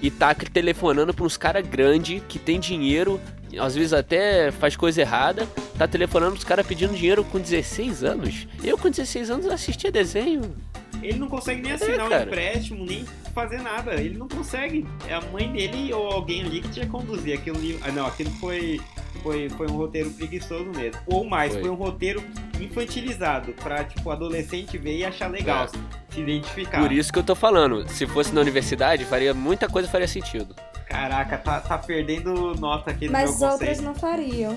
e 0.00 0.10
tá 0.10 0.32
telefonando 0.34 1.12
pra 1.12 1.24
uns 1.24 1.36
caras 1.36 1.66
grandes 1.66 2.22
que 2.28 2.38
tem 2.38 2.60
dinheiro, 2.60 3.20
às 3.60 3.74
vezes 3.74 3.92
até 3.92 4.52
faz 4.52 4.76
coisa 4.76 5.00
errada, 5.00 5.48
tá 5.76 5.88
telefonando 5.88 6.32
pros 6.32 6.44
caras 6.44 6.64
pedindo 6.66 6.94
dinheiro 6.94 7.24
com 7.24 7.40
16 7.40 8.04
anos. 8.04 8.46
Eu 8.62 8.78
com 8.78 8.88
16 8.90 9.30
anos 9.30 9.46
assistia 9.46 9.90
desenho. 9.90 10.54
Ele 11.02 11.18
não 11.18 11.28
consegue 11.28 11.62
nem 11.62 11.72
assinar 11.72 12.06
um 12.06 12.08
cara. 12.10 12.24
empréstimo, 12.24 12.84
nem 12.84 13.04
fazer 13.34 13.60
nada. 13.62 13.94
Ele 13.94 14.18
não 14.18 14.28
consegue. 14.28 14.86
É 15.08 15.14
a 15.14 15.20
mãe 15.20 15.50
dele 15.50 15.92
ou 15.92 16.10
alguém 16.12 16.42
ali 16.44 16.60
que 16.60 16.68
tinha 16.70 16.84
que 16.86 16.90
conduzir 16.92 17.38
aquilo 17.38 17.56
ali. 17.56 17.78
Ah, 17.82 17.92
não, 17.92 18.06
aquilo 18.06 18.30
foi, 18.32 18.80
foi, 19.22 19.48
foi 19.50 19.66
um 19.68 19.76
roteiro 19.76 20.10
preguiçoso 20.10 20.64
mesmo. 20.70 21.00
Ou 21.06 21.24
mais, 21.24 21.52
Foi. 21.52 21.62
foi, 21.62 21.70
um 21.70 21.74
roteiro 21.74 22.22
infantilizado 22.60 23.52
pra, 23.52 23.84
tipo, 23.84 24.10
adolescente 24.10 24.76
ver 24.76 24.96
e 24.98 25.04
achar 25.04 25.30
legal, 25.30 25.64
É. 25.64 25.68
se 26.14 26.20
identificar. 26.20 26.80
Por 26.80 26.90
isso 26.92 27.12
que 27.12 27.18
eu 27.18 27.22
tô 27.22 27.34
falando, 27.34 27.88
se 27.88 28.06
fosse 28.06 28.34
na 28.34 28.40
universidade, 28.40 29.04
faria 29.04 29.32
muita 29.32 29.68
coisa 29.68 29.88
faria 29.88 30.08
sentido. 30.08 30.54
Caraca, 30.86 31.36
tá, 31.38 31.60
tá 31.60 31.78
perdendo 31.78 32.54
nota 32.54 32.90
aqui 32.90 33.06
no 33.06 33.12
Mas 33.12 33.38
meu 33.38 33.50
outras 33.50 33.68
conceito. 33.78 33.82
não 33.82 33.94
fariam. 33.94 34.56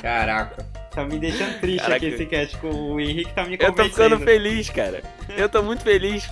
Caraca. 0.00 0.64
Tá 0.94 1.04
me 1.04 1.18
deixando 1.18 1.58
triste 1.60 1.78
Caraca. 1.80 1.96
aqui 1.96 2.06
esse 2.06 2.26
cast 2.26 2.56
com 2.58 2.68
o 2.68 3.00
Henrique 3.00 3.32
tá 3.34 3.44
me 3.44 3.54
Eu 3.54 3.58
tô 3.58 3.66
convencendo. 3.66 3.92
ficando 3.94 4.18
feliz, 4.20 4.70
cara. 4.70 5.02
Eu 5.36 5.48
tô 5.48 5.62
muito 5.62 5.82
feliz. 5.82 6.28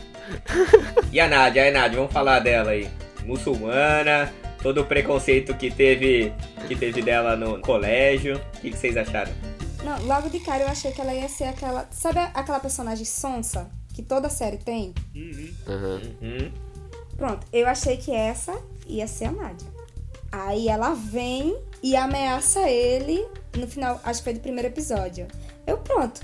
E 1.11 1.19
a 1.19 1.29
Nádia, 1.29 1.69
a 1.69 1.73
Nádia, 1.73 1.99
vamos 1.99 2.13
falar 2.13 2.39
dela 2.39 2.71
aí. 2.71 2.89
Muçulmana, 3.25 4.33
todo 4.63 4.83
o 4.83 4.85
preconceito 4.85 5.55
que 5.55 5.71
teve, 5.71 6.33
que 6.69 6.77
teve 6.77 7.03
dela 7.03 7.35
no 7.37 7.61
colégio. 7.61 8.37
O 8.37 8.61
que, 8.61 8.71
que 8.71 8.77
vocês 8.77 8.97
acharam? 8.97 9.33
Não, 9.83 10.01
logo 10.07 10.29
de 10.31 10.39
cara 10.39 10.63
eu 10.63 10.69
achei 10.69 10.93
que 10.93 11.01
ela 11.01 11.13
ia 11.13 11.29
ser 11.29 11.45
aquela. 11.45 11.89
Sabe 11.91 12.21
aquela 12.35 12.61
personagem 12.61 13.05
sonsa? 13.05 13.69
Que 13.95 14.03
toda 14.03 14.29
série 14.31 14.59
tem? 14.59 14.95
Uhum. 15.15 15.53
Uhum. 15.67 16.53
Pronto, 17.17 17.47
eu 17.53 17.67
achei 17.67 17.97
que 17.97 18.13
essa 18.15 18.57
ia 18.87 19.07
ser 19.09 19.27
a 19.27 19.33
Nádia. 19.33 19.69
Aí 20.31 20.69
ela 20.69 20.95
vem 20.95 21.57
e 21.83 21.97
ameaça 21.97 22.69
ele 22.69 23.27
no 23.57 23.67
final, 23.67 24.01
acho 24.05 24.21
que 24.21 24.25
foi 24.25 24.35
do 24.35 24.41
primeiro 24.41 24.69
episódio. 24.69 25.27
Eu 25.67 25.79
pronto. 25.79 26.21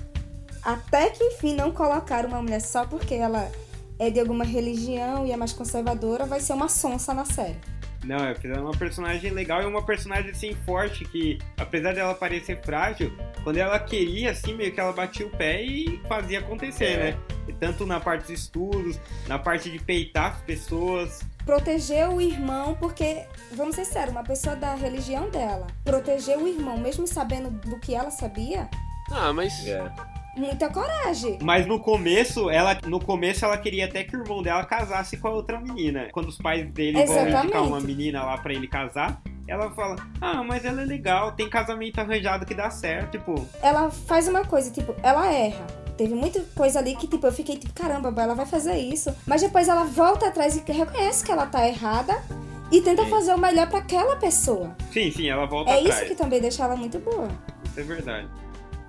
Até 0.63 1.11
que 1.11 1.23
enfim 1.25 1.55
não 1.55 1.71
colocaram 1.71 2.29
uma 2.29 2.43
mulher 2.43 2.61
só 2.61 2.85
porque 2.87 3.15
ela 3.15 3.51
é 3.99 4.11
de 4.11 4.21
alguma 4.21 4.45
religião 4.45 5.27
e 5.27 5.33
é 5.33 5.37
mais 5.37 5.53
conservadora, 5.53 6.25
vai 6.25 6.41
ser 6.41 6.53
uma 6.53 6.69
sonsa 6.69 7.13
na 7.13 7.25
série. 7.25 7.57
Não, 8.05 8.25
é 8.25 8.35
fizeram 8.35 8.63
uma 8.63 8.77
personagem 8.77 9.33
legal 9.33 9.61
e 9.63 9.67
uma 9.67 9.85
personagem 9.85 10.31
assim 10.31 10.55
forte 10.65 11.05
que, 11.05 11.39
apesar 11.59 11.95
dela 11.95 12.15
parecer 12.15 12.61
frágil, 12.63 13.13
quando 13.43 13.57
ela 13.57 13.79
queria, 13.79 14.31
assim, 14.31 14.55
meio 14.55 14.73
que 14.73 14.79
ela 14.79 14.93
batia 14.93 15.27
o 15.27 15.31
pé 15.31 15.63
e 15.63 16.01
fazia 16.09 16.39
acontecer, 16.39 16.85
É. 16.85 16.97
né? 17.13 17.19
E 17.49 17.53
tanto 17.53 17.85
na 17.85 17.99
parte 17.99 18.23
dos 18.23 18.31
estudos, 18.31 19.01
na 19.27 19.39
parte 19.39 19.69
de 19.69 19.79
peitar 19.81 20.37
as 20.37 20.41
pessoas. 20.43 21.21
Proteger 21.49 22.11
o 22.11 22.21
irmão, 22.21 22.75
porque, 22.79 23.23
vamos 23.53 23.75
ser 23.75 23.87
sérios, 23.87 24.11
uma 24.11 24.23
pessoa 24.23 24.55
da 24.55 24.75
religião 24.75 25.31
dela, 25.31 25.67
proteger 25.83 26.37
o 26.37 26.47
irmão, 26.47 26.77
mesmo 26.77 27.07
sabendo 27.07 27.49
do 27.49 27.81
que 27.81 27.95
ela 27.95 28.11
sabia, 28.11 28.69
Ah, 29.11 29.33
mas. 29.33 29.67
É. 29.67 29.91
muita 30.37 30.69
coragem. 30.69 31.39
Mas 31.41 31.65
no 31.67 31.81
começo, 31.81 32.51
ela 32.51 32.77
no 32.85 33.01
começo 33.01 33.47
ela 33.47 33.57
queria 33.57 33.87
até 33.87 34.05
que 34.05 34.15
o 34.15 34.21
irmão 34.23 34.43
dela 34.43 34.63
casasse 34.67 35.17
com 35.17 35.29
a 35.29 35.31
outra 35.31 35.59
menina. 35.59 36.11
Quando 36.13 36.29
os 36.29 36.37
pais 36.37 36.71
dele 36.71 37.03
vão 37.07 37.17
Exatamente. 37.17 37.45
indicar 37.45 37.63
uma 37.63 37.81
menina 37.81 38.23
lá 38.27 38.37
pra 38.37 38.53
ele 38.53 38.69
casar, 38.69 39.19
ela 39.49 39.71
fala: 39.71 39.97
"Ah, 40.21 40.43
mas 40.45 40.67
ela 40.67 40.83
é 40.83 40.85
legal, 40.85 41.33
tem 41.33 41.49
casamento 41.49 41.99
arranjado 41.99 42.45
que 42.45 42.55
dá 42.55 42.69
certo", 42.69 43.13
tipo, 43.13 43.49
Ela 43.63 43.91
faz 43.91 44.29
uma 44.29 44.45
coisa, 44.45 44.71
tipo, 44.71 44.95
ela 45.03 45.27
erra. 45.33 45.67
Teve 45.99 46.15
muita 46.15 46.41
coisa 46.55 46.79
ali 46.79 46.95
que, 46.95 47.09
tipo, 47.09 47.27
eu 47.27 47.33
fiquei 47.33 47.57
tipo, 47.57 47.75
caramba, 47.75 48.15
ela 48.23 48.33
vai 48.35 48.47
fazer 48.47 48.77
isso. 48.79 49.13
Mas 49.27 49.43
depois 49.43 49.67
ela 49.69 49.83
volta 49.85 50.29
atrás 50.29 50.57
e 50.57 50.63
reconhece 50.73 51.25
que 51.25 51.33
ela 51.33 51.45
tá 51.45 51.67
errada 51.69 52.23
e 52.71 52.81
tenta 52.81 53.03
Sim. 53.03 53.11
fazer 53.11 53.35
o 53.35 53.39
melhor 53.39 53.69
pra 53.69 53.81
aquela 53.81 54.15
pessoa. 54.15 54.77
sim, 54.93 55.11
sim, 55.11 55.29
ela 55.29 55.45
volta 55.47 55.73
É 55.73 55.81
atrás. 55.81 55.97
isso 55.97 56.07
que 56.07 56.15
também 56.15 56.41
deixa 56.41 56.63
ela 56.63 56.77
muito 56.77 57.01
boa. 57.01 57.29
Isso 57.65 57.81
é 57.81 57.83
verdade. 57.83 58.29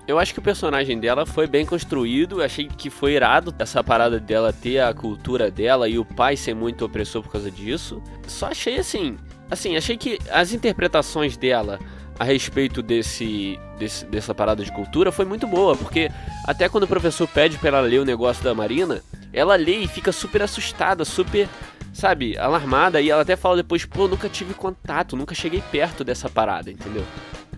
Eu 0.06 0.18
acho 0.18 0.32
que 0.32 0.38
o 0.38 0.42
personagem 0.42 0.98
dela 1.00 1.26
foi 1.26 1.46
bem 1.46 1.66
construído. 1.66 2.42
Achei 2.42 2.66
que 2.68 2.88
foi 2.90 3.12
irado 3.14 3.52
essa 3.58 3.82
parada 3.82 4.18
dela 4.20 4.52
ter 4.52 4.78
a 4.80 4.94
cultura 4.94 5.50
dela 5.50 5.88
e 5.88 5.98
o 5.98 6.04
pai 6.04 6.36
ser 6.36 6.54
muito 6.54 6.84
opressor 6.84 7.22
por 7.22 7.32
causa 7.32 7.50
disso. 7.50 8.00
Só 8.26 8.46
achei 8.46 8.78
assim. 8.78 9.16
Assim, 9.50 9.76
achei 9.76 9.96
que 9.96 10.18
as 10.30 10.52
interpretações 10.52 11.36
dela 11.36 11.78
a 12.20 12.24
respeito 12.24 12.82
desse, 12.82 13.58
desse- 13.78 14.04
dessa 14.04 14.34
parada 14.34 14.62
de 14.62 14.70
cultura 14.70 15.10
foi 15.10 15.24
muito 15.24 15.46
boa, 15.46 15.74
porque 15.74 16.10
até 16.46 16.68
quando 16.68 16.84
o 16.84 16.86
professor 16.86 17.26
pede 17.26 17.56
pra 17.56 17.68
ela 17.70 17.80
ler 17.80 17.98
o 17.98 18.04
negócio 18.04 18.44
da 18.44 18.54
Marina, 18.54 19.00
ela 19.32 19.56
lê 19.56 19.78
e 19.78 19.88
fica 19.88 20.12
super 20.12 20.42
assustada, 20.42 21.02
super, 21.02 21.48
sabe, 21.94 22.36
alarmada, 22.36 23.00
e 23.00 23.08
ela 23.08 23.22
até 23.22 23.36
fala 23.36 23.56
depois, 23.56 23.86
pô, 23.86 24.06
nunca 24.06 24.28
tive 24.28 24.52
contato, 24.52 25.16
nunca 25.16 25.34
cheguei 25.34 25.62
perto 25.72 26.04
dessa 26.04 26.28
parada, 26.28 26.70
entendeu? 26.70 27.04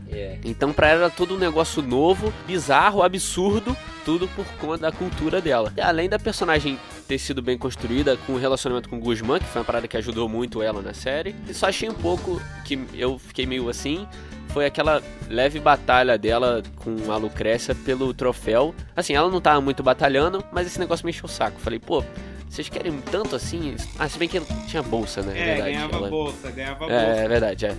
É. 0.08 0.38
Então 0.44 0.72
pra 0.72 0.88
ela 0.90 1.00
era 1.06 1.10
todo 1.10 1.34
um 1.34 1.38
negócio 1.38 1.82
novo, 1.82 2.32
bizarro, 2.46 3.02
absurdo, 3.02 3.76
tudo 4.04 4.28
por 4.28 4.46
conta 4.60 4.78
da 4.82 4.92
cultura 4.92 5.40
dela. 5.40 5.72
Além 5.82 6.08
da 6.08 6.20
personagem 6.20 6.78
ter 7.06 7.18
sido 7.18 7.42
bem 7.42 7.58
construída 7.58 8.16
com 8.26 8.32
o 8.34 8.38
relacionamento 8.38 8.88
com 8.88 8.96
o 8.96 9.00
Guzmán, 9.00 9.38
que 9.38 9.46
foi 9.46 9.60
uma 9.60 9.64
parada 9.66 9.86
que 9.88 9.96
ajudou 9.96 10.28
muito 10.28 10.62
ela 10.62 10.80
na 10.80 10.94
série, 10.94 11.34
e 11.48 11.52
só 11.54 11.66
achei 11.66 11.88
um 11.88 11.94
pouco 11.94 12.40
que 12.64 12.78
eu 12.94 13.18
fiquei 13.18 13.44
meio 13.46 13.68
assim, 13.68 14.06
foi 14.48 14.66
aquela 14.66 15.02
leve 15.28 15.58
batalha 15.58 16.16
dela 16.18 16.62
com 16.76 17.10
a 17.10 17.16
Lucrécia 17.16 17.74
pelo 17.74 18.12
troféu. 18.12 18.74
Assim, 18.94 19.14
ela 19.14 19.30
não 19.30 19.40
tava 19.40 19.60
muito 19.60 19.82
batalhando, 19.82 20.44
mas 20.52 20.66
esse 20.66 20.78
negócio 20.78 21.06
me 21.06 21.10
encheu 21.10 21.24
o 21.24 21.28
saco. 21.28 21.58
Falei, 21.58 21.78
pô, 21.78 22.04
vocês 22.50 22.68
querem 22.68 22.92
tanto 23.10 23.34
assim? 23.34 23.74
Ah, 23.98 24.06
se 24.08 24.18
bem 24.18 24.28
que 24.28 24.38
tinha 24.68 24.82
bolsa, 24.82 25.22
né? 25.22 25.32
É, 25.32 25.44
verdade. 25.44 25.72
ganhava 25.72 25.96
ela- 25.96 26.08
bolsa, 26.10 26.50
ganhava 26.50 26.78
bolsa. 26.80 26.94
é, 26.94 27.24
é 27.24 27.28
verdade, 27.28 27.66
é. 27.66 27.76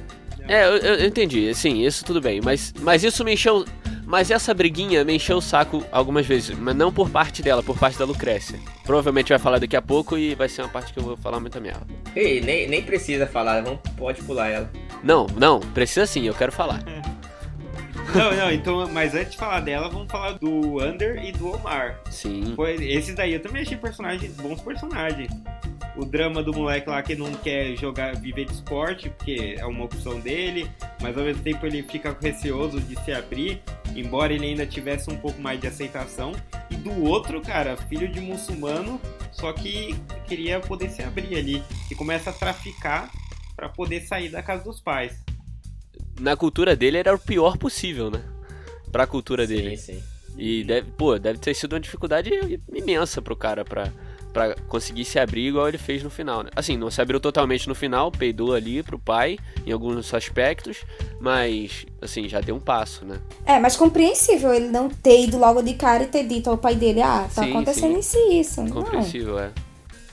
É, 0.47 0.65
eu, 0.65 0.77
eu- 0.77 1.05
entendi, 1.05 1.53
sim, 1.53 1.85
isso 1.85 2.03
tudo 2.05 2.19
bem, 2.21 2.41
mas, 2.43 2.73
mas 2.81 3.03
isso 3.03 3.23
me 3.23 3.33
encheu. 3.33 3.65
Mas 4.05 4.29
essa 4.29 4.53
briguinha 4.53 5.03
me 5.03 5.15
encheu 5.15 5.37
o 5.37 5.41
saco 5.41 5.83
algumas 5.91 6.25
vezes, 6.25 6.55
mas 6.59 6.75
não 6.75 6.91
por 6.91 7.09
parte 7.09 7.41
dela, 7.41 7.63
por 7.63 7.77
parte 7.77 7.97
da 7.97 8.05
Lucrécia. 8.05 8.59
Provavelmente 8.83 9.29
vai 9.29 9.39
falar 9.39 9.59
daqui 9.59 9.75
a 9.77 9.81
pouco 9.81 10.17
e 10.17 10.35
vai 10.35 10.47
ser 10.49 10.61
uma 10.61 10.67
parte 10.69 10.93
que 10.93 10.99
eu 10.99 11.03
vou 11.03 11.17
falar 11.17 11.39
muita 11.39 11.59
merda. 11.59 11.87
Ei, 12.15 12.41
nem, 12.41 12.67
nem 12.67 12.83
precisa 12.83 13.25
falar, 13.25 13.61
vamos, 13.63 13.79
pode 13.97 14.21
pular 14.21 14.49
ela. 14.49 14.69
Não, 15.01 15.25
não, 15.37 15.59
precisa 15.61 16.05
sim, 16.05 16.27
eu 16.27 16.33
quero 16.33 16.51
falar. 16.51 16.83
Não, 18.13 18.31
não, 18.35 18.51
então, 18.51 18.87
mas 18.91 19.15
antes 19.15 19.31
de 19.31 19.37
falar 19.37 19.61
dela, 19.61 19.89
vamos 19.89 20.11
falar 20.11 20.33
do 20.33 20.83
Under 20.83 21.23
e 21.23 21.31
do 21.31 21.51
Omar. 21.55 21.99
Sim. 22.11 22.53
Foi, 22.55 22.73
esses 22.75 23.15
daí 23.15 23.33
eu 23.33 23.39
também 23.41 23.63
achei 23.63 23.77
personagens, 23.77 24.33
bons 24.35 24.61
personagens. 24.61 25.31
O 25.95 26.05
drama 26.05 26.41
do 26.41 26.51
moleque 26.51 26.89
lá 26.89 27.03
que 27.03 27.15
não 27.15 27.31
quer 27.33 27.75
jogar, 27.75 28.15
viver 28.15 28.45
de 28.45 28.53
esporte, 28.53 29.09
porque 29.11 29.55
é 29.59 29.65
uma 29.65 29.85
opção 29.85 30.19
dele, 30.19 30.69
mas 30.99 31.15
ao 31.15 31.23
mesmo 31.23 31.43
tempo 31.43 31.65
ele 31.67 31.83
fica 31.83 32.17
receoso 32.19 32.79
de 32.81 32.99
se 33.03 33.11
abrir, 33.11 33.61
embora 33.95 34.33
ele 34.33 34.45
ainda 34.45 34.65
tivesse 34.65 35.11
um 35.11 35.17
pouco 35.17 35.39
mais 35.39 35.59
de 35.61 35.67
aceitação. 35.67 36.31
E 36.71 36.75
do 36.75 37.03
outro, 37.03 37.39
cara, 37.41 37.77
filho 37.77 38.07
de 38.07 38.19
muçulmano, 38.19 38.99
só 39.31 39.53
que 39.53 39.95
queria 40.27 40.59
poder 40.59 40.89
se 40.89 41.03
abrir 41.03 41.35
ali, 41.35 41.63
e 41.91 41.95
começa 41.95 42.31
a 42.31 42.33
traficar 42.33 43.11
pra 43.55 43.69
poder 43.69 44.01
sair 44.01 44.29
da 44.29 44.41
casa 44.41 44.63
dos 44.63 44.81
pais. 44.81 45.23
Na 46.19 46.35
cultura 46.35 46.75
dele 46.75 46.97
era 46.97 47.13
o 47.13 47.19
pior 47.19 47.55
possível, 47.55 48.09
né? 48.09 48.23
Pra 48.91 49.05
cultura 49.05 49.45
dele. 49.45 49.77
Sim, 49.77 49.93
sim. 49.93 50.03
E 50.37 50.63
deve, 50.63 50.89
pô, 50.91 51.19
deve 51.19 51.37
ter 51.37 51.53
sido 51.53 51.73
uma 51.73 51.79
dificuldade 51.79 52.31
imensa 52.73 53.21
pro 53.21 53.35
cara 53.35 53.63
pra, 53.63 53.93
pra 54.33 54.55
conseguir 54.67 55.05
se 55.05 55.19
abrir 55.19 55.47
igual 55.47 55.67
ele 55.67 55.77
fez 55.77 56.03
no 56.03 56.09
final, 56.09 56.43
né? 56.43 56.49
Assim, 56.55 56.75
não 56.75 56.89
se 56.89 56.99
abriu 57.01 57.19
totalmente 57.19 57.67
no 57.67 57.75
final, 57.75 58.11
peidou 58.11 58.53
ali 58.53 58.81
pro 58.81 58.97
pai 58.97 59.37
em 59.65 59.71
alguns 59.71 60.13
aspectos, 60.13 60.83
mas, 61.19 61.85
assim, 62.01 62.27
já 62.27 62.41
deu 62.41 62.55
um 62.55 62.59
passo, 62.59 63.05
né? 63.05 63.19
É, 63.45 63.59
mas 63.59 63.75
compreensível 63.77 64.53
ele 64.53 64.67
não 64.67 64.89
ter 64.89 65.25
ido 65.25 65.37
logo 65.37 65.61
de 65.61 65.75
cara 65.75 66.03
e 66.03 66.07
ter 66.07 66.23
dito 66.23 66.49
ao 66.49 66.57
pai 66.57 66.75
dele, 66.75 67.01
ah, 67.01 67.27
tá 67.33 67.43
Sim, 67.43 67.51
acontecendo 67.51 67.93
sim. 67.93 67.99
isso 67.99 68.17
e 68.17 68.39
isso. 68.39 68.61
Não. 68.63 68.69
Compreensível, 68.71 69.39
é. 69.39 69.51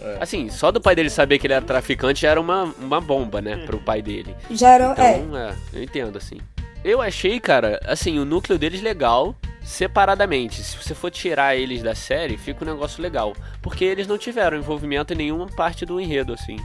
É. 0.03 0.18
Assim, 0.21 0.49
só 0.49 0.71
do 0.71 0.81
pai 0.81 0.95
dele 0.95 1.11
saber 1.11 1.39
que 1.39 1.47
ele 1.47 1.55
era 1.55 1.64
traficante 1.64 2.23
já 2.23 2.31
era 2.31 2.41
uma, 2.41 2.75
uma 2.79 3.01
bomba, 3.01 3.41
né, 3.41 3.57
pro 3.66 3.79
pai 3.79 4.01
dele. 4.01 4.35
Já 4.51 4.71
era. 4.71 4.95
é, 4.97 5.18
Então, 5.18 5.37
é, 5.37 5.55
eu 5.73 5.83
entendo, 5.83 6.16
assim. 6.16 6.39
Eu 6.83 7.03
achei, 7.03 7.39
cara, 7.39 7.79
assim, 7.85 8.18
o 8.18 8.25
núcleo 8.25 8.59
deles 8.59 8.81
legal, 8.81 9.35
separadamente. 9.71 10.62
Se 10.62 10.77
você 10.77 10.95
for 10.95 11.11
tirar 11.11 11.57
eles 11.57 11.83
da 11.83 11.95
série, 11.95 12.37
fica 12.37 12.64
um 12.64 12.68
negócio 12.68 13.01
legal. 13.03 13.35
Porque 13.62 13.85
eles 13.85 14.07
não 14.07 14.18
tiveram 14.18 14.57
envolvimento 14.59 15.12
em 15.12 15.16
nenhuma 15.16 15.47
parte 15.47 15.87
do 15.87 16.01
enredo, 16.01 16.33
assim. 16.35 16.57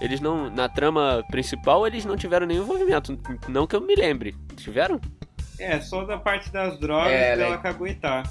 Eles 0.00 0.20
não. 0.20 0.50
Na 0.50 0.68
trama 0.68 1.24
principal, 1.30 1.86
eles 1.86 2.04
não 2.04 2.16
tiveram 2.16 2.46
nenhum 2.46 2.62
envolvimento. 2.62 3.18
Não 3.48 3.66
que 3.66 3.74
eu 3.74 3.80
me 3.80 3.94
lembre. 3.94 4.34
Tiveram? 4.56 5.00
É, 5.58 5.80
só 5.80 6.04
da 6.04 6.18
parte 6.18 6.50
das 6.52 6.78
drogas 6.78 7.12
É, 7.12 7.36
dela 7.36 7.56
né? 7.56 7.62
caguetar. 7.62 8.30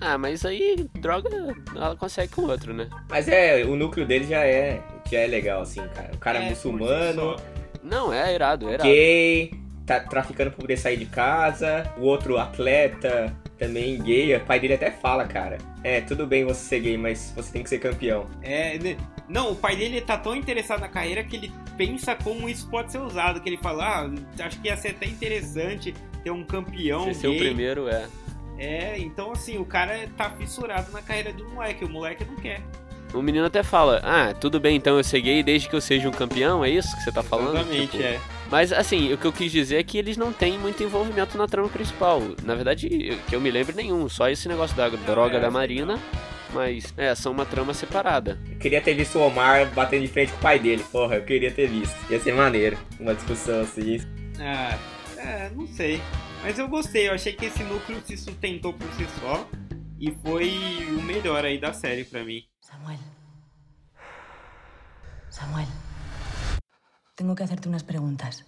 Ah, 0.00 0.18
mas 0.18 0.44
aí, 0.44 0.88
droga, 0.98 1.28
ela 1.76 1.94
consegue 1.94 2.32
com 2.32 2.42
outro, 2.42 2.74
né? 2.74 2.88
Mas 3.08 3.28
é, 3.28 3.64
o 3.64 3.76
núcleo 3.76 4.04
dele 4.04 4.26
já 4.26 4.44
é, 4.44 4.82
já 5.08 5.20
é 5.20 5.26
legal, 5.26 5.62
assim, 5.62 5.86
cara. 5.94 6.10
O 6.14 6.18
cara 6.18 6.38
É, 6.42 6.48
muçulmano, 6.50 7.36
Não, 7.82 8.12
é 8.12 8.34
irado, 8.34 8.68
é 8.68 8.72
irado. 8.74 8.88
gay, 8.88 9.52
tá 9.86 10.00
traficando 10.00 10.50
pra 10.50 10.60
poder 10.60 10.76
sair 10.76 10.96
de 10.96 11.06
casa. 11.06 11.92
O 11.96 12.02
outro 12.06 12.38
atleta, 12.38 13.32
também 13.58 14.00
gay. 14.02 14.34
O 14.36 14.40
pai 14.40 14.60
dele 14.60 14.74
até 14.74 14.90
fala, 14.90 15.24
cara. 15.26 15.58
É, 15.82 16.00
tudo 16.00 16.26
bem 16.26 16.44
você 16.44 16.60
ser 16.64 16.80
gay, 16.80 16.96
mas 16.96 17.32
você 17.34 17.52
tem 17.52 17.62
que 17.62 17.68
ser 17.68 17.78
campeão. 17.78 18.26
É, 18.42 18.78
né? 18.78 18.96
não, 19.28 19.52
o 19.52 19.56
pai 19.56 19.76
dele 19.76 20.00
tá 20.00 20.16
tão 20.16 20.34
interessado 20.34 20.80
na 20.80 20.88
carreira 20.88 21.22
que 21.24 21.36
ele 21.36 21.52
pensa 21.76 22.14
como 22.14 22.48
isso 22.48 22.68
pode 22.68 22.92
ser 22.92 22.98
usado. 22.98 23.40
Que 23.40 23.48
ele 23.48 23.58
fala, 23.58 23.84
ah, 23.84 24.44
acho 24.44 24.60
que 24.60 24.68
ia 24.68 24.76
ser 24.76 24.88
até 24.88 25.06
interessante 25.06 25.94
ter 26.22 26.30
um 26.30 26.44
campeão 26.44 27.04
Se 27.04 27.14
ser 27.20 27.28
o 27.28 27.32
gay. 27.32 27.40
primeiro, 27.40 27.88
é. 27.88 28.06
É, 28.56 28.98
então 28.98 29.32
assim, 29.32 29.58
o 29.58 29.64
cara 29.64 30.08
tá 30.16 30.30
fissurado 30.30 30.92
na 30.92 31.02
carreira 31.02 31.34
um 31.42 31.54
moleque, 31.54 31.84
o 31.84 31.88
moleque 31.88 32.24
não 32.24 32.36
quer. 32.36 32.62
O 33.12 33.20
menino 33.22 33.44
até 33.46 33.62
fala, 33.62 34.00
ah, 34.02 34.32
tudo 34.34 34.58
bem 34.58 34.76
então 34.76 34.96
eu 34.96 35.04
ser 35.04 35.20
gay 35.20 35.42
desde 35.42 35.68
que 35.68 35.76
eu 35.76 35.80
seja 35.80 36.08
um 36.08 36.12
campeão, 36.12 36.64
é 36.64 36.70
isso 36.70 36.96
que 36.96 37.02
você 37.02 37.12
tá 37.12 37.22
falando? 37.22 37.56
Exatamente, 37.58 37.90
Tipo, 37.92 38.02
é. 38.02 38.20
Mas 38.54 38.72
assim, 38.72 39.12
o 39.12 39.18
que 39.18 39.24
eu 39.24 39.32
quis 39.32 39.50
dizer 39.50 39.78
é 39.78 39.82
que 39.82 39.98
eles 39.98 40.16
não 40.16 40.32
têm 40.32 40.56
muito 40.56 40.80
envolvimento 40.80 41.36
na 41.36 41.48
trama 41.48 41.68
principal. 41.68 42.22
Na 42.44 42.54
verdade, 42.54 42.88
que 43.26 43.34
eu 43.34 43.40
me 43.40 43.50
lembre 43.50 43.74
nenhum, 43.74 44.08
só 44.08 44.28
esse 44.28 44.46
negócio 44.46 44.76
da 44.76 44.88
droga 44.90 45.38
é, 45.38 45.40
da 45.40 45.50
Marina. 45.50 45.98
Mas, 46.52 46.94
é, 46.96 47.12
são 47.16 47.32
uma 47.32 47.44
trama 47.44 47.74
separada. 47.74 48.38
Eu 48.48 48.56
queria 48.58 48.80
ter 48.80 48.94
visto 48.94 49.18
o 49.18 49.26
Omar 49.26 49.68
batendo 49.74 50.02
de 50.02 50.06
frente 50.06 50.30
com 50.30 50.38
o 50.38 50.40
pai 50.40 50.60
dele. 50.60 50.84
Porra, 50.92 51.16
eu 51.16 51.24
queria 51.24 51.50
ter 51.50 51.66
visto. 51.66 51.96
Ia 52.08 52.20
ser 52.20 52.32
maneiro. 52.32 52.78
Uma 53.00 53.12
discussão 53.16 53.60
assim. 53.62 53.98
Ah, 54.38 54.78
é, 55.16 55.50
não 55.50 55.66
sei. 55.66 56.00
Mas 56.40 56.56
eu 56.56 56.68
gostei, 56.68 57.08
eu 57.08 57.12
achei 57.14 57.32
que 57.32 57.46
esse 57.46 57.64
núcleo 57.64 58.00
se 58.06 58.16
sustentou 58.16 58.72
por 58.72 58.88
si 58.92 59.04
só. 59.20 59.48
E 59.98 60.12
foi 60.22 60.86
o 60.96 61.02
melhor 61.02 61.44
aí 61.44 61.58
da 61.58 61.72
série 61.72 62.04
pra 62.04 62.22
mim. 62.22 62.44
Samuel. 62.60 63.00
Samuel. 65.28 65.66
Tengo 67.16 67.34
que 67.34 67.42
hacerte 67.44 67.68
unas 67.68 67.82
preguntas. 67.82 68.44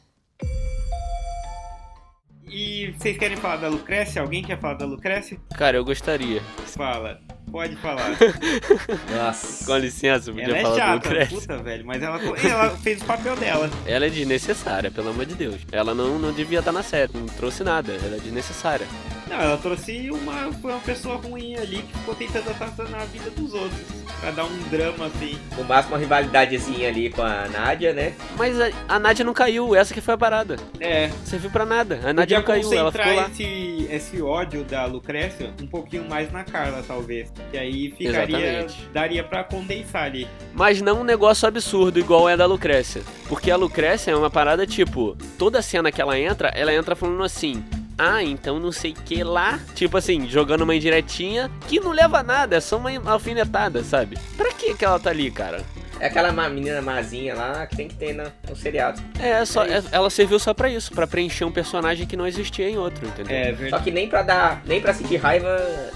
E 2.49 2.93
vocês 2.99 3.17
querem 3.19 3.37
falar 3.37 3.57
da 3.57 3.69
Lucrécia? 3.69 4.23
Alguém 4.23 4.43
quer 4.43 4.59
falar 4.61 4.75
da 4.75 4.87
Lucrécia? 4.87 5.39
Cara, 5.57 5.77
eu 5.77 5.85
gostaria. 5.85 6.41
Fala. 6.65 7.21
Pode 7.51 7.77
falar. 7.77 8.11
Nossa. 9.11 9.65
Com 9.67 9.77
licença, 9.79 10.33
podia 10.33 10.45
Ela 10.47 10.59
é 10.59 10.63
falar 10.63 10.75
do 10.75 10.79
chata, 10.79 11.09
Lucrécia. 11.09 11.39
puta, 11.39 11.63
velho. 11.63 11.87
Mas 11.87 12.03
ela, 12.03 12.21
ela 12.21 12.71
fez 12.79 13.03
o 13.03 13.05
papel 13.05 13.37
dela. 13.37 13.71
Ela 13.87 14.07
é 14.07 14.11
desnecessária, 14.11 14.91
pelo 14.91 15.11
amor 15.11 15.27
de 15.27 15.35
Deus. 15.35 15.61
Ela 15.71 15.95
não, 15.95 16.19
não 16.19 16.33
devia 16.33 16.59
estar 16.59 16.73
na 16.73 16.83
série, 16.83 17.13
não 17.17 17.27
trouxe 17.27 17.63
nada. 17.63 17.93
Ela 17.93 18.17
é 18.17 18.21
desnecessária. 18.21 18.87
Não, 19.29 19.37
ela 19.41 19.57
trouxe 19.59 20.11
uma. 20.11 20.53
Foi 20.55 20.73
uma 20.73 20.81
pessoa 20.81 21.17
ruim 21.17 21.57
ali 21.57 21.83
que 21.83 21.99
ficou 21.99 22.15
tentando 22.15 22.51
atazanar 22.51 23.03
a 23.03 23.07
vida 23.07 23.31
dos 23.31 23.55
outros. 23.55 24.06
Pra 24.21 24.31
dar 24.31 24.45
um 24.45 24.59
drama 24.71 25.07
assim. 25.07 25.39
No 25.57 25.65
máximo 25.65 25.95
uma 25.95 26.01
rivalidadezinha 26.01 26.89
ali 26.89 27.11
com 27.11 27.23
a 27.23 27.47
Nádia, 27.49 27.93
né? 27.93 28.15
Mas 28.37 28.61
a, 28.61 28.71
a 28.89 28.99
Nádia 28.99 29.25
não 29.25 29.33
caiu, 29.35 29.75
essa 29.75 29.93
que 29.93 30.01
foi 30.01 30.15
a 30.15 30.19
parada. 30.19 30.57
É. 30.81 31.11
Serviu 31.25 31.51
pra 31.51 31.65
nada. 31.65 32.01
A 32.05 32.13
Nádia 32.13 32.41
Podia 32.41 32.57
não 32.57 32.63
caiu, 32.71 32.79
ela 32.79 32.93
ficou 32.93 33.07
lá. 33.15 33.25
concentrar 33.25 33.31
esse, 33.31 33.89
esse 33.91 34.23
ódio 34.23 34.65
da 34.65 34.85
Lucrécia 34.87 35.53
um 35.63 35.67
pouquinho 35.67 36.09
mais 36.09 36.33
na 36.33 36.45
Carla, 36.45 36.83
talvez. 36.87 37.31
Que 37.51 37.59
aí 37.59 37.95
ficaria. 37.97 38.37
Exatamente. 38.37 38.89
Daria 38.93 39.23
pra 39.25 39.45
condensar 39.45 40.05
ali. 40.05 40.27
Mas 40.55 40.81
não 40.81 41.01
um 41.01 41.05
negócio 41.05 41.47
absurdo 41.47 41.99
igual 41.99 42.29
é 42.29 42.33
a 42.33 42.37
da 42.37 42.47
Lucrécia. 42.47 43.03
Porque 43.29 43.51
a 43.51 43.57
Lucrécia 43.57 44.11
é 44.11 44.17
uma 44.17 44.31
parada 44.31 44.67
tipo, 44.67 45.17
toda 45.39 45.63
cena 45.63 45.93
que 45.93 46.01
ela 46.01 46.19
entra, 46.19 46.49
ela 46.49 46.73
entra 46.75 46.97
falando 46.97 47.23
assim. 47.23 47.63
Ah, 47.99 48.23
então 48.23 48.59
não 48.59 48.71
sei 48.71 48.93
que 48.93 49.25
lá. 49.25 49.59
Tipo 49.75 49.97
assim, 49.97 50.29
jogando 50.29 50.63
uma 50.63 50.75
indiretinha 50.75 51.51
que 51.67 51.81
não 51.81 51.93
leva 51.93 52.19
a 52.19 52.23
nada, 52.23 52.57
é 52.57 52.61
só 52.61 52.77
uma 52.77 52.91
alfinetada, 53.11 53.83
sabe? 53.83 54.19
Pra 54.37 54.53
que 54.53 54.75
que 54.75 54.85
ela 54.85 55.01
tá 55.01 55.11
ali, 55.11 55.31
cara? 55.31 55.65
É 55.99 56.07
aquela 56.07 56.31
menina 56.49 56.81
mazinha 56.83 57.35
lá 57.35 57.67
que 57.67 57.77
tem 57.77 57.89
que 57.89 57.95
ter 57.95 58.13
na- 58.15 58.31
no 58.49 58.55
seriado. 58.55 59.01
É, 59.21 59.45
só, 59.45 59.65
É 59.65 59.79
é- 59.79 59.83
ela 59.93 60.11
serviu 60.11 60.39
só 60.39 60.53
pra 60.53 60.69
isso, 60.69 60.93
pra 60.93 61.07
preencher 61.07 61.45
um 61.45 61.53
personagem 61.53 62.07
que 62.07 62.17
não 62.17 62.27
existia 62.27 62.69
em 62.69 62.77
outro, 62.77 63.07
entendeu? 63.07 63.35
É 63.37 63.51
Só 63.51 63.57
verdade. 63.57 63.85
que 63.85 63.91
nem 63.91 64.09
pra 64.09 64.23
dar, 64.23 64.63
nem 64.67 64.81
pra 64.81 64.93
sentir 64.93 65.17
raiva, 65.17 65.49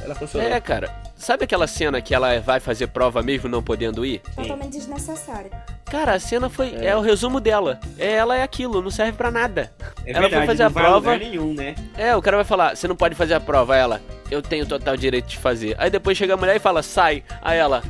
ela 0.03 0.15
funcionou. 0.15 0.49
É, 0.51 0.59
cara. 0.61 0.91
Sabe 1.17 1.45
aquela 1.45 1.67
cena 1.67 2.01
que 2.01 2.15
ela 2.15 2.41
vai 2.41 2.61
fazer 2.61 2.87
prova 2.87 3.23
mesmo 3.23 3.47
não 3.47 3.63
podendo 3.63 4.07
ir? 4.07 4.23
Totalmente 4.35 4.73
desnecessário. 4.73 5.51
Cara, 5.91 6.15
a 6.15 6.19
cena 6.19 6.49
foi. 6.49 6.75
É, 6.83 6.97
o 6.97 7.01
resumo 7.03 7.39
dela. 7.41 7.79
É, 7.99 8.13
ela 8.15 8.39
é 8.39 8.43
aquilo, 8.43 8.81
não 8.81 8.91
serve 8.91 9.13
pra 9.13 9.31
nada. 9.31 9.71
É 10.07 10.13
ela 10.13 10.21
foi 10.21 10.31
verdade, 10.31 10.47
fazer 10.47 10.63
não 10.63 10.71
a 10.71 10.73
prova. 10.73 11.17
nenhum, 11.19 11.53
né? 11.53 11.75
É, 11.99 12.17
o 12.17 12.23
cara 12.23 12.39
vai 12.39 12.45
falar, 12.45 12.75
você 12.75 12.89
não 12.89 12.97
pode 12.97 13.15
fazer 13.15 13.35
a 13.35 13.41
prova. 13.41 13.77
Ela, 13.77 14.01
eu 14.31 14.41
tenho 14.41 14.65
total 14.65 14.97
direito 14.97 15.27
de 15.27 15.37
fazer. 15.37 15.75
Aí 15.79 15.91
depois 15.91 16.17
chega 16.17 16.33
a 16.33 16.37
mulher 16.39 16.57
e 16.57 16.59
fala, 16.59 16.83
sai. 16.83 17.23
Aí 17.43 17.59
ela 17.59 17.83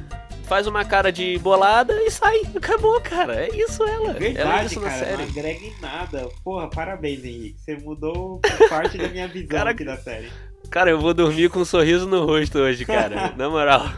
faz 0.51 0.67
uma 0.67 0.85
cara 0.85 1.13
de 1.13 1.39
bolada 1.39 1.95
e 2.03 2.11
sai. 2.11 2.41
Acabou, 2.57 3.01
cara. 3.01 3.47
É 3.47 3.57
isso 3.57 3.85
ela. 3.85 4.09
ela 4.09 4.17
é 4.17 4.19
Verdade, 4.19 4.67
isso 4.67 4.81
na 4.81 4.91
cara. 4.91 4.99
Não 4.99 5.17
série. 5.17 5.23
agrega 5.23 5.65
em 5.65 5.81
nada. 5.81 6.29
Porra, 6.43 6.69
parabéns, 6.69 7.25
Henrique. 7.25 7.61
Você 7.61 7.77
mudou 7.77 8.41
parte 8.69 8.99
da 8.99 9.07
minha 9.07 9.29
visão 9.29 9.47
Cara, 9.47 9.71
aqui 9.71 9.85
da 9.85 9.97
série. 9.97 10.29
Cara, 10.69 10.91
eu 10.91 10.99
vou 10.99 11.15
dormir 11.15 11.51
com 11.51 11.61
um 11.61 11.65
sorriso 11.65 12.09
no 12.09 12.27
rosto 12.27 12.59
hoje, 12.59 12.85
cara. 12.85 13.33
Na 13.39 13.49
moral. 13.49 13.93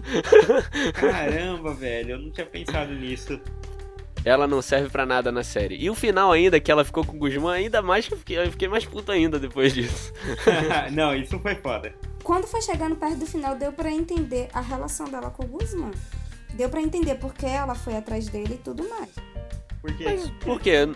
Caramba, 0.93 1.73
velho. 1.73 2.11
Eu 2.11 2.19
não 2.19 2.31
tinha 2.31 2.45
pensado 2.45 2.93
nisso. 2.93 3.41
Ela 4.23 4.47
não 4.47 4.61
serve 4.61 4.91
pra 4.91 5.07
nada 5.07 5.33
na 5.33 5.43
série. 5.43 5.77
E 5.77 5.89
o 5.89 5.95
final 5.95 6.31
ainda, 6.31 6.61
que 6.61 6.71
ela 6.71 6.85
ficou 6.85 7.03
com 7.03 7.17
o 7.17 7.19
Guzmán, 7.19 7.55
ainda 7.55 7.81
mais 7.81 8.07
que 8.07 8.13
eu 8.13 8.19
fiquei, 8.19 8.39
eu 8.39 8.51
fiquei 8.51 8.69
mais 8.69 8.85
puto 8.85 9.11
ainda 9.11 9.39
depois 9.39 9.73
disso. 9.73 10.13
não, 10.93 11.15
isso 11.17 11.39
foi 11.39 11.55
foda. 11.55 11.95
Quando 12.23 12.47
foi 12.47 12.61
chegando 12.61 12.95
perto 12.95 13.17
do 13.17 13.27
final, 13.27 13.57
deu 13.57 13.73
pra 13.73 13.91
entender 13.91 14.49
a 14.53 14.61
relação 14.61 15.09
dela 15.09 15.31
com 15.31 15.45
o 15.45 15.49
Guzmán. 15.49 15.91
Deu 16.55 16.69
pra 16.69 16.81
entender 16.81 17.15
por 17.17 17.33
que 17.35 17.47
ela 17.47 17.75
foi 17.75 17.97
atrás 17.97 18.29
dele 18.29 18.55
e 18.55 18.59
tudo 18.59 18.89
mais. 18.89 19.11
Porque 19.81 20.05
Mas 20.05 20.31
por 20.45 20.61
quê? 20.61 20.89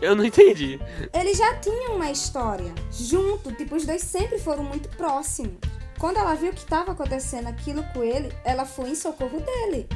Eu 0.00 0.16
não 0.16 0.24
entendi. 0.24 0.80
Eles 1.14 1.38
já 1.38 1.54
tinham 1.56 1.94
uma 1.94 2.10
história 2.10 2.74
junto, 2.90 3.52
tipo, 3.52 3.76
os 3.76 3.86
dois 3.86 4.02
sempre 4.02 4.38
foram 4.38 4.64
muito 4.64 4.88
próximos. 4.96 5.52
Quando 5.98 6.16
ela 6.16 6.34
viu 6.34 6.52
que 6.52 6.58
estava 6.58 6.90
acontecendo 6.90 7.46
aquilo 7.46 7.84
com 7.92 8.02
ele, 8.02 8.32
ela 8.44 8.64
foi 8.64 8.90
em 8.90 8.94
socorro 8.96 9.40
dele. 9.40 9.86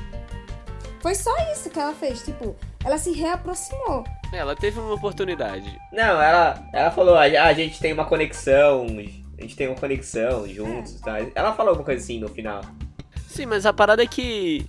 Foi 1.01 1.15
só 1.15 1.33
isso 1.53 1.69
que 1.71 1.79
ela 1.79 1.93
fez, 1.93 2.23
tipo, 2.23 2.55
ela 2.85 2.99
se 2.99 3.11
reaproximou. 3.13 4.05
Ela 4.33 4.55
teve 4.55 4.79
uma 4.79 4.95
oportunidade. 4.95 5.77
Não, 5.93 6.23
ela, 6.23 6.65
ela 6.73 6.91
falou, 6.93 7.17
"Ah, 7.17 7.23
a 7.23 7.53
gente 7.53 7.81
tem 7.81 7.93
uma 7.93 8.05
conexão, 8.05 8.87
a 8.87 9.43
gente 9.43 9.57
tem 9.57 9.67
uma 9.67 9.77
conexão 9.77 10.47
juntos, 10.49 11.01
tá? 11.01 11.17
Ela 11.35 11.53
falou 11.55 11.71
alguma 11.71 11.85
coisa 11.85 12.03
assim 12.03 12.21
no 12.21 12.29
final. 12.29 12.61
Sim, 13.29 13.47
mas 13.47 13.67
a 13.67 13.73
parada 13.73 14.03
é 14.03 14.07
que 14.07 14.65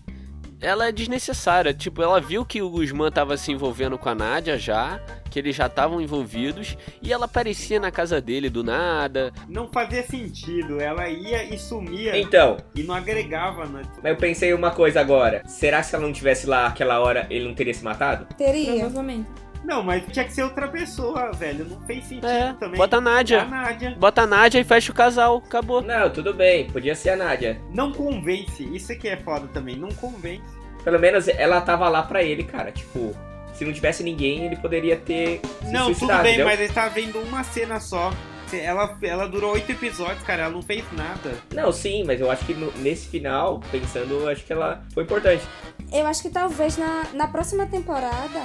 ela 0.61 0.87
é 0.87 0.91
desnecessária. 0.91 1.73
Tipo, 1.73 2.01
ela 2.01 2.19
viu 2.19 2.45
que 2.45 2.61
o 2.61 2.69
Guzmán 2.69 3.11
tava 3.11 3.37
se 3.37 3.51
envolvendo 3.51 3.97
com 3.97 4.09
a 4.09 4.15
Nádia 4.15 4.57
já, 4.57 4.99
que 5.29 5.39
eles 5.39 5.55
já 5.55 5.67
estavam 5.67 6.01
envolvidos, 6.01 6.77
e 7.01 7.13
ela 7.13 7.25
aparecia 7.25 7.79
na 7.79 7.91
casa 7.91 8.19
dele 8.19 8.49
do 8.49 8.63
nada. 8.63 9.31
não 9.47 9.67
fazia 9.67 10.03
sentido. 10.03 10.79
Ela 10.79 11.07
ia 11.09 11.43
e 11.43 11.57
sumia 11.59 12.17
Então, 12.17 12.57
e 12.75 12.83
não 12.83 12.95
agregava. 12.95 13.65
Na... 13.65 13.81
mas 14.01 14.05
eu 14.05 14.17
pensei 14.17 14.53
uma 14.53 14.71
coisa 14.71 14.99
agora. 14.99 15.43
Será 15.47 15.79
que 15.79 15.87
se 15.87 15.95
ela 15.95 16.05
não 16.05 16.13
tivesse 16.13 16.47
lá 16.47 16.67
aquela 16.67 16.99
hora, 16.99 17.27
ele 17.29 17.45
não 17.47 17.53
teria 17.53 17.73
se 17.73 17.83
matado? 17.83 18.27
Teria. 18.35 18.73
Provavelmente. 18.73 19.27
Não, 19.63 19.83
mas 19.83 20.03
tinha 20.11 20.23
que 20.25 20.33
ser 20.33 20.43
outra 20.43 20.67
pessoa, 20.67 21.31
velho. 21.33 21.65
Não 21.65 21.79
fez 21.81 22.05
sentido 22.05 22.27
É, 22.27 22.53
também. 22.53 22.77
bota 22.77 22.97
a 22.97 23.01
Nádia. 23.01 23.41
A 23.41 23.45
Nádia. 23.45 23.95
Bota 23.99 24.21
a 24.21 24.27
Nádia 24.27 24.59
e 24.59 24.63
fecha 24.63 24.91
o 24.91 24.95
casal. 24.95 25.37
Acabou. 25.45 25.81
Não, 25.81 26.09
tudo 26.09 26.33
bem, 26.33 26.69
podia 26.69 26.95
ser 26.95 27.09
a 27.11 27.15
Nádia. 27.15 27.59
Não 27.73 27.91
convence. 27.91 28.63
Isso 28.75 28.91
aqui 28.91 29.07
é 29.09 29.17
foda 29.17 29.47
também. 29.53 29.75
Não 29.75 29.89
convence. 29.89 30.43
Pelo 30.83 30.99
menos 30.99 31.27
ela 31.27 31.59
tava 31.61 31.89
lá 31.89 32.01
pra 32.03 32.23
ele, 32.23 32.43
cara. 32.43 32.71
Tipo, 32.71 33.13
se 33.53 33.65
não 33.65 33.73
tivesse 33.73 34.03
ninguém, 34.03 34.45
ele 34.45 34.55
poderia 34.55 34.95
ter 34.95 35.41
se 35.65 35.71
não, 35.71 35.93
tudo 35.93 36.07
bem, 36.07 36.19
entendeu? 36.19 36.45
mas 36.45 36.59
ele 36.59 36.71
tá 36.73 36.87
vendo 36.87 37.19
uma 37.19 37.43
cena 37.43 37.79
só. 37.79 38.11
Ela, 38.53 38.97
ela 39.01 39.27
durou 39.27 39.51
oito 39.51 39.69
episódios, 39.73 40.23
cara. 40.23 40.43
Ela 40.43 40.51
não 40.51 40.61
fez 40.61 40.81
nada. 40.93 41.31
Não, 41.53 41.69
sim, 41.73 42.05
mas 42.05 42.21
eu 42.21 42.31
acho 42.31 42.45
que 42.45 42.53
no- 42.53 42.71
nesse 42.77 43.07
final, 43.09 43.59
pensando, 43.69 44.13
eu 44.21 44.29
acho 44.29 44.45
que 44.45 44.53
ela 44.53 44.81
foi 44.93 45.03
importante. 45.03 45.43
Eu 45.91 46.07
acho 46.07 46.21
que 46.21 46.29
talvez 46.29 46.77
na, 46.77 47.03
na 47.13 47.27
próxima 47.27 47.65
temporada. 47.65 48.39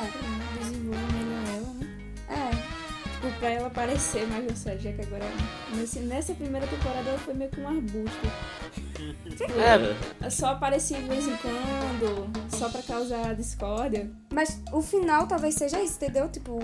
Desenvolva 0.93 1.13
melhor 1.13 1.49
ela, 1.57 1.75
né? 1.75 1.89
É. 2.29 3.13
Tipo, 3.13 3.39
pra 3.39 3.51
ela 3.51 3.67
aparecer 3.69 4.27
mais 4.27 4.59
série, 4.59 4.81
já 4.81 4.93
que 4.93 5.03
agora, 5.03 5.25
nesse, 5.77 6.01
nessa 6.01 6.35
primeira 6.35 6.67
temporada, 6.67 7.09
ela 7.09 7.19
foi 7.19 7.35
meio 7.35 7.51
que 7.51 7.61
um 7.61 7.69
arbusto. 7.69 8.21
Tipo, 9.37 9.53
É, 10.25 10.31
só 10.31 10.49
aparecia 10.49 10.99
de 11.01 11.09
vez 11.09 11.27
em 11.27 11.37
quando, 11.37 12.31
só 12.51 12.69
pra 12.69 12.83
causar 12.83 13.35
discórdia. 13.35 14.11
Mas 14.33 14.61
o 14.73 14.83
final 14.83 15.27
talvez 15.27 15.55
seja 15.55 15.81
isso, 15.81 15.97
entendeu? 15.97 16.29
Tipo, 16.29 16.59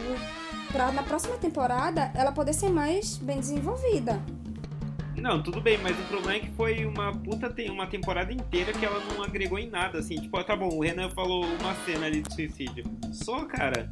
pra 0.72 0.92
na 0.92 1.02
próxima 1.02 1.36
temporada 1.36 2.10
ela 2.14 2.32
poder 2.32 2.52
ser 2.52 2.70
mais 2.70 3.16
bem 3.18 3.38
desenvolvida. 3.38 4.20
Não, 5.16 5.42
tudo 5.42 5.60
bem, 5.60 5.78
mas 5.78 5.98
o 5.98 6.02
problema 6.04 6.34
é 6.34 6.40
que 6.40 6.50
foi 6.52 6.84
uma 6.84 7.12
puta 7.12 7.50
tem 7.50 7.70
uma 7.70 7.86
temporada 7.86 8.32
inteira 8.32 8.72
que 8.72 8.84
ela 8.84 9.00
não 9.12 9.22
agregou 9.22 9.58
em 9.58 9.68
nada, 9.68 9.98
assim. 9.98 10.16
Tipo, 10.16 10.42
tá 10.44 10.54
bom, 10.54 10.68
o 10.68 10.80
Renan 10.80 11.10
falou 11.10 11.44
uma 11.44 11.74
cena 11.84 12.06
ali 12.06 12.22
de 12.22 12.32
suicídio. 12.32 12.84
Só, 13.12 13.44
cara, 13.44 13.90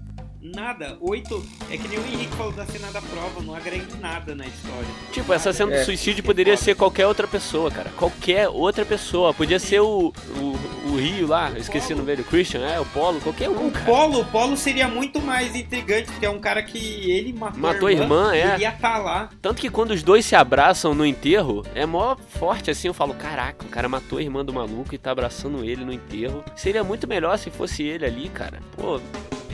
nada. 0.55 0.97
Oito. 1.01 1.45
É 1.71 1.77
que 1.77 1.89
nem 1.89 1.99
o 1.99 2.03
Henrique 2.07 2.35
falou 2.37 2.53
da 2.53 2.65
cena 2.67 2.91
da 2.93 3.01
prova, 3.03 3.41
não 3.43 3.55
agrega 3.55 3.87
nada 4.01 4.35
na 4.35 4.47
história. 4.47 4.89
tipo, 5.13 5.33
essa 5.33 5.53
cena 5.53 5.75
É. 5.75 5.81
do 5.81 5.85
suicídio 5.85 6.23
poderia 6.25 6.57
ser 6.57 6.75
qualquer 6.75 7.07
outra 7.07 7.27
pessoa, 7.27 7.71
cara. 7.71 7.91
Qualquer 7.97 8.49
outra 8.49 8.85
pessoa. 8.85 9.33
Podia 9.35 9.59
ser 9.59 9.81
o, 9.81 10.13
o, 10.39 10.91
o 10.93 10.97
Rio 10.97 11.27
lá, 11.27 11.51
eu 11.51 11.59
esqueci 11.59 11.93
o 11.93 11.97
nome 11.97 12.07
dele, 12.07 12.23
o 12.23 12.25
Christian, 12.25 12.61
é, 12.67 12.79
o 12.81 12.85
Polo, 12.87 13.21
qualquer 13.21 13.49
um, 13.49 13.67
O 13.69 13.71
cara. 13.71 13.85
Polo, 13.87 14.21
o 14.21 14.25
Polo 14.27 14.57
seria 14.57 14.89
muito 14.89 15.21
mais 15.21 15.55
intrigante, 15.57 16.11
porque 16.11 16.27
é 16.27 16.31
um 16.31 16.39
cara 16.39 16.63
que 16.63 17.11
ele 17.11 17.33
matou, 17.33 17.61
Matou 17.61 17.89
a 17.89 17.93
irmã, 17.93 18.35
é. 18.35 18.55
Ele 18.55 18.63
ia 18.63 18.73
tá 18.73 18.99
lá. 18.99 19.29
Tanto 19.43 19.61
que 19.61 19.69
quando 19.71 19.91
os 19.91 20.03
dois 20.03 20.25
se 20.25 20.37
abraçam 20.37 20.95
no 20.95 21.05
enterro, 21.05 21.65
é 21.75 21.85
mó 21.87 22.17
forte 22.39 22.71
assim. 22.71 22.89
Eu 22.89 22.95
falo, 22.95 23.15
caraca, 23.15 23.65
o 23.65 23.69
cara 23.69 23.89
matou 23.89 24.19
a 24.19 24.23
irmã 24.23 24.45
do 24.45 24.53
maluco 24.53 24.95
e 24.95 24.99
tá 24.99 25.11
abraçando 25.11 25.65
ele 25.65 25.85
no 25.85 25.93
enterro. 25.93 26.45
Seria 26.55 26.85
muito 26.85 27.07
melhor 27.09 27.37
se 27.39 27.51
fosse 27.51 27.83
ele 27.83 28.05
ali, 28.05 28.29
cara. 28.29 28.61
Pô, 28.77 28.97
É, 28.97 29.01
cara. 29.01 29.46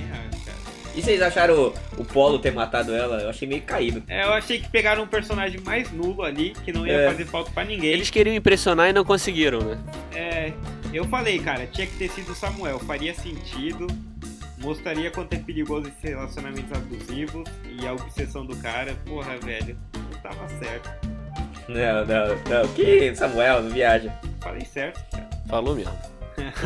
E 0.95 1.01
vocês 1.03 1.23
acharam 1.23 1.55
o, 1.55 1.75
o 2.03 2.05
Polo 2.05 2.39
ter 2.39 2.53
matado 2.53 2.95
ela? 2.95 3.21
Eu 3.23 3.31
achei 3.31 3.49
meio 3.49 3.63
caído. 3.63 4.03
É, 4.09 4.25
eu 4.25 4.33
achei 4.33 4.59
que 4.61 4.69
pegaram 4.69 5.03
um 5.05 5.07
personagem 5.07 5.59
mais 5.61 5.91
nulo 5.91 6.23
ali, 6.23 6.51
que 6.65 6.73
não 6.73 6.87
ia 6.87 6.93
É. 6.93 7.09
fazer 7.11 7.25
falta 7.25 7.51
pra 7.51 7.65
ninguém. 7.65 7.91
eles 7.91 8.11
queriam 8.11 8.35
impressionar 8.37 8.91
e 8.91 8.93
não 8.93 9.05
conseguiram, 9.05 9.61
né? 9.61 9.79
É, 10.15 10.53
eu 10.93 11.05
falei, 11.07 11.39
cara, 11.39 11.67
tinha 11.67 11.87
que 11.87 11.97
ter 11.97 12.11
sido 12.11 12.33
o 12.33 12.35
Samuel, 12.35 12.79
faria 12.81 13.15
sentido, 13.15 13.87
mostraria 14.59 15.11
quanto 15.11 15.33
é 15.33 15.39
perigoso 15.39 15.89
esses 15.89 16.11
relacionamentos 16.11 16.71
abusivos 16.77 17.45
e 17.81 17.87
a 17.87 17.93
obsessão 17.95 18.45
do 18.45 18.55
cara, 18.57 18.95
porra, 19.07 19.37
velho, 19.39 19.77
não 19.95 20.21
tava 20.21 20.47
certo. 20.59 20.91
Não, 21.69 22.05
não, 22.05 22.27
não. 22.51 22.69
Que 22.75 23.15
Samuel, 23.15 23.63
não 23.63 23.71
viaja. 23.71 24.13
Falei 24.41 24.65
certo, 24.67 25.03
cara. 25.11 25.29
Falou 25.49 25.75
mesmo. 25.75 25.97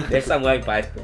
Deixa 0.09 0.27
o 0.27 0.29
Samuel 0.29 0.57
em 0.57 0.62
paz, 0.64 0.87
pô. 0.87 1.01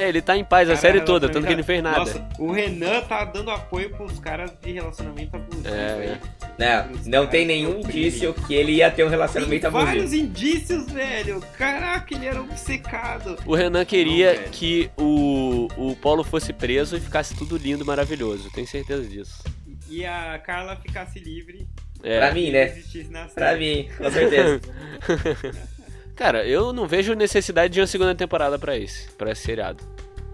É, 0.00 0.08
ele 0.08 0.22
tá 0.22 0.36
em 0.36 0.44
paz 0.44 0.68
a 0.68 0.72
Cara, 0.74 0.80
série 0.80 1.00
toda, 1.02 1.28
tanto 1.28 1.42
que 1.46 1.52
ele 1.52 1.58
não 1.60 1.64
fez 1.66 1.82
nada. 1.82 1.98
Nossa, 1.98 2.28
o 2.38 2.50
Renan 2.52 3.00
tá 3.02 3.24
dando 3.24 3.50
apoio 3.50 3.90
pros 3.90 4.18
caras 4.18 4.50
de 4.62 4.72
relacionamento 4.72 5.36
abusivo 5.36 5.68
É, 5.68 5.92
aí. 5.94 6.18
Não, 6.58 6.92
Os 6.92 7.06
não 7.06 7.26
tem 7.26 7.46
nenhum 7.46 7.80
indício 7.80 8.34
que 8.34 8.54
ele 8.54 8.72
ia 8.72 8.90
ter 8.90 9.02
um 9.02 9.06
Tem 9.06 9.10
relacionamento 9.10 9.70
vários 9.70 10.04
abusivo. 10.04 10.24
indícios, 10.24 10.90
velho. 10.90 11.40
Caraca, 11.56 12.14
ele 12.14 12.26
era 12.26 12.40
obcecado. 12.40 13.36
O 13.46 13.54
Renan 13.54 13.84
queria 13.84 14.34
Não, 14.34 14.48
que 14.50 14.90
o, 14.96 15.68
o 15.76 15.96
Polo 15.96 16.22
fosse 16.24 16.52
preso 16.52 16.96
e 16.96 17.00
ficasse 17.00 17.34
tudo 17.36 17.56
lindo 17.56 17.82
e 17.82 17.86
maravilhoso. 17.86 18.50
Tenho 18.52 18.66
certeza 18.66 19.02
disso. 19.04 19.42
E 19.88 20.04
a 20.04 20.38
Carla 20.38 20.76
ficasse 20.76 21.18
livre 21.18 21.66
É. 22.02 22.18
Pra 22.18 22.32
mim, 22.32 22.50
né? 22.50 22.66
existisse 22.68 23.10
na 23.10 23.26
série. 23.28 23.34
Pra 23.34 23.56
mim, 23.56 23.88
com 23.98 24.10
certeza. 24.10 24.60
Cara, 26.20 26.44
eu 26.46 26.70
não 26.70 26.86
vejo 26.86 27.14
necessidade 27.14 27.72
de 27.72 27.80
uma 27.80 27.86
segunda 27.86 28.14
temporada 28.14 28.58
pra 28.58 28.76
esse, 28.76 29.10
pra 29.12 29.30
esse 29.32 29.40
seriado. 29.40 29.82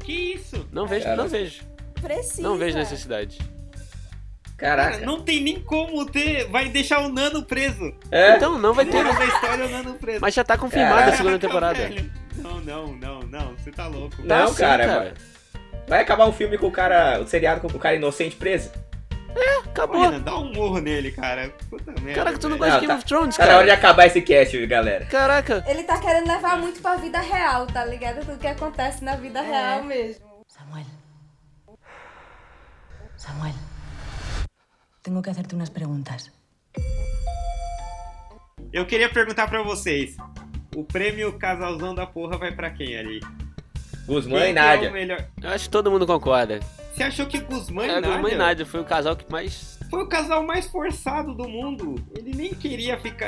Que 0.00 0.34
isso? 0.34 0.66
Não 0.72 0.84
vejo, 0.84 1.04
Cara. 1.04 1.14
não 1.16 1.28
vejo. 1.28 1.62
Precisa. 2.02 2.42
Não 2.42 2.58
vejo 2.58 2.76
necessidade. 2.76 3.38
Caraca. 4.56 4.92
Cara, 4.94 5.06
não 5.06 5.20
tem 5.22 5.40
nem 5.44 5.60
como 5.60 6.04
ter. 6.04 6.48
Vai 6.48 6.68
deixar 6.70 6.98
o 7.02 7.08
Nano 7.08 7.44
preso. 7.44 7.94
É? 8.10 8.34
Então, 8.34 8.58
não 8.58 8.74
vai 8.74 8.84
ter. 8.84 8.96
História, 9.06 9.64
o 9.64 9.68
Nano 9.68 9.94
preso. 9.94 10.18
Mas 10.20 10.34
já 10.34 10.42
tá 10.42 10.58
confirmada 10.58 10.94
a 10.94 10.98
Caraca, 10.98 11.16
segunda 11.18 11.38
temporada. 11.38 11.78
velho. 11.78 12.10
não, 12.34 12.60
não, 12.60 12.86
não, 12.96 13.20
não. 13.20 13.56
Você 13.56 13.70
tá 13.70 13.86
louco. 13.86 14.16
Não, 14.24 14.46
Tá 14.46 14.48
sim, 14.48 14.56
cara, 14.56 14.86
cara. 14.86 15.14
Vai 15.86 16.00
acabar 16.00 16.26
um 16.26 16.32
filme 16.32 16.58
com 16.58 16.66
o 16.66 16.72
cara. 16.72 17.20
O 17.20 17.28
seriado 17.28 17.60
com 17.60 17.68
o 17.68 17.78
cara 17.78 17.94
inocente 17.94 18.34
preso? 18.34 18.72
Acabou. 19.66 20.00
Renan, 20.00 20.20
dá 20.20 20.36
um 20.38 20.52
murro 20.52 20.78
nele, 20.78 21.12
cara. 21.12 21.52
Puta 21.68 21.92
merda. 22.00 22.14
Caraca, 22.14 22.38
tu 22.38 22.48
não 22.48 22.56
gosta 22.58 22.80
de 22.80 22.86
Game 22.86 22.98
of 22.98 23.04
Thrones, 23.04 23.36
Tá 23.36 23.46
na 23.46 23.56
hora 23.56 23.64
de 23.64 23.70
cara? 23.70 23.78
acabar 23.78 24.06
esse 24.06 24.22
cast, 24.22 24.66
galera. 24.66 25.04
Caraca. 25.06 25.64
Ele 25.66 25.82
tá 25.82 26.00
querendo 26.00 26.26
levar 26.28 26.56
muito 26.58 26.80
pra 26.80 26.96
vida 26.96 27.20
real, 27.20 27.66
tá 27.66 27.84
ligado? 27.84 28.24
Tudo 28.24 28.38
que 28.38 28.46
acontece 28.46 29.04
na 29.04 29.16
vida 29.16 29.40
real 29.42 29.82
mesmo. 29.84 30.24
Samuel. 30.48 30.86
Samuel. 33.16 33.54
Tengo 35.02 35.22
que 35.22 35.30
hacerte 35.30 35.54
unas 35.54 35.68
preguntas. 35.70 36.32
Eu 38.72 38.86
queria 38.86 39.08
perguntar 39.08 39.48
pra 39.48 39.62
vocês. 39.62 40.16
O 40.74 40.84
prêmio 40.84 41.38
casalzão 41.38 41.94
da 41.94 42.06
porra 42.06 42.36
vai 42.36 42.52
pra 42.52 42.70
quem 42.70 42.96
ali? 42.98 43.20
Guzmã 44.06 44.38
Quem 44.38 44.46
e 44.46 44.50
é 44.50 44.52
Nádia. 44.52 44.90
o 44.90 44.92
melhor? 44.92 45.24
Eu 45.42 45.50
acho 45.50 45.64
que 45.64 45.70
todo 45.70 45.90
mundo 45.90 46.06
concorda. 46.06 46.60
Você 46.94 47.02
achou 47.02 47.26
que 47.26 47.38
Guzmã 47.40 47.84
e 47.86 47.90
É, 47.90 47.94
Nádia 48.00 48.10
Guzmã 48.12 48.30
e 48.30 48.34
Nádia 48.36 48.66
foi 48.66 48.80
o 48.80 48.84
casal 48.84 49.14
que 49.16 49.30
mais. 49.30 49.75
Foi 49.90 50.02
o 50.02 50.06
casal 50.08 50.42
mais 50.44 50.66
forçado 50.66 51.34
do 51.34 51.48
mundo? 51.48 51.94
Ele 52.16 52.34
nem 52.34 52.52
queria 52.54 52.98
ficar... 52.98 53.26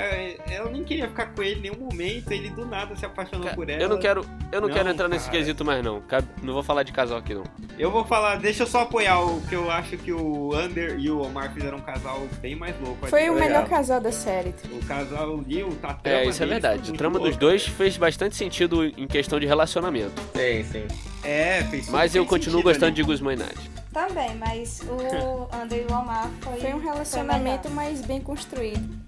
Ela 0.50 0.70
nem 0.70 0.84
queria 0.84 1.08
ficar 1.08 1.26
com 1.34 1.42
ele 1.42 1.58
em 1.58 1.62
nenhum 1.70 1.84
momento. 1.90 2.30
Ele 2.32 2.50
do 2.50 2.66
nada 2.66 2.94
se 2.96 3.04
apaixonou 3.06 3.48
Ca- 3.48 3.54
por 3.54 3.68
ela. 3.68 3.80
Eu 3.82 3.88
não 3.88 3.98
quero, 3.98 4.24
eu 4.52 4.60
não, 4.60 4.68
Não, 4.68 4.74
quero 4.74 4.88
entrar 4.88 5.08
nesse 5.08 5.26
cara. 5.26 5.38
quesito 5.38 5.64
mais 5.64 5.82
não. 5.84 6.02
Não 6.42 6.52
vou 6.54 6.62
falar 6.62 6.82
de 6.82 6.92
casal 6.92 7.18
aqui 7.18 7.34
não. 7.34 7.44
Eu 7.78 7.90
vou 7.90 8.04
falar... 8.04 8.36
Deixa 8.36 8.62
eu 8.64 8.66
só 8.66 8.80
apoiar 8.82 9.20
o 9.20 9.40
que 9.42 9.54
eu 9.54 9.70
acho 9.70 9.96
que 9.96 10.12
o 10.12 10.52
Ander 10.54 10.98
e 10.98 11.10
o 11.10 11.20
Omar 11.22 11.52
fizeram 11.52 11.78
um 11.78 11.82
casal 11.82 12.26
bem 12.40 12.56
mais 12.56 12.74
louco. 12.80 13.06
Foi 13.06 13.28
o 13.28 13.34
legal. 13.34 13.48
melhor 13.48 13.68
casal 13.68 14.00
da 14.00 14.10
série. 14.12 14.54
O 14.72 14.84
casal 14.86 15.38
ali, 15.38 15.62
o 15.62 15.70
trama 15.76 16.00
É, 16.04 16.26
isso 16.26 16.42
é 16.42 16.46
verdade. 16.46 16.82
muito 16.88 16.98
trama 16.98 17.18
dos 17.18 17.28
louca. 17.30 17.40
dois 17.40 17.66
fez 17.66 17.96
bastante 17.96 18.36
sentido 18.36 18.84
em 18.84 19.06
questão 19.06 19.38
de 19.38 19.46
relacionamento. 19.46 20.20
Sim, 20.34 20.64
sim. 20.64 20.86
É, 21.24 21.62
fez 21.64 21.88
Mas 21.88 22.14
eu 22.14 22.24
continuo 22.24 22.62
gostando 22.62 22.86
ali. 22.86 22.94
de 22.94 23.02
Guzmã 23.02 23.32
e 23.34 23.36
Nádia. 23.36 23.77
Também, 23.92 24.34
mas 24.36 24.80
o 24.82 25.48
André 25.54 25.84
e 25.88 25.92
o 25.92 25.96
Omar 25.96 26.30
foi. 26.40 26.60
Foi 26.60 26.74
um 26.74 26.80
relacionamento 26.80 27.70
mais 27.70 28.00
bem 28.02 28.20
construído. 28.20 28.98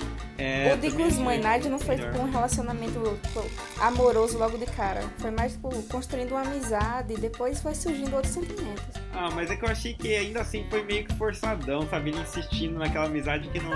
É, 0.43 0.73
o 0.73 0.79
de 0.79 0.89
Guzmã 0.89 1.35
e 1.35 1.37
foi 1.37 1.39
Nádia 1.39 1.71
não 1.71 1.79
foi 1.79 1.97
melhor. 1.97 2.13
tipo 2.13 2.25
um 2.25 2.31
relacionamento 2.31 3.19
tipo, 3.23 3.45
amoroso 3.79 4.39
logo 4.39 4.57
de 4.57 4.65
cara. 4.65 5.03
Foi 5.19 5.31
mais 5.31 5.53
tipo 5.53 5.71
construindo 5.83 6.31
uma 6.31 6.41
amizade 6.41 7.13
e 7.13 7.17
depois 7.19 7.61
foi 7.61 7.75
surgindo 7.75 8.17
outros 8.17 8.33
sentimentos. 8.33 8.83
Ah, 9.13 9.29
mas 9.35 9.51
é 9.51 9.57
que 9.57 9.67
eu 9.67 9.69
achei 9.69 9.93
que 9.93 10.15
ainda 10.15 10.41
assim 10.41 10.65
foi 10.71 10.83
meio 10.83 11.05
que 11.05 11.15
forçadão, 11.17 11.87
sabe? 11.91 12.11
Ele 12.11 12.21
insistindo 12.21 12.79
naquela 12.79 13.05
amizade 13.05 13.49
que 13.49 13.61
não. 13.61 13.71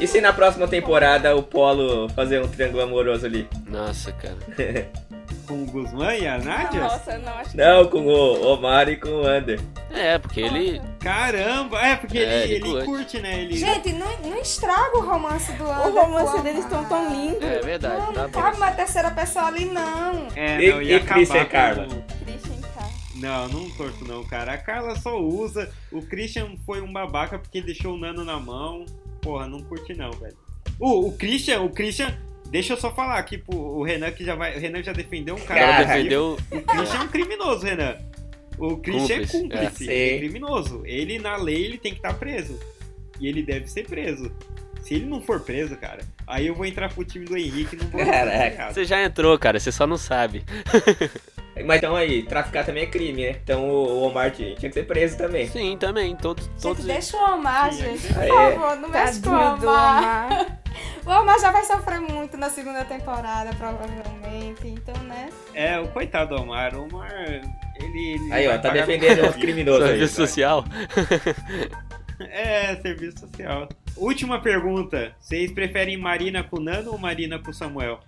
E 0.00 0.06
se 0.06 0.22
na 0.22 0.32
próxima 0.32 0.66
temporada 0.66 1.36
o 1.36 1.42
Polo 1.42 2.08
fazer 2.10 2.42
um 2.42 2.48
triângulo 2.48 2.84
amoroso 2.84 3.26
ali? 3.26 3.46
Nossa, 3.66 4.10
cara. 4.12 4.38
Com 5.48 5.62
o 5.62 5.66
Guzmã 5.66 6.14
e 6.14 6.26
a 6.26 6.36
Nádia? 6.36 6.80
Nossa, 6.82 7.16
não 7.18 7.32
acho 7.32 7.50
que 7.52 7.56
Não, 7.56 7.86
com 7.88 8.00
o 8.06 8.46
Omar 8.52 8.86
e 8.90 8.96
com 8.98 9.08
o 9.08 9.26
Ander. 9.26 9.58
É, 9.90 10.18
porque 10.18 10.40
ele. 10.42 10.78
Caramba! 11.00 11.80
É, 11.80 11.96
porque 11.96 12.18
É, 12.18 12.44
ele, 12.44 12.54
ele 12.56 12.68
ele 12.76 12.84
curte. 12.84 13.18
né? 13.18 13.40
Ele... 13.40 13.56
Gente, 13.56 13.92
não, 13.94 14.06
não 14.18 14.36
estraga 14.38 14.98
o 14.98 15.00
romance 15.00 15.50
do 15.52 15.64
o 15.64 15.72
André. 15.72 16.00
romance 16.02 16.36
o 16.36 16.42
deles 16.42 16.64
estão 16.64 16.84
tão 16.84 17.10
lindo. 17.10 17.42
É 17.42 17.60
verdade. 17.60 17.96
Não, 17.98 18.12
tá 18.12 18.22
não 18.24 18.30
cabe 18.30 18.56
uma 18.58 18.70
terceira 18.72 19.10
pessoa 19.10 19.46
ali, 19.46 19.64
não. 19.64 20.28
É, 20.36 20.56
não, 20.70 20.82
e 20.82 20.88
ia 20.88 20.96
acabar 20.98 21.14
Christian 21.14 21.40
e 21.40 21.44
com 21.46 21.50
Carla? 21.50 21.84
o- 21.86 22.24
Christian 22.24 22.60
K. 22.60 22.90
Não, 23.14 23.48
não 23.48 23.70
torço 23.70 24.04
não, 24.04 24.24
cara. 24.24 24.52
A 24.52 24.58
Carla 24.58 24.96
só 24.96 25.18
usa. 25.18 25.70
O 25.90 26.02
Christian 26.02 26.56
foi 26.66 26.82
um 26.82 26.92
babaca 26.92 27.38
porque 27.38 27.62
deixou 27.62 27.94
o 27.94 27.98
Nano 27.98 28.22
na 28.22 28.38
mão. 28.38 28.84
Porra, 29.22 29.46
não 29.46 29.62
curte 29.62 29.94
não, 29.94 30.10
velho. 30.12 30.36
O, 30.78 31.08
o 31.08 31.12
Christian, 31.16 31.62
o 31.62 31.70
Christian. 31.70 32.14
Deixa 32.50 32.72
eu 32.72 32.76
só 32.76 32.90
falar 32.94 33.18
aqui 33.18 33.38
pro 33.38 33.56
o 33.56 33.82
Renan 33.82 34.10
que 34.10 34.24
já 34.24 34.34
vai. 34.34 34.56
O 34.56 34.60
Renan 34.60 34.82
já 34.82 34.92
defendeu 34.92 35.34
um 35.34 35.40
cara. 35.40 35.60
Cara, 35.60 35.84
defendeu. 35.84 36.36
O 36.50 36.62
Christian 36.62 37.00
é 37.00 37.02
um 37.02 37.08
criminoso, 37.08 37.66
Renan. 37.66 37.96
O 38.58 38.76
Christian 38.78 39.18
Cúmplice, 39.20 39.36
é 39.36 39.40
cúmplice, 39.40 39.88
é. 39.90 39.92
ele 39.92 40.02
é 40.08 40.12
Sim. 40.14 40.18
criminoso. 40.18 40.82
Ele, 40.84 41.18
na 41.18 41.36
lei, 41.36 41.64
ele 41.64 41.78
tem 41.78 41.92
que 41.92 41.98
estar 41.98 42.14
preso. 42.14 42.58
E 43.20 43.28
ele 43.28 43.42
deve 43.42 43.68
ser 43.68 43.86
preso. 43.86 44.32
Se 44.82 44.94
ele 44.94 45.06
não 45.06 45.20
for 45.20 45.40
preso, 45.40 45.76
cara, 45.76 46.00
aí 46.26 46.46
eu 46.46 46.54
vou 46.54 46.64
entrar 46.64 46.92
pro 46.92 47.04
time 47.04 47.24
do 47.24 47.36
Henrique 47.36 47.76
e 47.76 47.78
não 47.78 47.86
vou 47.90 48.04
Caraca. 48.04 48.72
Você 48.72 48.84
já 48.84 49.02
entrou, 49.02 49.38
cara, 49.38 49.60
você 49.60 49.70
só 49.70 49.86
não 49.86 49.98
sabe. 49.98 50.42
Mas 51.66 51.78
então 51.78 51.96
aí, 51.96 52.22
traficar 52.22 52.64
também 52.64 52.84
é 52.84 52.86
crime, 52.86 53.22
né? 53.24 53.36
Então 53.42 53.68
o 53.68 54.02
Omar 54.04 54.30
tinha 54.30 54.54
que 54.54 54.70
ser 54.72 54.86
preso 54.86 55.18
também. 55.18 55.48
Sim, 55.48 55.76
também. 55.76 56.14
Todos. 56.16 56.44
Gente, 56.46 56.60
todos... 56.62 56.84
deixa 56.84 57.16
o 57.16 57.34
Omar, 57.34 57.72
gente. 57.72 58.06
é. 58.06 58.12
Por 58.12 58.22
É. 58.22 58.28
favor, 58.28 58.76
não 58.76 58.88
mexe 58.88 59.20
com 59.20 59.30
o 59.30 59.54
Omar. 59.54 60.58
Omar. 61.04 61.18
O 61.18 61.22
Omar 61.22 61.40
já 61.40 61.50
vai 61.50 61.64
sofrer 61.64 62.00
muito 62.00 62.36
na 62.36 62.50
segunda 62.50 62.84
temporada, 62.84 63.50
provavelmente. 63.56 64.66
Então, 64.68 64.94
né? 65.04 65.30
É, 65.54 65.78
o 65.78 65.88
coitado 65.88 66.34
do 66.36 66.42
Omar. 66.42 66.74
O 66.74 66.84
Omar, 66.84 67.10
ele. 67.16 67.42
ele 67.80 68.32
Aí, 68.32 68.48
ó, 68.48 68.58
tá 68.58 68.70
defendendo 68.70 69.28
os 69.28 69.36
criminosos 69.36 69.82
aí. 69.82 69.88
Serviço 69.90 70.16
vai. 70.16 70.26
social. 70.26 70.64
É, 72.20 72.74
serviço 72.82 73.20
social. 73.20 73.68
Última 73.96 74.40
pergunta. 74.40 75.12
Vocês 75.20 75.52
preferem 75.52 75.96
Marina 75.96 76.42
com 76.42 76.56
o 76.56 76.60
Nano 76.60 76.90
ou 76.90 76.98
Marina 76.98 77.38
com 77.38 77.52
Samuel? 77.52 78.00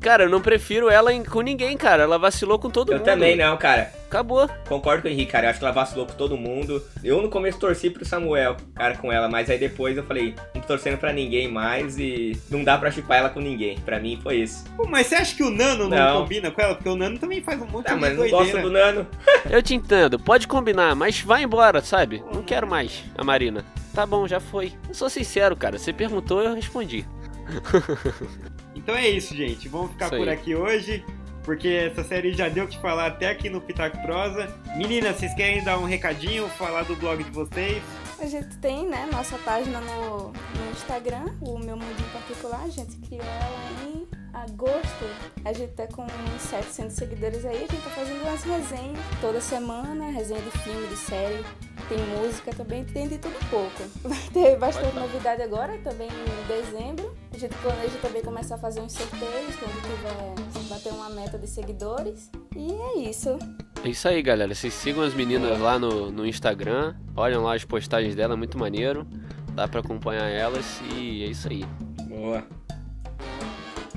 Cara, 0.00 0.24
eu 0.24 0.30
não 0.30 0.40
prefiro 0.40 0.88
ela 0.88 1.12
em- 1.12 1.22
com 1.22 1.42
ninguém, 1.42 1.76
cara. 1.76 2.04
Ela 2.04 2.18
vacilou 2.18 2.58
com 2.58 2.70
todo 2.70 2.90
Eu 2.90 2.98
mundo. 2.98 3.04
também 3.04 3.36
não, 3.36 3.56
cara. 3.58 3.92
Acabou. 4.06 4.48
Concordo 4.66 5.02
com 5.02 5.08
o 5.08 5.10
Henrique, 5.10 5.30
cara. 5.30 5.46
Eu 5.46 5.50
acho 5.50 5.58
que 5.58 5.64
ela 5.64 5.74
vacilou 5.74 6.06
com 6.06 6.14
todo 6.14 6.36
mundo. 6.36 6.82
Eu 7.04 7.20
no 7.20 7.28
começo 7.28 7.58
torci 7.58 7.90
pro 7.90 8.04
Samuel, 8.04 8.56
cara, 8.74 8.96
com 8.96 9.12
ela, 9.12 9.28
mas 9.28 9.48
aí 9.50 9.58
depois 9.58 9.96
eu 9.96 10.02
falei, 10.02 10.34
não 10.54 10.62
tô 10.62 10.68
torcendo 10.68 10.96
pra 10.98 11.12
ninguém 11.12 11.46
mais 11.48 11.98
e 11.98 12.40
não 12.50 12.64
dá 12.64 12.78
pra 12.78 12.90
chipar 12.90 13.18
ela 13.18 13.28
com 13.28 13.40
ninguém. 13.40 13.78
Pra 13.80 14.00
mim 14.00 14.18
foi 14.22 14.36
isso. 14.36 14.64
Pô, 14.76 14.86
mas 14.88 15.06
você 15.06 15.16
acha 15.16 15.36
que 15.36 15.42
o 15.42 15.50
Nano 15.50 15.86
não, 15.88 15.96
Não. 15.96 16.22
combina 16.22 16.50
com 16.50 16.60
ela? 16.62 16.74
Porque 16.74 16.88
o 16.88 16.96
Nano 16.96 17.18
também 17.18 17.42
faz 17.42 17.60
um 17.60 17.66
monte 17.66 17.86
Tá, 17.86 17.94
de 17.94 18.00
mas 18.00 18.10
não 18.10 18.18
doideira. 18.20 18.44
gosto 18.44 18.62
do 18.62 18.70
Nano. 18.70 19.06
Eu 19.50 19.62
te 19.62 19.74
entendo. 19.74 20.18
Pode 20.18 20.48
combinar, 20.48 20.96
mas 20.96 21.20
vai 21.20 21.42
embora, 21.42 21.82
sabe? 21.82 22.24
Não 22.32 22.42
quero 22.42 22.66
mais 22.66 23.04
a 23.18 23.22
Marina. 23.22 23.64
Tá 23.94 24.06
bom, 24.06 24.26
já 24.26 24.40
foi. 24.40 24.72
Eu 24.88 24.94
sou 24.94 25.10
sincero, 25.10 25.54
cara. 25.54 25.78
Você 25.78 25.92
perguntou, 25.92 26.42
eu 26.42 26.54
respondi. 26.54 27.04
Então 28.82 28.96
é 28.96 29.08
isso, 29.08 29.36
gente. 29.36 29.68
Vamos 29.68 29.92
ficar 29.92 30.06
Isso 30.06 30.16
por 30.16 30.28
aí. 30.28 30.34
aqui 30.34 30.54
hoje. 30.54 31.04
Porque 31.44 31.68
essa 31.68 32.04
série 32.04 32.32
já 32.32 32.48
deu 32.48 32.64
o 32.64 32.68
que 32.68 32.78
falar 32.80 33.06
até 33.06 33.30
aqui 33.30 33.48
no 33.48 33.60
Pitaco 33.60 34.00
Prosa. 34.02 34.54
Meninas, 34.76 35.16
vocês 35.16 35.34
querem 35.34 35.62
dar 35.64 35.78
um 35.78 35.84
recadinho, 35.84 36.48
falar 36.50 36.82
do 36.82 36.94
blog 36.96 37.22
de 37.22 37.30
vocês? 37.30 37.82
A 38.18 38.26
gente 38.26 38.56
tem, 38.58 38.86
né, 38.86 39.08
nossa 39.10 39.38
página 39.38 39.80
no, 39.80 40.28
no 40.28 40.70
Instagram, 40.72 41.24
o 41.40 41.58
Meu 41.58 41.76
Mundo 41.76 41.96
em 41.98 42.12
Particular. 42.12 42.62
A 42.62 42.68
gente 42.68 42.96
criou 42.98 43.24
ela 43.24 43.88
em 43.88 44.06
agosto. 44.32 45.04
A 45.44 45.52
gente 45.52 45.72
tá 45.72 45.86
com 45.86 46.02
uns 46.02 46.42
700 46.42 46.92
seguidores 46.92 47.44
aí. 47.44 47.56
A 47.56 47.60
gente 47.60 47.82
tá 47.82 47.90
fazendo 47.90 48.22
umas 48.22 48.42
resenhas 48.42 48.98
toda 49.20 49.40
semana. 49.40 50.10
Resenha 50.10 50.40
de 50.40 50.50
filme, 50.58 50.86
de 50.88 50.96
série. 50.96 51.44
Tem 51.88 51.98
música 52.18 52.52
também, 52.52 52.84
tem 52.84 53.08
de 53.08 53.18
tudo 53.18 53.38
pouco. 53.48 53.82
Vai 54.08 54.18
ter 54.32 54.56
bastante 54.58 54.94
novidade 54.94 55.42
agora, 55.42 55.76
também 55.78 56.08
em 56.08 56.46
dezembro. 56.46 57.14
A 57.32 57.38
gente 57.38 57.54
planeja 57.56 57.98
também 58.00 58.22
começar 58.22 58.54
a 58.56 58.58
fazer 58.58 58.80
uns 58.80 58.92
sorteios 58.92 59.56
quando 59.56 59.82
tiver 59.82 60.50
bater 60.70 60.92
uma 60.92 61.10
meta 61.10 61.36
de 61.36 61.48
seguidores. 61.48 62.30
E 62.56 62.72
é 62.72 63.10
isso. 63.10 63.36
É 63.84 63.88
isso 63.88 64.06
aí, 64.06 64.22
galera. 64.22 64.54
Vocês 64.54 64.72
sigam 64.72 65.02
as 65.02 65.14
meninas 65.14 65.58
lá 65.58 65.78
no, 65.78 66.10
no 66.10 66.24
Instagram. 66.24 66.94
Olham 67.16 67.42
lá 67.42 67.54
as 67.54 67.64
postagens 67.64 68.14
dela, 68.14 68.36
muito 68.36 68.56
maneiro. 68.56 69.06
Dá 69.54 69.66
pra 69.66 69.80
acompanhar 69.80 70.28
elas 70.28 70.80
e 70.94 71.24
é 71.24 71.26
isso 71.26 71.48
aí. 71.48 71.64
Boa. 72.08 72.44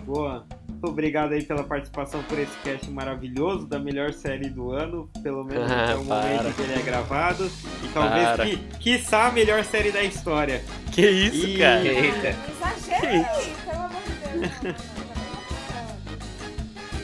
Boa. 0.05 0.45
Muito 0.67 0.87
obrigado 0.87 1.31
aí 1.33 1.43
pela 1.43 1.63
participação 1.63 2.21
por 2.23 2.37
esse 2.37 2.55
cast 2.63 2.89
maravilhoso 2.91 3.65
da 3.65 3.79
melhor 3.79 4.11
série 4.13 4.49
do 4.49 4.71
ano, 4.71 5.09
pelo 5.21 5.43
menos 5.43 5.71
Ah, 5.71 5.83
até 5.85 5.95
o 5.95 6.05
para. 6.05 6.21
momento 6.21 6.47
em 6.49 6.53
que 6.53 6.61
ele 6.61 6.73
é 6.73 6.81
gravado. 6.81 7.49
E 7.83 7.87
talvez, 7.93 8.25
Para. 8.29 8.45
que, 8.45 8.57
quiçá, 8.79 9.27
a 9.27 9.31
melhor 9.31 9.63
série 9.63 9.91
da 9.91 10.03
história. 10.03 10.61
Que 10.91 11.09
isso, 11.09 11.47
E- 11.47 11.57
cara? 11.57 11.85
Eita. 11.87 12.35
Exagero 12.51 13.05
aí, 13.07 13.53
pelo 13.65 13.83
amor 13.83 14.01
de 14.01 14.39
Deus. 14.71 14.75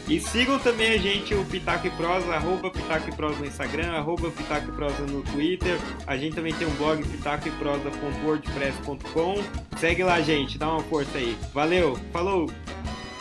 E 0.09 0.19
sigam 0.19 0.57
também 0.57 0.93
a 0.93 0.97
gente, 0.97 1.35
o 1.35 1.45
Pitaco 1.45 1.85
e 1.85 1.91
Prosa, 1.91 2.33
arroba 2.33 2.71
Pitaco 2.71 3.09
e 3.09 3.15
Prosa 3.15 3.37
no 3.39 3.45
Instagram, 3.45 3.91
arroba 3.91 4.31
Pitaco 4.31 4.69
e 4.69 4.71
Prosa 4.71 5.03
no 5.03 5.21
Twitter. 5.21 5.77
A 6.07 6.17
gente 6.17 6.35
também 6.35 6.51
tem 6.55 6.67
um 6.67 6.71
blog, 6.71 7.05
pitacoeprosa.wordpress.com. 7.05 9.43
Segue 9.77 10.03
lá, 10.03 10.19
gente, 10.19 10.57
dá 10.57 10.71
uma 10.71 10.81
força 10.81 11.15
aí. 11.15 11.37
Valeu, 11.53 11.95
falou! 12.11 12.49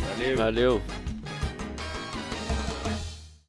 Valeu. 0.01 0.36
Valeu. 0.39 0.80